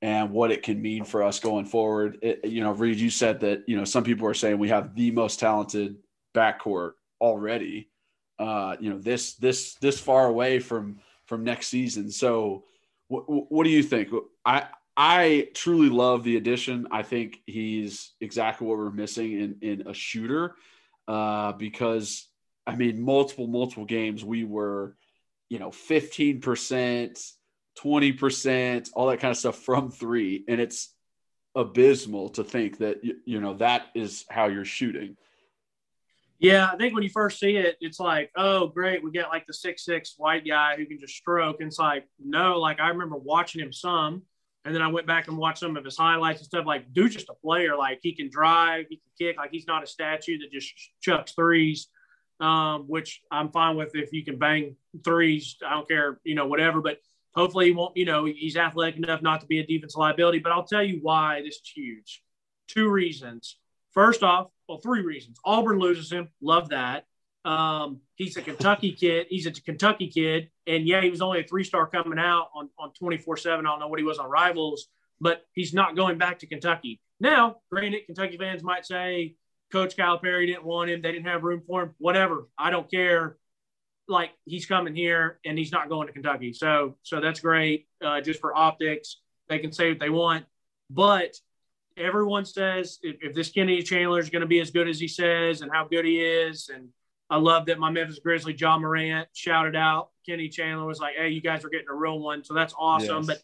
and 0.00 0.30
what 0.30 0.52
it 0.52 0.62
can 0.62 0.80
mean 0.80 1.04
for 1.04 1.22
us 1.24 1.40
going 1.40 1.64
forward. 1.64 2.18
It, 2.22 2.44
you 2.44 2.62
know, 2.62 2.72
Reed, 2.72 3.00
you 3.00 3.10
said 3.10 3.40
that, 3.40 3.64
you 3.66 3.76
know, 3.76 3.84
some 3.84 4.04
people 4.04 4.28
are 4.28 4.34
saying 4.34 4.58
we 4.58 4.68
have 4.68 4.94
the 4.94 5.10
most 5.10 5.40
talented 5.40 5.96
backcourt 6.34 6.92
already. 7.20 7.90
Uh, 8.38 8.76
you 8.78 8.90
know, 8.90 8.98
this, 8.98 9.34
this, 9.34 9.74
this 9.74 9.98
far 9.98 10.28
away 10.28 10.60
from, 10.60 11.00
from 11.26 11.42
next 11.42 11.66
season. 11.66 12.12
So 12.12 12.64
what, 13.08 13.24
what 13.26 13.64
do 13.64 13.70
you 13.70 13.82
think? 13.82 14.10
I, 14.44 14.66
I 15.00 15.50
truly 15.54 15.90
love 15.90 16.24
the 16.24 16.36
addition. 16.36 16.88
I 16.90 17.04
think 17.04 17.40
he's 17.46 18.14
exactly 18.20 18.66
what 18.66 18.78
we're 18.78 18.90
missing 18.90 19.32
in, 19.32 19.56
in 19.62 19.86
a 19.86 19.94
shooter 19.94 20.56
uh, 21.06 21.52
because, 21.52 22.26
I 22.66 22.74
mean, 22.74 23.00
multiple, 23.00 23.46
multiple 23.46 23.84
games 23.84 24.24
we 24.24 24.42
were, 24.42 24.96
you 25.48 25.60
know, 25.60 25.70
15%, 25.70 27.32
20%, 27.78 28.90
all 28.94 29.06
that 29.06 29.20
kind 29.20 29.30
of 29.30 29.36
stuff 29.36 29.58
from 29.60 29.92
three. 29.92 30.44
And 30.48 30.60
it's 30.60 30.92
abysmal 31.54 32.30
to 32.30 32.42
think 32.42 32.78
that, 32.78 33.04
you, 33.04 33.18
you 33.24 33.40
know, 33.40 33.54
that 33.54 33.86
is 33.94 34.24
how 34.28 34.48
you're 34.48 34.64
shooting. 34.64 35.16
Yeah, 36.40 36.70
I 36.72 36.76
think 36.76 36.92
when 36.92 37.04
you 37.04 37.10
first 37.10 37.38
see 37.38 37.56
it, 37.56 37.76
it's 37.80 38.00
like, 38.00 38.32
oh, 38.36 38.66
great, 38.66 39.04
we 39.04 39.12
got 39.12 39.30
like 39.30 39.46
the 39.46 39.54
six 39.54 39.84
six 39.84 40.14
white 40.16 40.44
guy 40.44 40.74
who 40.76 40.86
can 40.86 40.98
just 40.98 41.14
stroke. 41.14 41.60
And 41.60 41.68
it's 41.68 41.78
like, 41.78 42.08
no, 42.18 42.58
like 42.58 42.80
I 42.80 42.88
remember 42.88 43.16
watching 43.16 43.60
him 43.60 43.72
some, 43.72 44.22
and 44.64 44.74
then 44.74 44.82
I 44.82 44.88
went 44.88 45.06
back 45.06 45.28
and 45.28 45.38
watched 45.38 45.60
some 45.60 45.76
of 45.76 45.84
his 45.84 45.96
highlights 45.96 46.40
and 46.40 46.46
stuff. 46.46 46.66
Like, 46.66 46.92
dude, 46.92 47.12
just 47.12 47.28
a 47.28 47.34
player. 47.34 47.76
Like 47.76 48.00
he 48.02 48.12
can 48.12 48.28
drive, 48.28 48.86
he 48.88 48.96
can 48.96 49.10
kick. 49.18 49.36
Like 49.36 49.50
he's 49.50 49.66
not 49.66 49.82
a 49.82 49.86
statue 49.86 50.38
that 50.40 50.52
just 50.52 50.72
chucks 51.00 51.32
threes, 51.32 51.88
um, 52.40 52.84
which 52.86 53.22
I'm 53.30 53.50
fine 53.50 53.76
with 53.76 53.94
if 53.94 54.12
you 54.12 54.24
can 54.24 54.38
bang 54.38 54.76
threes. 55.04 55.56
I 55.66 55.70
don't 55.70 55.88
care, 55.88 56.20
you 56.24 56.34
know, 56.34 56.46
whatever. 56.46 56.80
But 56.80 56.98
hopefully 57.34 57.66
he 57.66 57.72
won't, 57.72 57.96
you 57.96 58.04
know, 58.04 58.24
he's 58.24 58.56
athletic 58.56 58.96
enough 58.96 59.22
not 59.22 59.40
to 59.40 59.46
be 59.46 59.60
a 59.60 59.66
defense 59.66 59.96
liability. 59.96 60.40
But 60.40 60.52
I'll 60.52 60.64
tell 60.64 60.82
you 60.82 60.98
why 61.02 61.40
this 61.42 61.56
is 61.56 61.72
huge. 61.74 62.22
Two 62.66 62.90
reasons. 62.90 63.56
First 63.92 64.22
off, 64.22 64.48
well, 64.68 64.78
three 64.78 65.02
reasons. 65.02 65.38
Auburn 65.44 65.78
loses 65.78 66.12
him. 66.12 66.28
Love 66.42 66.68
that. 66.68 67.06
Um, 67.48 68.02
he's 68.16 68.36
a 68.36 68.42
Kentucky 68.42 68.92
kid. 68.92 69.26
He's 69.30 69.46
a 69.46 69.50
Kentucky 69.50 70.08
kid. 70.08 70.50
And 70.66 70.86
yeah, 70.86 71.00
he 71.00 71.08
was 71.08 71.22
only 71.22 71.40
a 71.40 71.44
three 71.44 71.64
star 71.64 71.86
coming 71.86 72.18
out 72.18 72.48
on, 72.54 72.68
on 72.78 72.92
24 72.92 73.38
7. 73.38 73.64
I 73.64 73.70
don't 73.70 73.80
know 73.80 73.88
what 73.88 73.98
he 73.98 74.04
was 74.04 74.18
on 74.18 74.28
rivals, 74.28 74.88
but 75.18 75.46
he's 75.54 75.72
not 75.72 75.96
going 75.96 76.18
back 76.18 76.40
to 76.40 76.46
Kentucky. 76.46 77.00
Now, 77.20 77.56
granted, 77.70 78.04
Kentucky 78.04 78.36
fans 78.36 78.62
might 78.62 78.84
say 78.84 79.36
Coach 79.72 79.96
Calipari 79.96 80.46
didn't 80.46 80.64
want 80.64 80.90
him. 80.90 81.00
They 81.00 81.10
didn't 81.10 81.24
have 81.24 81.42
room 81.42 81.62
for 81.66 81.84
him. 81.84 81.94
Whatever. 81.96 82.48
I 82.58 82.70
don't 82.70 82.90
care. 82.90 83.38
Like 84.08 84.30
he's 84.44 84.66
coming 84.66 84.94
here 84.94 85.38
and 85.46 85.56
he's 85.56 85.72
not 85.72 85.88
going 85.88 86.06
to 86.06 86.12
Kentucky. 86.12 86.52
So, 86.52 86.96
so 87.02 87.18
that's 87.18 87.40
great. 87.40 87.86
Uh, 88.04 88.20
just 88.20 88.40
for 88.40 88.54
optics, 88.54 89.20
they 89.48 89.58
can 89.58 89.72
say 89.72 89.88
what 89.88 90.00
they 90.00 90.10
want. 90.10 90.44
But 90.90 91.34
everyone 91.96 92.44
says 92.44 92.98
if, 93.02 93.16
if 93.22 93.34
this 93.34 93.50
Kennedy 93.50 93.82
Chandler 93.82 94.18
is 94.18 94.28
going 94.28 94.40
to 94.42 94.46
be 94.46 94.60
as 94.60 94.70
good 94.70 94.86
as 94.86 95.00
he 95.00 95.08
says 95.08 95.62
and 95.62 95.70
how 95.72 95.86
good 95.86 96.04
he 96.04 96.20
is, 96.20 96.70
and 96.72 96.88
I 97.30 97.36
love 97.36 97.66
that 97.66 97.78
my 97.78 97.90
Memphis 97.90 98.18
Grizzly 98.18 98.54
Ja 98.54 98.78
Morant 98.78 99.28
shouted 99.34 99.76
out 99.76 100.10
Kenny 100.26 100.48
Chandler 100.48 100.86
was 100.86 101.00
like, 101.00 101.14
"Hey, 101.16 101.30
you 101.30 101.40
guys 101.40 101.64
are 101.64 101.68
getting 101.68 101.88
a 101.88 101.94
real 101.94 102.18
one," 102.18 102.44
so 102.44 102.54
that's 102.54 102.74
awesome. 102.78 103.18
Yes. 103.18 103.26
But 103.26 103.42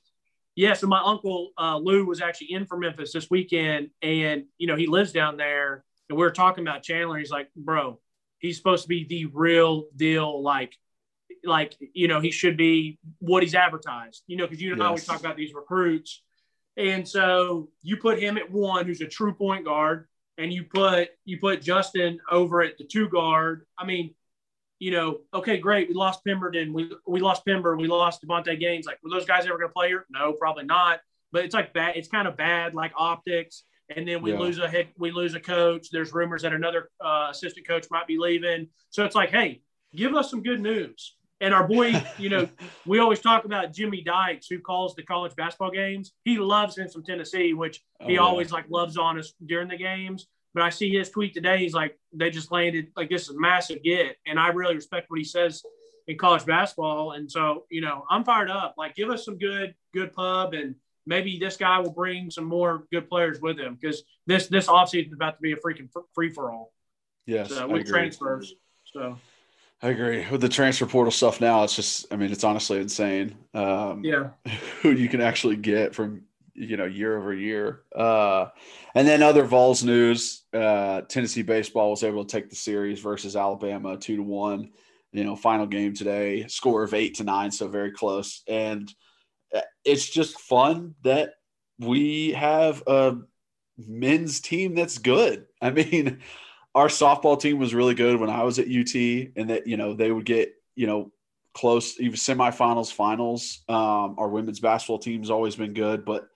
yeah, 0.55 0.73
so 0.75 0.87
my 0.87 1.01
uncle 1.03 1.51
uh, 1.59 1.79
Lou 1.79 2.07
was 2.07 2.21
actually 2.21 2.53
in 2.53 2.67
for 2.67 2.79
Memphis 2.79 3.13
this 3.13 3.31
weekend, 3.31 3.91
and 4.03 4.45
you 4.59 4.67
know 4.67 4.77
he 4.77 4.87
lives 4.87 5.13
down 5.13 5.37
there, 5.37 5.85
and 6.09 6.17
we 6.17 6.25
were 6.25 6.31
talking 6.31 6.63
about 6.67 6.83
Chandler. 6.83 7.19
He's 7.19 7.31
like, 7.31 7.49
"Bro, 7.57 8.01
he's 8.39 8.57
supposed 8.57 8.83
to 8.83 8.89
be 8.89 9.05
the 9.05 9.27
real 9.27 9.87
deal, 9.97 10.43
like." 10.43 10.77
Like 11.43 11.77
you 11.93 12.09
know, 12.09 12.21
he 12.21 12.31
should 12.31 12.57
be 12.57 12.99
what 13.19 13.43
he's 13.43 13.55
advertised. 13.55 14.23
You 14.27 14.39
know, 14.39 14.47
because 14.47 14.63
you 14.63 14.75
know 14.75 14.83
yes. 14.83 14.89
how 14.89 14.95
we 14.95 15.01
talk 15.01 15.21
about 15.21 15.37
these 15.37 15.53
recruits, 15.53 16.23
and 16.79 17.07
so 17.07 17.69
you 17.83 17.99
put 17.99 18.19
him 18.19 18.39
at 18.39 18.51
one, 18.51 18.87
who's 18.87 19.03
a 19.03 19.07
true 19.07 19.35
point 19.35 19.67
guard, 19.67 20.09
and 20.39 20.53
you 20.53 20.65
put 20.65 21.09
you 21.25 21.39
put 21.39 21.63
Justin 21.63 22.19
over 22.31 22.63
at 22.63 22.79
the 22.79 22.85
two 22.85 23.09
guard. 23.09 23.67
I 23.79 23.85
mean, 23.85 24.15
you 24.79 24.91
know, 24.91 25.21
okay, 25.33 25.59
great. 25.59 25.89
We 25.89 25.95
lost 25.95 26.25
Pemberton. 26.27 26.73
We 26.73 26.91
we 27.07 27.21
lost 27.21 27.45
Pember. 27.47 27.77
We 27.77 27.87
lost 27.87 28.23
Davonte 28.23 28.59
Gaines. 28.59 28.87
Like, 28.87 28.99
were 29.03 29.11
those 29.11 29.27
guys 29.27 29.47
ever 29.47 29.59
going 29.59 29.69
to 29.69 29.73
play 29.73 29.89
here? 29.89 30.07
No, 30.11 30.33
probably 30.33 30.65
not. 30.65 31.01
But 31.33 31.45
it's 31.45 31.55
like 31.55 31.73
bad. 31.73 31.97
It's 31.97 32.09
kind 32.09 32.29
of 32.29 32.37
bad, 32.37 32.75
like 32.75 32.93
optics. 32.97 33.65
And 33.95 34.09
then 34.09 34.23
we 34.23 34.33
yeah. 34.33 34.39
lose 34.39 34.59
a 34.59 34.69
head. 34.69 34.89
We 34.99 35.11
lose 35.11 35.35
a 35.35 35.41
coach. 35.41 35.89
There's 35.91 36.13
rumors 36.13 36.43
that 36.43 36.53
another 36.53 36.89
uh, 37.05 37.29
assistant 37.31 37.67
coach 37.67 37.87
might 37.91 38.07
be 38.07 38.19
leaving. 38.19 38.69
So 38.91 39.05
it's 39.05 39.15
like, 39.15 39.31
hey, 39.31 39.63
give 39.95 40.15
us 40.15 40.31
some 40.31 40.43
good 40.43 40.61
news. 40.61 41.17
And 41.41 41.53
our 41.53 41.67
boy, 41.67 42.03
you 42.19 42.29
know, 42.29 42.49
we 42.87 42.99
always 43.01 43.21
talk 43.21 43.45
about 43.45 43.73
Jimmy 43.73 44.03
Dykes, 44.03 44.47
who 44.49 44.61
calls 44.61 44.95
the 44.95 45.03
college 45.03 45.35
basketball 45.37 45.71
games. 45.71 46.13
He 46.25 46.39
loves 46.39 46.79
him 46.79 46.89
from 46.89 47.05
Tennessee, 47.05 47.53
which 47.53 47.83
oh, 48.01 48.07
he 48.07 48.15
yeah. 48.15 48.21
always 48.21 48.53
like 48.53 48.67
loves 48.69 48.97
on 48.97 49.19
us 49.19 49.35
during 49.45 49.69
the 49.69 49.77
games. 49.77 50.27
But 50.55 50.63
I 50.63 50.71
see 50.71 50.91
his 50.91 51.11
tweet 51.11 51.35
today. 51.35 51.59
He's 51.59 51.75
like, 51.75 51.99
they 52.13 52.31
just 52.31 52.53
landed 52.53 52.93
like 52.97 53.11
this 53.11 53.23
is 53.29 53.31
a 53.31 53.41
massive 53.41 53.83
get, 53.83 54.17
and 54.25 54.39
I 54.39 54.49
really 54.49 54.77
respect 54.77 55.11
what 55.11 55.19
he 55.19 55.25
says 55.25 55.63
in 56.07 56.17
college 56.17 56.47
basketball. 56.47 57.13
And 57.13 57.31
so, 57.31 57.65
you 57.71 57.81
know, 57.81 58.05
I'm 58.09 58.25
fired 58.25 58.51
up. 58.51 58.75
Like, 58.79 58.95
give 58.95 59.11
us 59.11 59.25
some 59.25 59.37
good, 59.37 59.75
good 59.93 60.13
pub, 60.13 60.55
and 60.55 60.77
maybe 61.07 61.39
this 61.41 61.57
guy 61.57 61.81
will 61.81 61.93
bring 61.93 62.31
some 62.31 62.45
more 62.45 62.85
good 62.93 63.09
players 63.09 63.41
with 63.41 63.59
him 63.59 63.77
because 63.81 64.05
this 64.29 64.47
this 64.47 64.69
offseason 64.69 65.09
is 65.09 65.13
about 65.13 65.37
to 65.37 65.43
be 65.43 65.53
a 65.53 65.57
freaking 65.57 65.89
free 66.15 66.31
for 66.31 66.53
all. 66.53 66.73
Yes, 67.27 67.49
so, 67.49 67.67
with 67.67 67.87
transfers. 67.87 68.55
So 68.93 69.19
I 69.83 69.89
agree 69.89 70.27
with 70.31 70.41
the 70.41 70.49
transfer 70.49 70.87
portal 70.87 71.11
stuff. 71.11 71.41
Now 71.41 71.63
it's 71.65 71.77
just, 71.77 72.13
I 72.13 72.17
mean, 72.17 72.33
it's 72.33 72.45
honestly 72.45 72.79
insane. 72.79 73.37
Um, 73.53 74.03
yeah, 74.03 74.31
who 74.81 74.93
you 74.93 75.09
can 75.09 75.21
actually 75.21 75.57
get 75.57 75.95
from 75.95 76.23
you 76.55 76.77
know 76.77 76.87
year 76.87 77.19
over 77.19 77.35
year. 77.35 77.83
Uh, 77.95 78.47
and 78.95 79.07
then 79.07 79.23
other 79.23 79.45
Vols 79.45 79.85
news: 79.85 80.45
uh, 80.53 81.03
Tennessee 81.03 81.43
baseball 81.43 81.91
was 81.91 82.03
able 82.03 82.25
to 82.25 82.33
take 82.33 82.49
the 82.49 82.57
series 82.57 83.01
versus 83.01 83.37
Alabama 83.37 83.97
two 83.97 84.17
to 84.17 84.23
one. 84.23 84.71
You 85.13 85.25
know, 85.25 85.37
final 85.37 85.67
game 85.67 85.95
today, 85.95 86.47
score 86.49 86.83
of 86.83 86.95
eight 86.95 87.17
to 87.17 87.25
nine, 87.25 87.51
so 87.51 87.69
very 87.69 87.93
close. 87.93 88.43
And 88.49 88.93
uh, 89.55 89.61
it's 89.85 90.09
just 90.09 90.41
fun 90.41 90.95
that 91.03 91.35
we 91.79 92.33
have 92.33 92.83
a 92.87 93.19
men's 93.77 94.41
team 94.41 94.75
that's 94.75 94.99
good. 94.99 95.47
I 95.61 95.71
mean 95.71 96.21
our 96.75 96.89
softball 96.89 97.41
team 97.41 97.59
was 97.59 97.75
really 97.75 97.95
good 97.95 98.19
when 98.19 98.31
I 98.31 98.43
was 98.43 98.59
at 98.59 98.67
UT, 98.67 98.95
and 98.95 99.51
that 99.51 99.67
you 99.67 99.77
know 99.77 99.95
they 99.95 100.11
would 100.11 100.25
get 100.25 100.55
you 100.75 100.87
know 100.87 101.13
close, 101.55 101.99
even 102.01 102.17
semifinals, 102.17 102.93
finals. 102.93 103.63
Um, 103.69 104.17
our 104.19 104.29
women's 104.29 104.61
basketball 104.61 104.99
team's 104.99 105.31
always 105.31 105.57
been 105.57 105.73
good, 105.73 106.05
but 106.05 106.29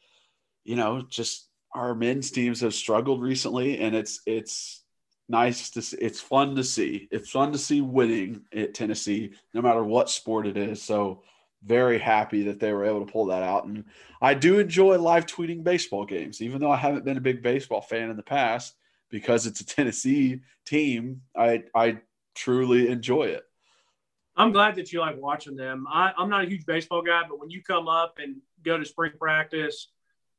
you 0.65 0.77
know, 0.77 1.03
just 1.03 1.49
our 1.75 1.95
men's 1.95 2.31
teams 2.31 2.61
have 2.61 2.75
struggled 2.75 3.21
recently, 3.21 3.79
and 3.79 3.95
it's 3.95 4.21
it's 4.27 4.85
nice 5.29 5.71
to 5.71 5.83
see. 5.83 5.99
It's 6.01 6.21
fun 6.21 6.55
to 6.57 6.65
see. 6.65 7.09
It's 7.11 7.31
fun 7.31 7.53
to 7.53 7.59
see 7.59 7.81
winning 7.81 8.43
at 8.55 8.75
Tennessee, 8.75 9.33
no 9.55 9.61
matter 9.61 9.83
what 9.83 10.09
sport 10.09 10.47
it 10.47 10.57
is. 10.57 10.83
So 10.83 11.23
very 11.65 11.99
happy 11.99 12.45
that 12.45 12.61
they 12.61 12.73
were 12.73 12.85
able 12.85 13.05
to 13.05 13.13
pull 13.13 13.27
that 13.27 13.43
out. 13.43 13.65
And 13.65 13.85
I 14.23 14.35
do 14.35 14.61
enjoy 14.61 14.97
live 14.99 15.27
tweeting 15.27 15.65
baseball 15.65 16.07
games, 16.07 16.41
even 16.41 16.61
though 16.61 16.71
I 16.71 16.77
haven't 16.77 17.05
been 17.05 17.17
a 17.17 17.21
big 17.21 17.43
baseball 17.43 17.81
fan 17.81 18.11
in 18.11 18.17
the 18.17 18.23
past 18.23 18.75
because 19.11 19.47
it's 19.47 19.61
a 19.61 19.67
Tennessee 19.67 20.41
team, 20.67 21.23
I 21.37 21.65
I 21.75 21.99
truly 22.35 22.89
enjoy 22.89 23.25
it. 23.25 23.43
I'm 24.37 24.53
glad 24.53 24.77
that 24.77 24.93
you 24.93 25.01
like 25.01 25.17
watching 25.19 25.57
them. 25.57 25.87
I, 25.91 26.13
I'm 26.17 26.31
not 26.31 26.45
a 26.45 26.49
huge 26.49 26.65
baseball 26.65 27.03
guy, 27.03 27.23
but 27.29 27.41
when 27.41 27.51
you 27.51 27.61
come 27.61 27.89
up 27.89 28.19
and 28.23 28.37
go 28.65 28.79
to 28.79 28.85
spring 28.85 29.13
practice, 29.19 29.89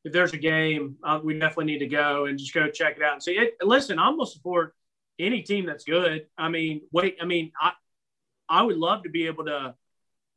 if 0.06 0.14
there's 0.14 0.32
a 0.32 0.38
game, 0.38 0.96
uh, 1.04 1.20
we 1.22 1.38
definitely 1.38 1.66
need 1.66 1.80
to 1.80 1.88
go 1.88 2.26
and 2.26 2.40
just 2.40 2.54
go 2.54 2.70
check 2.70 2.96
it 2.96 3.04
out 3.04 3.14
and 3.14 3.24
see 3.24 3.34
it. 3.34 3.58
Listen, 3.62 4.00
I'm 4.00 4.16
gonna 4.18 4.30
support 4.30 4.74
any 5.20 5.42
team 5.42 5.66
that's 5.66 5.84
good. 5.84 6.28
I 6.38 6.48
mean, 6.48 6.82
wait, 6.94 7.18
I 7.22 7.26
mean, 7.26 7.52
I 7.60 7.74
I 8.48 8.62
would 8.62 8.78
love 8.78 9.04
to 9.04 9.10
be 9.10 9.28
able 9.28 9.46
to 9.46 9.76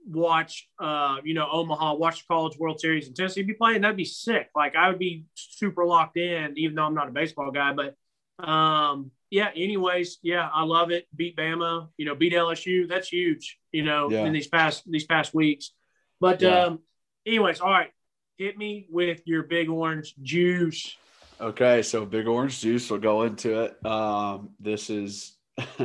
watch, 0.05 0.69
uh, 0.81 1.19
you 1.25 1.35
know, 1.35 1.49
Omaha, 1.51 1.95
watch 1.95 2.21
the 2.21 2.25
College 2.35 2.59
World 2.59 2.81
Series 2.81 3.07
in 3.07 3.15
Tennessee 3.15 3.43
be 3.43 3.55
playing. 3.55 3.83
That'd 3.83 3.97
be 3.97 4.05
sick. 4.05 4.51
Like 4.57 4.75
I 4.75 4.89
would 4.89 4.99
be 4.99 5.27
super 5.35 5.85
locked 5.85 6.17
in, 6.17 6.55
even 6.57 6.75
though 6.75 6.85
I'm 6.85 6.95
not 6.95 7.09
a 7.09 7.13
baseball 7.13 7.53
guy. 7.53 7.73
But 7.73 7.97
um, 8.39 9.11
yeah, 9.31 9.51
anyways, 9.57 10.19
yeah, 10.23 10.49
I 10.53 10.65
love 10.65 10.91
it. 10.91 11.07
Beat 11.17 11.37
Bama, 11.37 11.89
you 11.97 12.05
know, 12.05 12.15
beat 12.15 12.33
LSU. 12.33 12.89
That's 12.89 13.09
huge, 13.09 13.59
you 13.73 13.83
know, 13.83 14.11
yeah. 14.11 14.25
in 14.25 14.33
these 14.33 14.49
past 14.49 14.83
these 14.91 15.07
past 15.07 15.35
weeks. 15.35 15.73
But 16.21 16.43
yeah. 16.43 16.65
um, 16.65 16.81
anyways, 17.27 17.61
all 17.61 17.71
right, 17.71 17.91
hit 18.37 18.59
me 18.59 18.87
with 18.91 19.23
your 19.25 19.45
big 19.45 19.69
orange 19.69 20.15
juice. 20.23 20.97
Okay, 21.41 21.83
so 21.83 22.05
big 22.05 22.29
orange 22.29 22.61
juice. 22.61 22.91
We'll 22.91 23.01
go 23.01 23.23
into 23.23 23.63
it. 23.63 23.87
Um, 23.87 24.51
this 24.61 24.91
is 24.91 25.37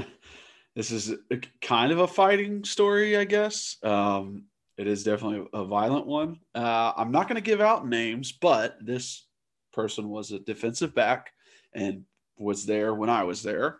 this 0.75 0.91
is 0.91 1.11
a, 1.11 1.39
kind 1.61 1.91
of 1.91 1.99
a 1.99 2.07
fighting 2.07 2.63
story, 2.63 3.17
I 3.17 3.23
guess. 3.23 3.77
Um, 3.81 4.43
it 4.77 4.87
is 4.87 5.03
definitely 5.03 5.47
a 5.53 5.65
violent 5.65 6.05
one. 6.05 6.39
Uh, 6.53 6.93
I'm 6.95 7.11
not 7.11 7.27
going 7.27 7.35
to 7.35 7.41
give 7.41 7.61
out 7.61 7.87
names, 7.87 8.31
but 8.31 8.77
this 8.79 9.25
person 9.73 10.09
was 10.09 10.31
a 10.31 10.39
defensive 10.39 10.93
back 10.93 11.31
and 11.73 12.03
was 12.37 12.65
there 12.65 12.93
when 12.93 13.09
I 13.09 13.23
was 13.23 13.43
there. 13.43 13.79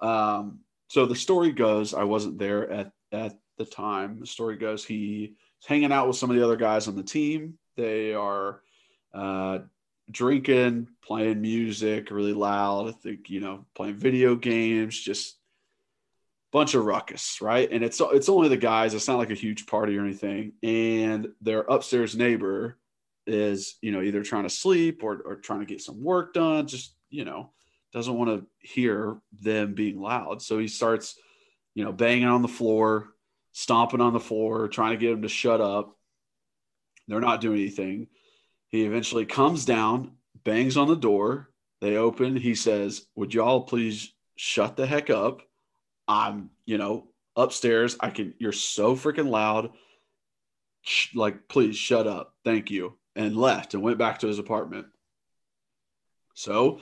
Um, 0.00 0.60
so 0.88 1.06
the 1.06 1.16
story 1.16 1.52
goes, 1.52 1.94
I 1.94 2.04
wasn't 2.04 2.38
there 2.38 2.70
at 2.70 2.92
at 3.12 3.38
the 3.58 3.64
time. 3.64 4.20
The 4.20 4.26
story 4.26 4.56
goes, 4.56 4.84
he's 4.84 5.30
hanging 5.66 5.92
out 5.92 6.06
with 6.06 6.16
some 6.16 6.30
of 6.30 6.36
the 6.36 6.44
other 6.44 6.56
guys 6.56 6.88
on 6.88 6.96
the 6.96 7.02
team. 7.02 7.58
They 7.76 8.14
are 8.14 8.60
uh, 9.14 9.60
drinking, 10.10 10.88
playing 11.02 11.40
music 11.40 12.10
really 12.10 12.32
loud. 12.32 12.88
I 12.88 12.92
think 12.92 13.30
you 13.30 13.40
know, 13.40 13.66
playing 13.74 13.96
video 13.96 14.36
games, 14.36 14.98
just 14.98 15.36
bunch 16.52 16.74
of 16.74 16.84
ruckus, 16.84 17.40
right? 17.40 17.70
And 17.70 17.84
it's 17.84 18.00
it's 18.00 18.28
only 18.28 18.48
the 18.48 18.56
guys. 18.56 18.94
It's 18.94 19.08
not 19.08 19.18
like 19.18 19.30
a 19.30 19.34
huge 19.34 19.66
party 19.66 19.96
or 19.96 20.02
anything. 20.02 20.52
And 20.62 21.28
their 21.40 21.60
upstairs 21.60 22.16
neighbor 22.16 22.78
is 23.26 23.76
you 23.82 23.90
know 23.90 24.02
either 24.02 24.22
trying 24.22 24.44
to 24.44 24.50
sleep 24.50 25.02
or 25.02 25.20
or 25.24 25.36
trying 25.36 25.60
to 25.60 25.66
get 25.66 25.82
some 25.82 26.02
work 26.02 26.34
done. 26.34 26.66
Just 26.66 26.94
you 27.10 27.24
know 27.24 27.50
doesn't 27.96 28.18
want 28.18 28.28
to 28.28 28.46
hear 28.58 29.16
them 29.40 29.72
being 29.72 29.98
loud. 29.98 30.42
So 30.42 30.58
he 30.58 30.68
starts, 30.68 31.18
you 31.74 31.82
know, 31.82 31.92
banging 31.92 32.28
on 32.28 32.42
the 32.42 32.48
floor, 32.48 33.08
stomping 33.52 34.02
on 34.02 34.12
the 34.12 34.20
floor, 34.20 34.68
trying 34.68 34.90
to 34.90 34.98
get 34.98 35.12
them 35.12 35.22
to 35.22 35.28
shut 35.28 35.62
up. 35.62 35.96
They're 37.08 37.20
not 37.20 37.40
doing 37.40 37.58
anything. 37.58 38.08
He 38.68 38.84
eventually 38.84 39.24
comes 39.24 39.64
down, 39.64 40.12
bangs 40.44 40.76
on 40.76 40.88
the 40.88 40.94
door. 40.94 41.48
They 41.80 41.96
open. 41.96 42.36
He 42.36 42.54
says, 42.54 43.06
Would 43.14 43.32
y'all 43.32 43.62
please 43.62 44.12
shut 44.36 44.76
the 44.76 44.86
heck 44.86 45.08
up? 45.08 45.40
I'm, 46.06 46.50
you 46.66 46.76
know, 46.76 47.08
upstairs. 47.34 47.96
I 47.98 48.10
can, 48.10 48.34
you're 48.38 48.52
so 48.52 48.94
freaking 48.94 49.30
loud. 49.30 49.70
Like, 51.14 51.48
please 51.48 51.78
shut 51.78 52.06
up. 52.06 52.34
Thank 52.44 52.70
you. 52.70 52.98
And 53.14 53.38
left 53.38 53.72
and 53.72 53.82
went 53.82 53.96
back 53.96 54.18
to 54.18 54.26
his 54.26 54.38
apartment. 54.38 54.86
So, 56.34 56.80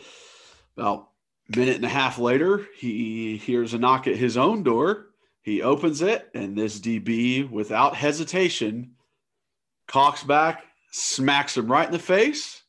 about 0.76 1.08
a 1.52 1.58
minute 1.58 1.76
and 1.76 1.84
a 1.84 1.88
half 1.88 2.18
later, 2.18 2.66
he 2.76 3.36
hears 3.36 3.74
a 3.74 3.78
knock 3.78 4.06
at 4.06 4.16
his 4.16 4.36
own 4.36 4.62
door. 4.62 5.06
He 5.42 5.62
opens 5.62 6.00
it, 6.00 6.30
and 6.34 6.56
this 6.56 6.80
DB, 6.80 7.48
without 7.50 7.94
hesitation, 7.94 8.94
Cocks 9.86 10.22
back, 10.22 10.64
smacks 10.92 11.56
him 11.56 11.70
right 11.70 11.86
in 11.86 11.92
the 11.92 11.98
face, 11.98 12.62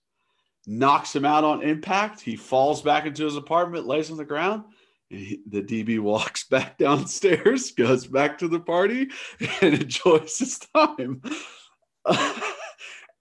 knocks 0.68 1.16
him 1.16 1.26
out 1.26 1.44
on 1.44 1.64
impact. 1.64 2.22
He 2.22 2.36
falls 2.36 2.82
back 2.82 3.06
into 3.06 3.24
his 3.24 3.38
apartment, 3.38 3.88
lays 3.88 4.12
on 4.12 4.18
the 4.18 4.26
ground. 4.26 4.64
He, 5.10 5.40
the 5.48 5.62
DB 5.62 6.00
walks 6.02 6.44
back 6.44 6.78
downstairs, 6.78 7.72
goes 7.72 8.06
back 8.06 8.38
to 8.40 8.48
the 8.48 8.60
party, 8.60 9.10
and 9.62 9.76
enjoys 9.76 10.38
his 10.38 10.60
time. 10.60 11.22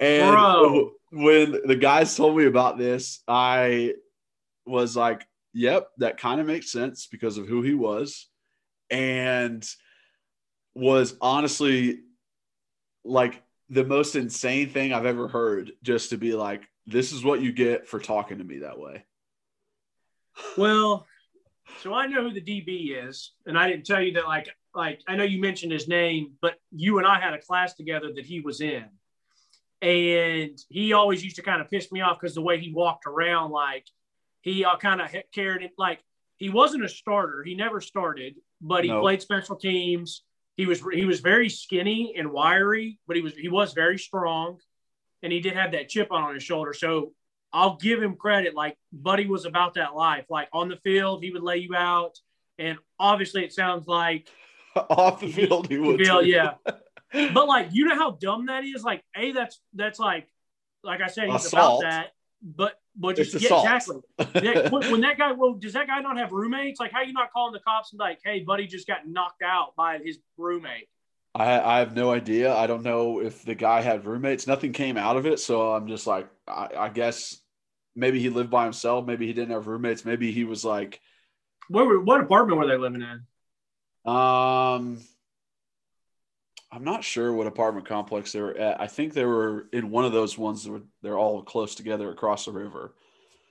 and 0.00 0.32
Bro. 0.32 0.90
when 1.12 1.60
the 1.64 1.76
guys 1.76 2.16
told 2.16 2.36
me 2.36 2.46
about 2.46 2.78
this, 2.78 3.20
I 3.28 3.94
was 4.66 4.96
like, 4.96 5.26
yep, 5.52 5.88
that 5.98 6.18
kind 6.18 6.40
of 6.40 6.46
makes 6.46 6.70
sense 6.70 7.06
because 7.06 7.38
of 7.38 7.46
who 7.46 7.62
he 7.62 7.74
was. 7.74 8.28
And 8.90 9.66
was 10.74 11.16
honestly 11.20 12.00
like 13.04 13.42
the 13.70 13.84
most 13.84 14.16
insane 14.16 14.68
thing 14.68 14.92
I've 14.92 15.06
ever 15.06 15.28
heard 15.28 15.72
just 15.82 16.10
to 16.10 16.16
be 16.16 16.34
like, 16.34 16.62
this 16.86 17.12
is 17.12 17.24
what 17.24 17.40
you 17.40 17.52
get 17.52 17.88
for 17.88 17.98
talking 17.98 18.38
to 18.38 18.44
me 18.44 18.58
that 18.58 18.78
way. 18.78 19.04
Well, 20.56 21.06
so 21.80 21.94
I 21.94 22.06
know 22.06 22.22
who 22.22 22.32
the 22.32 22.40
DB 22.40 23.08
is, 23.08 23.32
and 23.46 23.58
I 23.58 23.68
didn't 23.68 23.86
tell 23.86 24.02
you 24.02 24.12
that. 24.14 24.26
Like, 24.26 24.48
like 24.74 25.00
I 25.06 25.16
know 25.16 25.24
you 25.24 25.40
mentioned 25.40 25.72
his 25.72 25.88
name, 25.88 26.32
but 26.42 26.54
you 26.70 26.98
and 26.98 27.06
I 27.06 27.20
had 27.20 27.34
a 27.34 27.40
class 27.40 27.74
together 27.74 28.12
that 28.14 28.26
he 28.26 28.40
was 28.40 28.60
in, 28.60 28.84
and 29.80 30.58
he 30.68 30.92
always 30.92 31.24
used 31.24 31.36
to 31.36 31.42
kind 31.42 31.60
of 31.60 31.70
piss 31.70 31.90
me 31.90 32.00
off 32.00 32.18
because 32.20 32.34
the 32.34 32.42
way 32.42 32.58
he 32.58 32.72
walked 32.72 33.06
around, 33.06 33.50
like 33.50 33.86
he 34.44 34.64
uh, 34.64 34.76
kind 34.76 35.00
of 35.00 35.08
carried 35.32 35.62
it. 35.62 35.72
Like 35.78 36.00
he 36.36 36.50
wasn't 36.50 36.84
a 36.84 36.88
starter; 36.88 37.42
he 37.42 37.54
never 37.54 37.80
started, 37.80 38.34
but 38.60 38.84
he 38.84 38.90
No. 38.90 39.00
played 39.00 39.22
special 39.22 39.56
teams. 39.56 40.22
He 40.56 40.66
was 40.66 40.80
he 40.92 41.06
was 41.06 41.20
very 41.20 41.48
skinny 41.48 42.14
and 42.16 42.30
wiry, 42.30 42.98
but 43.06 43.16
he 43.16 43.22
was 43.22 43.34
he 43.34 43.48
was 43.48 43.72
very 43.72 43.98
strong, 43.98 44.58
and 45.22 45.32
he 45.32 45.40
did 45.40 45.54
have 45.54 45.72
that 45.72 45.88
chip 45.88 46.12
on 46.12 46.34
his 46.34 46.42
shoulder. 46.44 46.72
So 46.74 47.12
I'll 47.52 47.76
give 47.76 48.02
him 48.02 48.16
credit. 48.16 48.54
Like 48.54 48.76
Buddy 48.92 49.26
was 49.26 49.46
about 49.46 49.74
that 49.74 49.94
life. 49.96 50.26
Like 50.28 50.48
on 50.52 50.68
the 50.68 50.76
field, 50.76 51.24
he 51.24 51.30
would 51.32 51.42
lay 51.42 51.56
you 51.56 51.74
out, 51.74 52.18
and 52.58 52.78
obviously 53.00 53.44
it 53.44 53.52
sounds 53.52 53.86
like, 53.88 54.28
Off 54.76 55.20
the 55.20 55.32
field, 55.32 55.68
he 55.68 55.78
would. 55.78 55.98
Bill, 55.98 56.20
too. 56.22 56.28
yeah. 56.28 56.54
but 57.32 57.48
like 57.48 57.68
you 57.72 57.86
know 57.86 57.96
how 57.96 58.10
dumb 58.12 58.46
that 58.46 58.64
is. 58.64 58.84
Like 58.84 59.02
a 59.16 59.32
that's 59.32 59.58
that's 59.72 59.98
like 59.98 60.28
like 60.84 61.00
I 61.00 61.06
said, 61.06 61.30
he's 61.30 61.46
Assault. 61.46 61.82
about 61.82 61.90
that. 61.90 62.06
But 62.44 62.74
but 62.94 63.16
just 63.16 63.40
yeah, 63.40 63.56
exactly. 63.56 63.96
Yeah, 64.42 64.68
when, 64.70 64.90
when 64.90 65.00
that 65.00 65.16
guy, 65.18 65.32
well, 65.32 65.54
does 65.54 65.72
that 65.72 65.86
guy 65.86 66.00
not 66.00 66.18
have 66.18 66.30
roommates? 66.30 66.78
Like, 66.78 66.92
how 66.92 67.00
you 67.00 67.12
not 67.12 67.32
calling 67.32 67.54
the 67.54 67.60
cops 67.60 67.92
and 67.92 67.98
like, 67.98 68.20
hey, 68.22 68.40
buddy, 68.40 68.66
just 68.66 68.86
got 68.86 69.08
knocked 69.08 69.42
out 69.42 69.74
by 69.76 69.98
his 69.98 70.18
roommate? 70.36 70.88
I, 71.34 71.58
I 71.58 71.78
have 71.80 71.96
no 71.96 72.12
idea. 72.12 72.54
I 72.54 72.66
don't 72.66 72.84
know 72.84 73.20
if 73.20 73.44
the 73.44 73.54
guy 73.54 73.80
had 73.80 74.04
roommates. 74.04 74.46
Nothing 74.46 74.72
came 74.72 74.96
out 74.96 75.16
of 75.16 75.26
it. 75.26 75.40
So 75.40 75.72
I'm 75.72 75.88
just 75.88 76.06
like, 76.06 76.28
I, 76.46 76.68
I 76.76 76.88
guess 76.90 77.40
maybe 77.96 78.20
he 78.20 78.28
lived 78.28 78.50
by 78.50 78.64
himself. 78.64 79.06
Maybe 79.06 79.26
he 79.26 79.32
didn't 79.32 79.50
have 79.50 79.66
roommates. 79.66 80.04
Maybe 80.04 80.30
he 80.30 80.44
was 80.44 80.64
like, 80.64 81.00
Where 81.68 81.84
were, 81.84 82.00
what 82.00 82.20
apartment 82.20 82.58
were 82.60 82.68
they 82.68 82.76
living 82.76 83.02
in? 83.02 84.12
um, 84.12 85.00
I'm 86.74 86.82
not 86.84 87.04
sure 87.04 87.32
what 87.32 87.46
apartment 87.46 87.86
complex 87.86 88.32
they 88.32 88.40
were 88.40 88.56
at. 88.56 88.80
I 88.80 88.88
think 88.88 89.12
they 89.12 89.24
were 89.24 89.68
in 89.72 89.90
one 89.90 90.04
of 90.04 90.12
those 90.12 90.36
ones 90.36 90.64
that 90.64 90.70
were, 90.72 90.82
they're 91.02 91.18
all 91.18 91.40
close 91.42 91.76
together 91.76 92.10
across 92.10 92.46
the 92.46 92.52
river. 92.52 92.94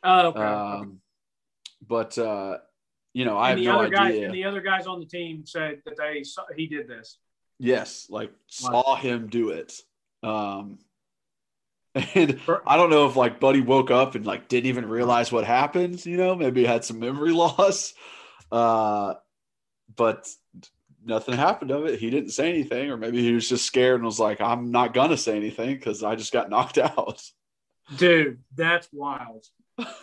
Oh, 0.03 0.27
okay. 0.27 0.39
Um, 0.41 0.99
but 1.87 2.17
uh, 2.17 2.57
you 3.13 3.23
know, 3.23 3.37
I 3.37 3.51
and 3.51 3.59
have 3.59 3.65
the 3.65 3.71
no 3.71 3.79
other 3.79 3.89
guys 3.89 4.11
idea. 4.11 4.25
and 4.25 4.33
the 4.35 4.43
other 4.43 4.59
guys 4.61 4.87
on 4.87 4.99
the 4.99 5.05
team 5.05 5.45
said 5.45 5.81
that 5.85 5.95
they 5.97 6.23
saw, 6.23 6.43
he 6.55 6.67
did 6.67 6.87
this. 6.87 7.17
Yes, 7.59 8.07
like 8.09 8.31
Wow. 8.61 8.81
saw 8.83 8.95
him 8.95 9.27
do 9.27 9.49
it. 9.51 9.73
Um 10.21 10.79
and 11.95 12.39
I 12.65 12.75
don't 12.75 12.89
know 12.89 13.05
if 13.07 13.15
like 13.15 13.39
Buddy 13.39 13.61
woke 13.61 13.91
up 13.91 14.15
and 14.15 14.25
like 14.25 14.47
didn't 14.47 14.65
even 14.67 14.89
realize 14.89 15.31
what 15.31 15.45
happened, 15.45 16.05
you 16.05 16.17
know, 16.17 16.35
maybe 16.35 16.65
had 16.65 16.83
some 16.83 16.99
memory 16.99 17.31
loss. 17.33 17.93
Uh 18.51 19.13
but 19.95 20.27
nothing 21.05 21.35
happened 21.35 21.71
of 21.71 21.85
it. 21.85 21.99
He 21.99 22.09
didn't 22.09 22.31
say 22.31 22.49
anything, 22.49 22.89
or 22.89 22.97
maybe 22.97 23.21
he 23.21 23.33
was 23.33 23.47
just 23.47 23.65
scared 23.65 23.95
and 23.95 24.05
was 24.05 24.19
like, 24.19 24.41
I'm 24.41 24.71
not 24.71 24.93
gonna 24.93 25.17
say 25.17 25.35
anything 25.35 25.75
because 25.75 26.03
I 26.03 26.15
just 26.15 26.33
got 26.33 26.49
knocked 26.49 26.77
out. 26.77 27.21
Dude, 27.97 28.39
that's 28.55 28.87
wild. 28.91 29.45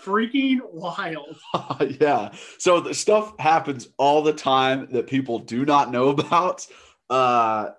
Freaking 0.04 0.60
wild. 0.72 1.38
yeah. 2.00 2.32
So 2.58 2.80
the 2.80 2.94
stuff 2.94 3.38
happens 3.38 3.88
all 3.96 4.22
the 4.22 4.32
time 4.32 4.88
that 4.92 5.06
people 5.06 5.38
do 5.38 5.64
not 5.64 5.90
know 5.90 6.08
about. 6.08 6.66
Uh, 7.08 7.70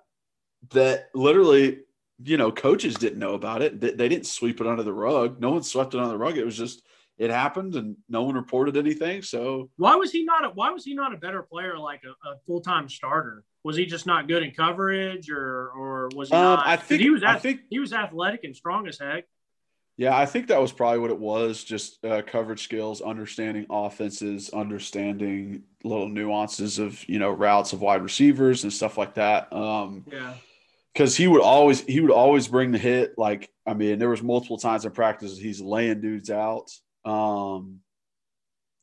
that 0.69 1.09
literally, 1.13 1.80
you 2.24 2.38
know, 2.38 2.51
coaches 2.51 2.95
didn't 2.95 3.19
know 3.19 3.34
about 3.34 3.61
it. 3.61 3.80
They, 3.80 3.91
they 3.91 4.09
didn't 4.09 4.28
sweep 4.28 4.61
it 4.61 4.67
under 4.67 4.84
the 4.84 4.93
rug. 4.93 5.39
No 5.39 5.51
one 5.51 5.63
swept 5.63 5.93
it 5.93 5.99
under 5.99 6.11
the 6.11 6.17
rug. 6.17 6.38
It 6.38 6.45
was 6.45 6.57
just 6.57 6.82
it 7.22 7.30
happened, 7.30 7.76
and 7.76 7.95
no 8.09 8.24
one 8.24 8.34
reported 8.34 8.76
anything. 8.76 9.22
So 9.22 9.69
Why 9.78 9.93
was 9.95 10.11
he 10.11 10.24
not 10.24 10.43
a 10.43 10.49
why 10.49 10.72
was 10.72 10.84
he 10.84 10.95
not 10.95 11.13
a 11.13 11.17
better 11.17 11.43
player 11.43 11.78
like 11.78 12.01
a, 12.03 12.30
a 12.30 12.38
full 12.47 12.61
time 12.61 12.89
starter? 12.89 13.43
Was 13.63 13.78
he 13.78 13.86
just 13.86 14.07
not 14.07 14.28
good 14.28 14.41
in 14.41 14.51
coverage 14.51 15.30
or 15.30 15.69
or 15.69 16.09
was 16.15 16.30
he 16.30 16.36
um, 16.36 16.41
not? 16.41 16.67
I 16.67 16.78
think 16.78 16.99
he 16.99 17.11
was 17.11 17.24
I 17.24 17.38
think 17.38 17.61
he 17.69 17.78
was 17.78 17.93
athletic 17.93 18.43
and 18.43 18.55
strong 18.55 18.88
as 18.88 18.97
heck. 18.97 19.26
Yeah, 19.97 20.17
I 20.17 20.26
think 20.26 20.47
that 20.47 20.59
was 20.59 20.72
probably 20.72 20.97
what 20.97 21.11
it 21.11 21.19
was. 21.19 21.63
Just 21.63 22.03
uh, 22.03 22.24
coverage 22.24 22.63
skills, 22.63 23.01
understanding 23.01 23.67
offenses, 23.69 24.49
understanding 24.49 25.61
little 25.84 26.09
nuances 26.09 26.80
of 26.80 27.07
you 27.07 27.19
know 27.19 27.30
routes 27.30 27.72
of 27.72 27.82
wide 27.82 28.01
receivers 28.01 28.63
and 28.63 28.74
stuff 28.74 28.97
like 28.97 29.13
that. 29.13 29.53
Um, 29.53 30.05
Yeah. 30.11 30.34
because 30.91 31.15
he 31.15 31.28
would 31.28 31.41
always 31.41 31.82
he 31.82 31.99
would 31.99 32.09
always 32.09 32.47
bring 32.47 32.72
the 32.72 32.80
hit. 32.80 33.13
Like 33.15 33.51
I 33.67 33.76
mean, 33.76 33.99
there 33.99 34.09
was 34.09 34.24
multiple 34.24 34.57
times 34.57 34.86
in 34.86 34.91
practice 34.91 35.38
he's 35.38 35.61
laying 35.61 36.01
dudes 36.01 36.32
out. 36.32 36.72
Um, 37.06 37.80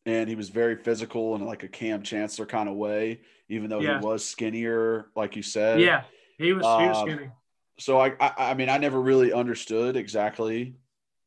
and 0.06 0.28
he 0.28 0.34
was 0.34 0.48
very 0.48 0.76
physical 0.76 1.34
in 1.36 1.44
like 1.44 1.62
a 1.64 1.68
Kam 1.68 2.02
Chancellor 2.02 2.46
kind 2.46 2.68
of 2.68 2.76
way, 2.76 3.20
even 3.48 3.68
though 3.68 3.80
Yeah. 3.80 4.00
he 4.00 4.04
was 4.06 4.24
skinnier, 4.24 5.10
like 5.14 5.36
you 5.36 5.42
said. 5.42 5.80
Yeah. 5.80 6.04
He 6.38 6.52
was 6.52 6.64
he 6.64 6.88
was 6.88 6.96
Um, 6.98 7.08
skinny. 7.08 7.30
So 7.78 7.98
I, 8.00 8.14
I 8.20 8.32
I 8.50 8.54
mean 8.54 8.68
I 8.68 8.78
never 8.78 9.00
really 9.00 9.32
understood 9.32 9.96
exactly, 9.96 10.74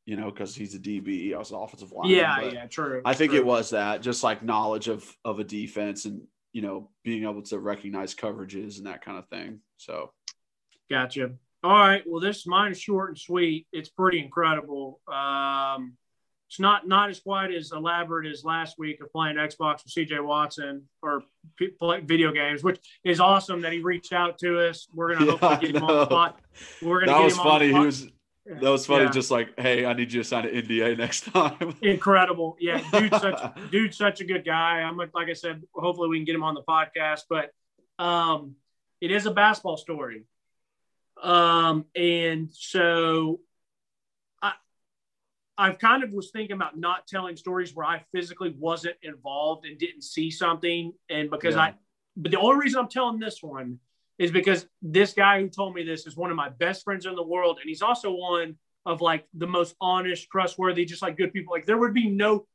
you 0.06 0.16
know, 0.16 0.32
because 0.32 0.56
he's 0.56 0.74
a 0.76 0.80
DB. 0.80 1.34
I 1.34 1.38
was 1.38 1.52
an 1.52 1.58
offensive 1.58 1.92
lineman. 1.92 2.18
Yeah, 2.18 2.42
yeah, 2.50 2.66
true. 2.68 3.02
I 3.06 3.14
think 3.14 3.32
true. 3.32 3.39
it 3.39 3.46
was 3.46 3.70
that 3.70 4.02
just 4.02 4.24
like 4.24 4.44
knowledge 4.44 4.88
of 4.88 5.06
of 5.24 5.39
a 5.39 5.44
defense 5.44 6.06
and 6.06 6.22
you 6.54 6.62
know 6.62 6.89
being 7.04 7.24
able 7.24 7.42
to 7.44 7.60
recognize 7.60 8.16
coverages 8.16 8.78
and 8.78 8.88
that 8.88 9.02
kind 9.04 9.18
of 9.18 9.28
thing. 9.28 9.60
So 9.78 10.12
Gotcha. 10.89 11.32
All 11.64 11.72
right. 11.72 12.04
Well, 12.06 12.20
this 12.20 12.46
mine 12.48 12.72
is 12.72 12.82
short 12.82 13.10
and 13.10 13.18
sweet. 13.18 13.68
It's 13.72 13.88
pretty 13.89 14.20
incredible. 14.20 15.00
Um, 15.08 15.96
it's 16.52 16.60
not 16.60 16.86
not 16.86 17.10
as 17.10 17.22
quite 17.22 17.54
as 17.54 17.72
elaborate 17.72 18.30
as 18.30 18.43
last 18.43 18.78
week 18.78 18.99
of 18.99 19.10
playing 19.14 19.38
Xbox 19.38 19.86
with 19.86 19.93
CJ 20.10 20.22
Watson 20.22 20.84
or 21.02 21.24
play 21.80 22.02
video 22.02 22.34
games, 22.34 22.62
which 22.62 22.78
is 23.06 23.22
awesome 23.22 23.62
that 23.62 23.72
he 23.72 23.80
reached 23.80 24.12
out 24.12 24.38
to 24.39 24.60
us. 24.60 24.86
We're 24.93 25.14
gonna 25.14 25.26
Yeah, 25.32 25.32
hopefully 25.38 25.72
get 25.72 25.82
him 25.82 25.89
on 25.89 25.95
the 25.95 26.06
spot. 26.08 26.41
We're 26.82 26.99
gonna 26.99 27.12
that 27.14 27.18
get 27.20 27.24
was 27.24 27.34
him 27.36 27.39
on 27.39 27.45
the 27.45 27.52
funny. 27.52 27.68
He 27.68 27.80
was 27.80 28.08
that 28.45 28.70
was 28.70 28.86
funny. 28.86 29.06
Yeah. 29.06 29.12
Just 29.12 29.32
like, 29.32 29.58
hey, 29.58 29.86
I 29.86 29.93
need 29.93 30.12
you 30.12 30.24
to 30.24 30.28
sign 30.28 30.45
an 30.45 30.54
NDA 30.54 30.97
next 30.97 31.22
time. 31.22 31.74
incredible. 31.82 32.58
Yeah, 32.60 32.82
dude, 32.91 33.16
such 33.16 33.41
dude, 33.72 33.95
such 33.95 34.20
a 34.20 34.26
good 34.26 34.43
guy. 34.43 34.82
I'm 34.82 34.97
like, 34.97 35.12
like 35.14 35.30
I 35.30 35.34
said, 35.34 35.64
hopefully 35.74 36.10
we 36.10 36.18
can 36.18 36.26
get 36.26 36.36
him 36.36 36.43
on 36.43 36.54
the 36.54 36.64
podcast. 36.64 37.22
But 37.30 37.52
um, 37.97 38.56
it 38.99 39.10
is 39.10 39.26
a 39.26 39.32
basketball 39.32 39.78
story, 39.78 40.26
um, 41.24 41.86
and 41.95 42.49
so 42.52 43.39
I've 45.62 45.78
kind 45.78 46.03
of 46.03 46.12
was 46.12 46.32
thinking 46.32 46.55
about 46.55 46.76
not 46.78 47.07
telling 47.07 47.36
stories 47.36 47.76
where 47.76 47.86
I 47.86 48.03
physically 48.12 48.55
wasn't 48.57 48.95
involved 49.03 49.66
and 49.68 49.78
didn't 49.78 50.01
see 50.01 50.32
something, 50.32 50.91
and 51.09 51.30
because 51.30 51.55
Yeah. 51.55 51.62
I, 51.62 51.76
but 52.18 52.32
the 52.32 52.39
only 52.39 52.59
reason 52.59 52.80
I'm 52.80 52.88
telling 52.89 53.20
this 53.20 53.43
one 53.43 53.80
is 54.18 54.32
because 54.32 54.66
this 54.82 55.14
guy 55.14 55.39
who 55.39 55.49
told 55.49 55.76
me 55.76 55.84
this 55.84 56.07
is 56.07 56.18
one 56.18 56.32
of 56.32 56.36
my 56.36 56.49
best 56.49 56.84
friends 56.84 57.05
in 57.05 57.16
the 57.16 57.24
world, 57.24 57.59
and 57.62 57.70
he's 57.70 57.84
also 57.84 58.12
one 58.12 58.55
of 58.88 59.01
like 59.01 59.28
the 59.36 59.45
most 59.45 59.76
honest, 59.80 60.28
trustworthy, 60.32 60.84
just 60.84 61.03
like 61.03 61.16
good 61.16 61.32
people. 61.32 61.53
Like 61.53 61.68
there 61.68 61.78
would 61.78 61.93
be 61.93 62.09
no, 62.09 62.47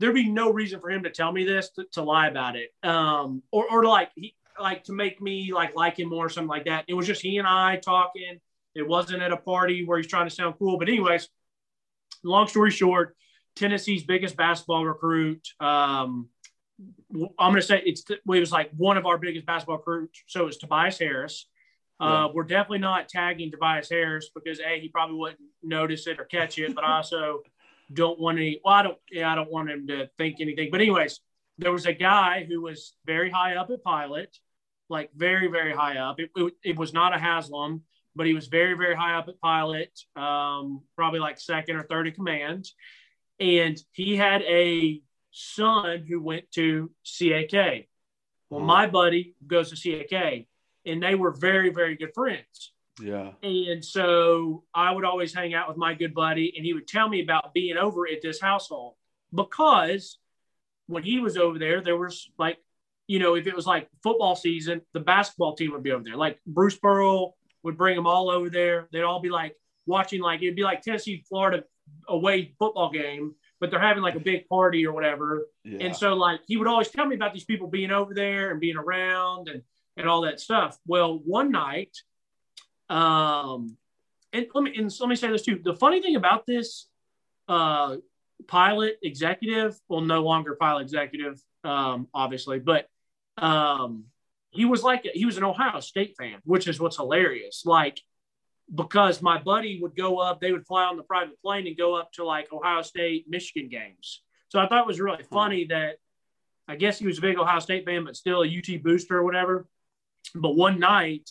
there'd 0.00 0.14
be 0.14 0.30
no 0.30 0.50
reason 0.50 0.80
for 0.80 0.90
him 0.90 1.02
to 1.02 1.10
tell 1.10 1.32
me 1.32 1.44
this 1.44 1.68
to, 1.72 1.84
to 1.92 2.02
lie 2.02 2.28
about 2.28 2.56
it, 2.56 2.70
um, 2.82 3.42
or 3.52 3.70
or 3.70 3.84
like 3.84 4.10
he 4.14 4.34
like 4.58 4.84
to 4.84 4.92
make 4.92 5.20
me 5.20 5.52
like 5.52 5.76
like 5.76 5.98
him 5.98 6.08
more 6.08 6.24
or 6.26 6.30
something 6.30 6.48
like 6.48 6.64
that. 6.64 6.86
It 6.88 6.94
was 6.94 7.06
just 7.06 7.20
he 7.20 7.36
and 7.36 7.46
I 7.46 7.76
talking. 7.76 8.40
It 8.74 8.88
wasn't 8.88 9.22
at 9.22 9.32
a 9.32 9.36
party 9.36 9.84
where 9.84 9.98
he's 9.98 10.06
trying 10.06 10.28
to 10.28 10.34
sound 10.34 10.54
cool. 10.58 10.78
But 10.78 10.88
anyways, 10.88 11.28
long 12.24 12.48
story 12.48 12.70
short, 12.70 13.16
Tennessee's 13.56 14.04
biggest 14.04 14.36
basketball 14.36 14.84
recruit. 14.84 15.46
Um, 15.60 16.28
I'm 17.38 17.52
going 17.52 17.56
to 17.56 17.62
say 17.62 17.82
it's 17.84 18.02
it 18.10 18.20
was 18.26 18.50
like 18.50 18.70
one 18.76 18.96
of 18.96 19.06
our 19.06 19.18
biggest 19.18 19.46
basketball 19.46 19.76
recruits. 19.76 20.22
So 20.26 20.46
it's 20.46 20.56
Tobias 20.56 20.98
Harris. 20.98 21.46
Uh, 22.00 22.28
We're 22.34 22.42
definitely 22.42 22.78
not 22.78 23.08
tagging 23.08 23.50
Tobias 23.50 23.88
Harris 23.88 24.30
because 24.34 24.58
a 24.58 24.80
he 24.80 24.88
probably 24.88 25.16
wouldn't 25.16 25.40
notice 25.62 26.06
it 26.06 26.18
or 26.18 26.24
catch 26.24 26.58
it, 26.58 26.74
but 26.74 26.84
I 26.84 26.96
also 26.96 27.42
don't 27.92 28.18
want 28.18 28.38
any. 28.38 28.60
Well, 28.64 28.74
I 28.74 28.82
don't. 28.82 28.98
Yeah, 29.10 29.30
I 29.30 29.34
don't 29.36 29.50
want 29.50 29.70
him 29.70 29.86
to 29.86 30.08
think 30.18 30.40
anything. 30.40 30.70
But 30.72 30.80
anyways, 30.80 31.20
there 31.58 31.72
was 31.72 31.86
a 31.86 31.92
guy 31.92 32.44
who 32.48 32.60
was 32.62 32.94
very 33.06 33.30
high 33.30 33.54
up 33.54 33.70
at 33.70 33.84
Pilot, 33.84 34.36
like 34.88 35.10
very 35.14 35.46
very 35.46 35.72
high 35.72 35.98
up. 35.98 36.18
It, 36.18 36.30
it, 36.34 36.52
it 36.64 36.76
was 36.76 36.92
not 36.92 37.14
a 37.14 37.18
Haslam, 37.18 37.82
but 38.16 38.26
he 38.26 38.34
was 38.34 38.46
very, 38.46 38.74
very 38.74 38.94
high 38.94 39.14
up 39.16 39.28
at 39.28 39.40
pilot, 39.40 39.98
um, 40.16 40.82
probably 40.96 41.20
like 41.20 41.38
second 41.40 41.76
or 41.76 41.82
third 41.84 42.06
in 42.06 42.14
command. 42.14 42.68
And 43.40 43.76
he 43.92 44.16
had 44.16 44.42
a 44.42 45.02
son 45.32 46.04
who 46.08 46.22
went 46.22 46.50
to 46.52 46.90
CAK. 47.04 47.88
Well, 48.50 48.60
Hmm. 48.60 48.66
my 48.66 48.86
buddy 48.86 49.34
goes 49.46 49.70
to 49.70 49.76
CAK, 49.76 50.46
and 50.86 51.02
they 51.02 51.14
were 51.14 51.32
very, 51.32 51.70
very 51.70 51.96
good 51.96 52.14
friends. 52.14 52.72
Yeah. 53.02 53.32
And 53.42 53.84
so 53.84 54.64
I 54.72 54.92
would 54.92 55.04
always 55.04 55.34
hang 55.34 55.52
out 55.54 55.66
with 55.68 55.76
my 55.76 55.94
good 55.94 56.14
buddy, 56.14 56.54
and 56.56 56.64
he 56.64 56.72
would 56.74 56.86
tell 56.86 57.08
me 57.08 57.20
about 57.22 57.52
being 57.52 57.76
over 57.76 58.06
at 58.08 58.22
this 58.22 58.40
household 58.40 58.94
because 59.34 60.18
when 60.86 61.02
he 61.02 61.18
was 61.18 61.36
over 61.36 61.58
there, 61.58 61.80
there 61.80 61.96
was 61.96 62.30
like, 62.38 62.58
you 63.08 63.18
know, 63.18 63.34
if 63.34 63.48
it 63.48 63.56
was 63.56 63.66
like 63.66 63.88
football 64.02 64.36
season, 64.36 64.82
the 64.92 65.00
basketball 65.00 65.56
team 65.56 65.72
would 65.72 65.82
be 65.82 65.90
over 65.90 66.04
there. 66.04 66.16
Like 66.16 66.38
Bruce 66.46 66.76
Pearl 66.76 67.36
would 67.64 67.76
bring 67.76 67.96
them 67.96 68.06
all 68.06 68.30
over 68.30 68.48
there. 68.48 68.88
They'd 68.92 69.02
all 69.02 69.20
be 69.20 69.30
like 69.30 69.56
watching, 69.86 70.20
like 70.20 70.42
it'd 70.42 70.54
be 70.54 70.62
like 70.62 70.82
Tennessee, 70.82 71.24
Florida 71.28 71.64
away 72.08 72.54
football 72.58 72.90
game, 72.90 73.34
but 73.60 73.70
they're 73.70 73.80
having 73.80 74.02
like 74.02 74.14
a 74.14 74.20
big 74.20 74.48
party 74.48 74.86
or 74.86 74.92
whatever. 74.92 75.48
Yeah. 75.64 75.86
And 75.86 75.96
so 75.96 76.14
like 76.14 76.40
he 76.46 76.56
would 76.56 76.66
always 76.68 76.88
tell 76.88 77.06
me 77.06 77.16
about 77.16 77.32
these 77.32 77.44
people 77.44 77.66
being 77.66 77.90
over 77.90 78.14
there 78.14 78.50
and 78.50 78.60
being 78.60 78.76
around 78.76 79.48
and 79.48 79.62
and 79.96 80.08
all 80.08 80.22
that 80.22 80.40
stuff. 80.40 80.78
Well, 80.86 81.18
one 81.18 81.50
night, 81.50 81.96
um, 82.88 83.76
and 84.32 84.46
let 84.54 84.64
me 84.64 84.76
and 84.76 84.92
let 85.00 85.08
me 85.08 85.16
say 85.16 85.30
this 85.30 85.42
too. 85.42 85.60
The 85.62 85.74
funny 85.74 86.02
thing 86.02 86.16
about 86.16 86.46
this 86.46 86.86
uh 87.48 87.96
pilot 88.46 88.98
executive, 89.02 89.78
well, 89.88 90.00
no 90.00 90.22
longer 90.22 90.56
pilot 90.56 90.82
executive, 90.82 91.40
um, 91.62 92.08
obviously, 92.12 92.58
but 92.58 92.88
um 93.38 94.04
he 94.54 94.64
was 94.64 94.82
like 94.82 95.08
he 95.14 95.26
was 95.26 95.36
an 95.36 95.44
Ohio 95.44 95.80
State 95.80 96.14
fan, 96.18 96.38
which 96.44 96.68
is 96.68 96.80
what's 96.80 96.96
hilarious. 96.96 97.62
Like 97.64 98.00
because 98.72 99.20
my 99.20 99.38
buddy 99.38 99.80
would 99.82 99.96
go 99.96 100.18
up, 100.18 100.40
they 100.40 100.52
would 100.52 100.66
fly 100.66 100.84
on 100.84 100.96
the 100.96 101.02
private 101.02 101.40
plane 101.42 101.66
and 101.66 101.76
go 101.76 101.94
up 101.94 102.12
to 102.12 102.24
like 102.24 102.52
Ohio 102.52 102.82
State, 102.82 103.26
Michigan 103.28 103.68
games. 103.68 104.22
So 104.48 104.58
I 104.58 104.68
thought 104.68 104.80
it 104.80 104.86
was 104.86 105.00
really 105.00 105.24
funny 105.24 105.66
that 105.66 105.96
I 106.66 106.76
guess 106.76 106.98
he 106.98 107.06
was 107.06 107.18
a 107.18 107.20
big 107.20 107.38
Ohio 107.38 107.58
State 107.58 107.84
fan, 107.84 108.04
but 108.04 108.16
still 108.16 108.42
a 108.42 108.46
UT 108.46 108.82
booster 108.82 109.18
or 109.18 109.24
whatever. 109.24 109.66
But 110.34 110.56
one 110.56 110.78
night, 110.78 111.28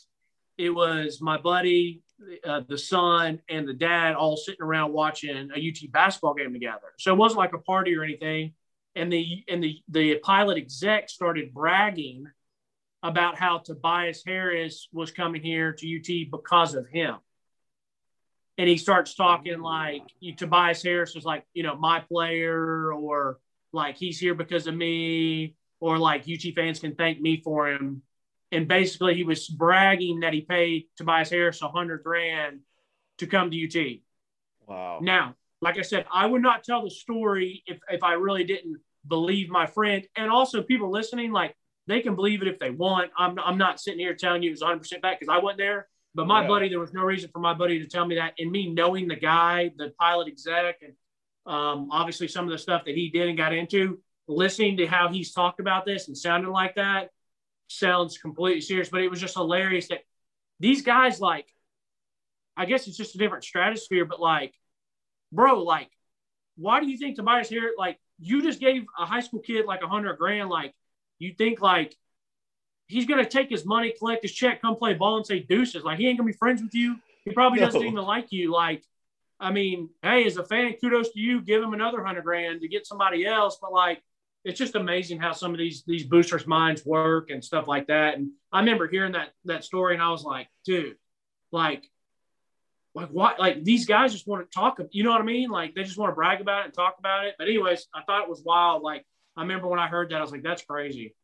it 0.58 0.70
was 0.70 1.20
my 1.22 1.38
buddy, 1.38 2.04
uh, 2.46 2.62
the 2.68 2.78
son, 2.78 3.42
and 3.50 3.68
the 3.68 3.74
dad 3.74 4.14
all 4.14 4.38
sitting 4.38 4.62
around 4.62 4.94
watching 4.94 5.50
a 5.56 5.58
UT 5.58 5.92
basketball 5.92 6.36
game 6.36 6.54
together. 6.54 6.94
So 7.00 7.14
it 7.14 7.18
wasn't 7.18 7.40
like 7.40 7.54
a 7.54 7.60
party 7.60 7.96
or 7.96 8.04
anything. 8.04 8.54
And 8.96 9.12
the 9.12 9.44
and 9.48 9.64
the 9.64 9.82
the 9.90 10.16
pilot 10.18 10.58
exec 10.58 11.10
started 11.10 11.52
bragging 11.52 12.28
about 13.04 13.38
how 13.38 13.58
Tobias 13.58 14.24
Harris 14.26 14.88
was 14.94 15.12
coming 15.12 15.42
here 15.42 15.74
to 15.74 15.98
UT 15.98 16.32
because 16.32 16.74
of 16.74 16.88
him. 16.88 17.18
And 18.58 18.70
he 18.70 18.78
starts 18.78 19.14
talking 19.14 19.60
like 19.60 20.04
Tobias 20.38 20.82
Harris 20.82 21.14
was 21.14 21.26
like, 21.26 21.46
you 21.54 21.64
know, 21.64 21.76
my 21.76 22.00
player, 22.00 22.94
or 22.94 23.40
like 23.74 23.98
he's 23.98 24.20
here 24.20 24.36
because 24.36 24.68
of 24.68 24.76
me, 24.76 25.56
or 25.82 25.98
like 25.98 26.24
UT 26.30 26.54
fans 26.56 26.80
can 26.80 26.96
thank 26.96 27.20
me 27.20 27.42
for 27.44 27.68
him. 27.68 28.04
And 28.54 28.68
basically, 28.68 29.16
he 29.16 29.24
was 29.24 29.50
bragging 29.50 30.22
that 30.22 30.32
he 30.34 30.42
paid 30.42 30.86
Tobias 30.96 31.32
Harris 31.32 31.62
a 31.62 31.68
hundred 31.68 32.04
grand 32.04 32.60
to 33.18 33.28
come 33.28 33.52
to 33.52 33.66
UT. 33.66 34.00
Wow. 34.68 35.00
Now, 35.02 35.36
like 35.60 35.78
I 35.78 35.82
said, 35.82 36.06
I 36.14 36.26
would 36.26 36.44
not 36.44 36.64
tell 36.64 36.84
the 36.84 36.92
story 36.92 37.64
if, 37.66 37.80
if 37.90 38.04
I 38.04 38.14
really 38.14 38.44
didn't 38.44 38.78
believe 39.08 39.50
my 39.50 39.66
friend. 39.66 40.06
And 40.16 40.30
also, 40.30 40.62
people 40.62 40.92
listening, 40.92 41.32
like, 41.32 41.56
they 41.88 42.02
can 42.02 42.16
believe 42.16 42.42
it 42.42 42.48
if 42.48 42.60
they 42.60 42.70
want. 42.70 43.12
I'm, 43.18 43.38
I'm 43.40 43.58
not 43.58 43.80
sitting 43.80 44.00
here 44.00 44.14
telling 44.14 44.44
you 44.44 44.50
it 44.50 44.54
was 44.54 44.62
100% 44.62 45.02
back 45.02 45.20
because 45.20 45.34
I 45.34 45.40
wasn't 45.40 45.60
there. 45.60 45.88
But 46.16 46.28
my 46.28 46.42
Yeah. 46.42 46.48
buddy, 46.48 46.70
there 46.70 46.80
was 46.80 46.94
no 46.94 47.02
reason 47.02 47.30
for 47.32 47.40
my 47.40 47.54
buddy 47.54 47.80
to 47.80 47.88
tell 47.88 48.06
me 48.06 48.16
that. 48.16 48.34
And 48.40 48.52
me 48.52 48.72
knowing 48.72 49.08
the 49.08 49.16
guy, 49.16 49.72
the 49.76 49.94
pilot 50.00 50.28
exec, 50.28 50.82
and 50.82 50.94
um, 51.46 51.90
obviously 51.92 52.28
some 52.28 52.46
of 52.46 52.52
the 52.52 52.58
stuff 52.58 52.86
that 52.86 52.96
he 52.96 53.10
did 53.10 53.28
and 53.28 53.38
got 53.38 53.54
into, 53.54 54.00
listening 54.28 54.78
to 54.78 54.88
how 54.88 55.10
he's 55.10 55.34
talked 55.34 55.60
about 55.60 55.86
this 55.86 56.08
and 56.08 56.18
sounding 56.18 56.52
like 56.52 56.76
that 56.76 57.10
sounds 57.68 58.18
completely 58.18 58.62
serious. 58.62 58.90
But 58.90 59.02
it 59.02 59.10
was 59.10 59.20
just 59.20 59.34
hilarious 59.34 59.88
that 59.88 60.02
these 60.60 60.84
guys, 60.84 61.20
like, 61.20 61.48
I 62.56 62.66
guess 62.66 62.88
it's 62.88 62.98
just 62.98 63.16
a 63.16 63.18
different 63.18 63.44
stratosphere, 63.44 64.06
but 64.06 64.22
like, 64.22 64.54
bro, 65.32 65.64
like, 65.64 65.90
why 66.56 66.80
do 66.80 66.88
you 66.88 66.98
think 66.98 67.16
Tobias 67.16 67.50
here? 67.50 67.72
Like, 67.78 68.00
you 68.20 68.44
just 68.44 68.60
gave 68.60 68.86
a 68.98 69.06
high 69.06 69.22
school 69.22 69.40
kid 69.40 69.66
like 69.66 69.82
a 69.82 69.88
hundred 69.88 70.18
grand. 70.18 70.50
Like, 70.50 70.76
you 71.24 71.34
think 71.34 71.62
like 71.62 71.96
he's 72.88 73.06
gonna 73.06 73.26
take 73.26 73.50
his 73.50 73.66
money, 73.66 73.94
collect 73.98 74.24
his 74.24 74.34
check, 74.34 74.62
come 74.62 74.76
play 74.76 74.94
ball, 74.94 75.18
and 75.18 75.26
say 75.26 75.40
deuces? 75.40 75.84
Like, 75.84 76.00
he 76.00 76.08
ain't 76.08 76.18
gonna 76.18 76.28
be 76.28 76.38
friends 76.38 76.62
with 76.62 76.76
you. 76.76 76.98
He 77.26 77.32
probably 77.32 77.60
doesn't 77.60 77.82
even 77.82 77.96
like 77.96 78.32
you. 78.32 78.52
Like, 78.52 78.84
I 79.40 79.52
mean, 79.52 79.90
hey, 80.02 80.26
as 80.26 80.38
a 80.38 80.44
fan, 80.44 80.74
kudos 80.80 81.12
to 81.12 81.20
you. 81.20 81.42
Give 81.42 81.62
him 81.62 81.74
another 81.74 82.04
hundred 82.04 82.24
grand 82.24 82.62
to 82.62 82.68
get 82.68 82.86
somebody 82.86 83.26
else. 83.26 83.58
But 83.62 83.72
like, 83.72 84.02
it's 84.44 84.60
just 84.60 84.76
amazing 84.76 85.20
how 85.20 85.32
some 85.32 85.52
of 85.52 85.58
these 85.58 85.84
these 85.86 86.06
boosters' 86.06 86.46
minds 86.48 86.86
work 86.86 87.30
and 87.30 87.44
stuff 87.44 87.68
like 87.68 87.88
that. 87.88 88.16
And 88.16 88.32
I 88.52 88.60
remember 88.60 88.88
hearing 88.88 89.14
that 89.14 89.30
that 89.46 89.64
story, 89.64 89.94
and 89.94 90.04
I 90.04 90.12
was 90.12 90.24
like, 90.24 90.50
dude, 90.66 90.98
like, 91.52 91.90
like 92.94 93.10
what? 93.10 93.40
Like 93.40 93.64
these 93.64 93.86
guys 93.86 94.12
just 94.12 94.28
want 94.28 94.50
to 94.50 94.54
talk. 94.54 94.80
You 94.92 95.04
know 95.04 95.12
what 95.12 95.22
I 95.22 95.26
mean? 95.26 95.50
Like 95.50 95.76
they 95.76 95.84
just 95.84 95.98
want 95.98 96.12
to 96.12 96.16
brag 96.16 96.42
about 96.42 96.62
it 96.62 96.66
and 96.66 96.74
talk 96.74 96.98
about 97.00 97.26
it. 97.26 97.36
But 97.38 97.48
anyways, 97.48 97.88
I 97.94 98.02
thought 98.04 98.24
it 98.24 98.30
was 98.30 98.44
wild. 98.44 98.84
Like 98.84 99.06
I 99.36 99.42
remember 99.42 99.68
when 99.68 99.80
I 99.80 99.88
heard 99.88 100.10
that, 100.12 100.18
I 100.18 100.22
was 100.22 100.32
like, 100.32 100.44
that's 100.44 100.64
crazy. 100.64 101.16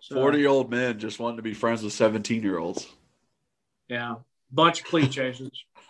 So, 0.00 0.14
40 0.16 0.38
year 0.38 0.48
old 0.48 0.70
men 0.70 0.98
just 0.98 1.18
wanting 1.18 1.38
to 1.38 1.42
be 1.42 1.54
friends 1.54 1.82
with 1.82 1.92
17 1.92 2.42
year 2.42 2.58
olds. 2.58 2.86
yeah, 3.88 4.16
bunch 4.52 4.80
of 4.80 4.86
cliches. 4.86 5.40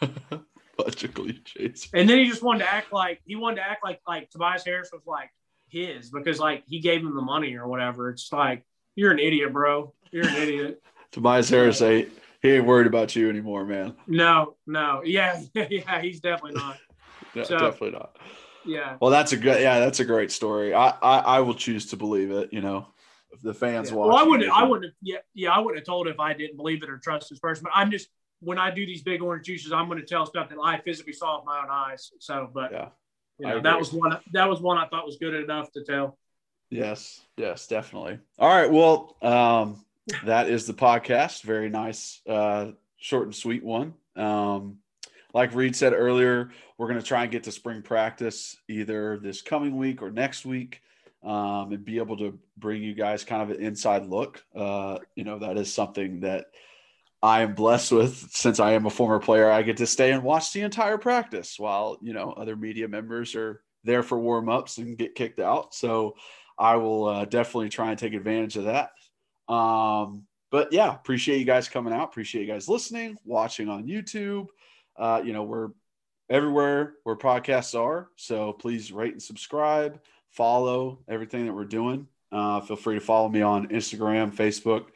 Bunch 0.78 1.02
of 1.02 1.12
cliches. 1.12 1.88
and 1.92 2.08
then 2.08 2.18
he 2.18 2.26
just 2.28 2.40
wanted 2.40 2.60
to 2.60 2.72
act 2.72 2.92
like 2.92 3.20
he 3.26 3.34
wanted 3.34 3.56
to 3.56 3.62
act 3.62 3.82
like 3.82 4.00
like 4.06 4.30
Tobias 4.30 4.64
Harris 4.64 4.90
was 4.92 5.02
like 5.08 5.28
his 5.68 6.08
because 6.10 6.38
like 6.38 6.62
he 6.68 6.78
gave 6.78 7.00
him 7.00 7.16
the 7.16 7.20
money 7.20 7.56
or 7.56 7.66
whatever. 7.66 8.10
It's 8.10 8.32
like 8.32 8.64
you're 8.94 9.10
an 9.10 9.18
idiot, 9.18 9.52
bro. 9.52 9.92
You're 10.12 10.28
an 10.28 10.36
idiot. 10.36 10.80
Tobias 11.10 11.48
Harris 11.48 11.82
ain't 11.82 12.10
he 12.42 12.52
ain't 12.52 12.64
worried 12.64 12.86
about 12.86 13.16
you 13.16 13.28
anymore, 13.28 13.64
man. 13.64 13.96
No, 14.06 14.54
no, 14.68 15.02
yeah, 15.04 15.42
yeah, 15.54 16.00
he's 16.00 16.20
definitely 16.20 16.60
not. 16.60 16.76
No, 17.34 17.42
So- 17.42 17.58
definitely 17.58 17.98
not. 17.98 18.16
Yeah, 18.68 18.96
Well, 19.00 19.10
that's 19.10 19.32
a 19.32 19.36
good 19.36 19.60
yeah, 19.60 19.80
that's 19.80 20.00
a 20.00 20.04
great 20.04 20.30
story. 20.30 20.74
I, 20.74 20.90
I 20.90 21.18
I 21.18 21.40
will 21.40 21.54
choose 21.54 21.86
to 21.86 21.96
believe 21.96 22.30
it. 22.30 22.52
You 22.52 22.60
know, 22.60 22.86
if 23.32 23.40
the 23.40 23.54
fans 23.54 23.90
Yeah. 23.90 23.96
watch. 23.96 24.08
Well, 24.08 24.16
I 24.16 24.22
wouldn't. 24.22 24.50
I 24.50 24.62
wouldn't. 24.64 24.86
Have, 24.86 24.94
yeah, 25.02 25.16
yeah. 25.34 25.52
I 25.52 25.58
wouldn't 25.58 25.78
have 25.78 25.86
told 25.86 26.06
if 26.06 26.20
I 26.20 26.34
didn't 26.34 26.56
believe 26.56 26.82
it 26.82 26.90
or 26.90 26.98
trust 26.98 27.30
this 27.30 27.38
person. 27.38 27.64
But 27.64 27.72
I'm 27.74 27.90
just 27.90 28.08
when 28.40 28.58
I 28.58 28.70
do 28.70 28.86
these 28.86 29.02
big 29.02 29.22
orange 29.22 29.46
juices, 29.46 29.72
I'm 29.72 29.88
going 29.88 29.98
to 29.98 30.06
tell 30.06 30.26
stuff 30.26 30.48
that 30.50 30.58
I 30.62 30.78
physically 30.78 31.12
saw 31.12 31.38
with 31.38 31.46
my 31.46 31.60
own 31.62 31.70
eyes. 31.70 32.10
So, 32.20 32.50
but 32.52 32.70
Yeah, 32.72 32.88
you 33.38 33.46
know, 33.46 33.60
that 33.60 33.78
was 33.78 33.92
one. 33.92 34.18
That 34.32 34.48
was 34.48 34.60
one 34.60 34.76
I 34.76 34.86
thought 34.86 35.06
was 35.06 35.16
good 35.16 35.34
enough 35.34 35.72
to 35.72 35.82
tell. 35.82 36.18
Yes, 36.70 37.22
yes, 37.36 37.66
definitely. 37.66 38.18
All 38.38 38.48
right. 38.48 38.70
Well, 38.70 39.16
um, 39.22 39.84
that 40.24 40.50
is 40.50 40.66
the 40.66 40.74
podcast. 40.74 41.42
Very 41.42 41.70
nice, 41.70 42.20
uh, 42.28 42.72
short 42.98 43.24
and 43.24 43.34
sweet 43.34 43.64
one. 43.64 43.94
Um, 44.16 44.78
like 45.34 45.54
Reed 45.54 45.76
said 45.76 45.92
earlier, 45.92 46.50
we're 46.76 46.88
going 46.88 47.00
to 47.00 47.06
try 47.06 47.22
and 47.22 47.32
get 47.32 47.44
to 47.44 47.52
spring 47.52 47.82
practice 47.82 48.56
either 48.68 49.18
this 49.18 49.42
coming 49.42 49.76
week 49.76 50.02
or 50.02 50.10
next 50.10 50.46
week 50.46 50.80
um, 51.22 51.72
and 51.72 51.84
be 51.84 51.98
able 51.98 52.16
to 52.18 52.38
bring 52.56 52.82
you 52.82 52.94
guys 52.94 53.24
kind 53.24 53.42
of 53.42 53.50
an 53.50 53.62
inside 53.62 54.06
look. 54.06 54.44
Uh, 54.54 54.98
you 55.14 55.24
know, 55.24 55.38
that 55.38 55.58
is 55.58 55.72
something 55.72 56.20
that 56.20 56.46
I 57.22 57.42
am 57.42 57.54
blessed 57.54 57.92
with 57.92 58.30
since 58.30 58.60
I 58.60 58.72
am 58.72 58.86
a 58.86 58.90
former 58.90 59.18
player. 59.18 59.50
I 59.50 59.62
get 59.62 59.78
to 59.78 59.86
stay 59.86 60.12
and 60.12 60.22
watch 60.22 60.52
the 60.52 60.62
entire 60.62 60.98
practice 60.98 61.58
while, 61.58 61.98
you 62.00 62.12
know, 62.12 62.32
other 62.32 62.56
media 62.56 62.88
members 62.88 63.34
are 63.34 63.62
there 63.84 64.02
for 64.02 64.18
warm 64.18 64.48
ups 64.48 64.78
and 64.78 64.96
get 64.96 65.14
kicked 65.14 65.40
out. 65.40 65.74
So 65.74 66.14
I 66.58 66.76
will 66.76 67.06
uh, 67.06 67.24
definitely 67.24 67.68
try 67.68 67.90
and 67.90 67.98
take 67.98 68.14
advantage 68.14 68.56
of 68.56 68.64
that. 68.64 68.90
Um, 69.52 70.24
but 70.50 70.72
yeah, 70.72 70.94
appreciate 70.94 71.38
you 71.38 71.44
guys 71.44 71.68
coming 71.68 71.92
out. 71.92 72.04
Appreciate 72.04 72.46
you 72.46 72.52
guys 72.52 72.68
listening, 72.68 73.16
watching 73.24 73.68
on 73.68 73.86
YouTube. 73.86 74.46
Uh, 74.98 75.22
you 75.24 75.32
know, 75.32 75.44
we're 75.44 75.70
everywhere 76.30 76.94
where 77.04 77.16
podcasts 77.16 77.78
are. 77.78 78.08
So 78.16 78.52
please 78.52 78.92
rate 78.92 79.12
and 79.12 79.22
subscribe, 79.22 80.00
follow 80.30 80.98
everything 81.08 81.46
that 81.46 81.54
we're 81.54 81.64
doing. 81.64 82.06
Uh, 82.30 82.60
feel 82.60 82.76
free 82.76 82.96
to 82.96 83.00
follow 83.00 83.28
me 83.28 83.40
on 83.40 83.68
Instagram, 83.68 84.34
Facebook, 84.34 84.86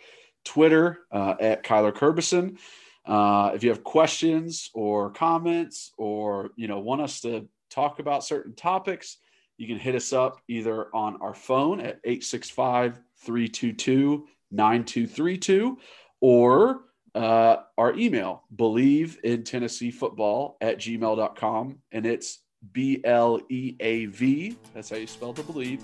Twitter 0.45 1.01
uh, 1.11 1.35
at 1.41 1.63
Kyler 1.63 1.93
Kerbyson. 1.93 2.59
Uh, 3.07 3.53
if 3.55 3.65
you 3.65 3.71
have 3.71 3.83
questions 3.83 4.71
or 4.75 5.11
comments 5.11 5.93
or 5.97 6.51
you 6.57 6.69
know 6.69 6.79
want 6.79 7.01
us 7.01 7.21
to 7.21 7.49
talk 7.71 7.99
about 7.99 8.25
certain 8.25 8.55
topics, 8.55 9.19
you 9.57 9.67
can 9.67 9.79
hit 9.79 9.95
us 9.95 10.13
up 10.13 10.41
either 10.49 10.95
on 10.95 11.21
our 11.21 11.35
phone 11.35 11.81
at 11.81 12.01
865 12.05 13.01
322 13.25 14.27
9232 14.51 15.79
or 16.21 16.83
uh, 17.15 17.57
our 17.77 17.95
email, 17.97 18.45
Bleav 18.55 19.19
in 19.21 19.45
Tennessee 19.45 19.91
football 19.91 20.57
at 20.61 20.79
gmail.com. 20.79 21.79
And 21.93 22.07
it's 22.07 22.41
B 22.73 23.01
L 23.05 23.41
E 23.49 23.77
A 23.81 24.07
V. 24.07 24.57
That's 24.75 24.91
how 24.91 24.97
you 24.97 25.07
spell 25.07 25.35
to 25.35 25.43
believe. 25.43 25.83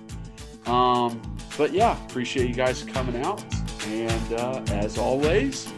Um, 0.66 1.20
but 1.56 1.72
yeah, 1.72 2.02
appreciate 2.06 2.48
you 2.48 2.54
guys 2.54 2.82
coming 2.84 3.22
out. 3.22 3.42
And 3.86 4.32
uh, 4.34 4.62
as 4.68 4.98
always, 4.98 5.72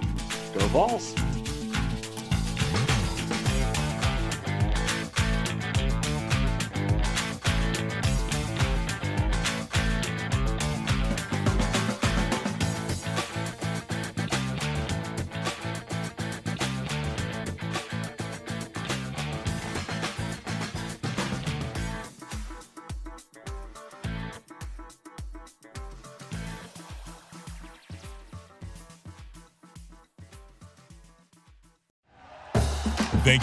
go 0.53 0.67
Vols. 0.69 1.15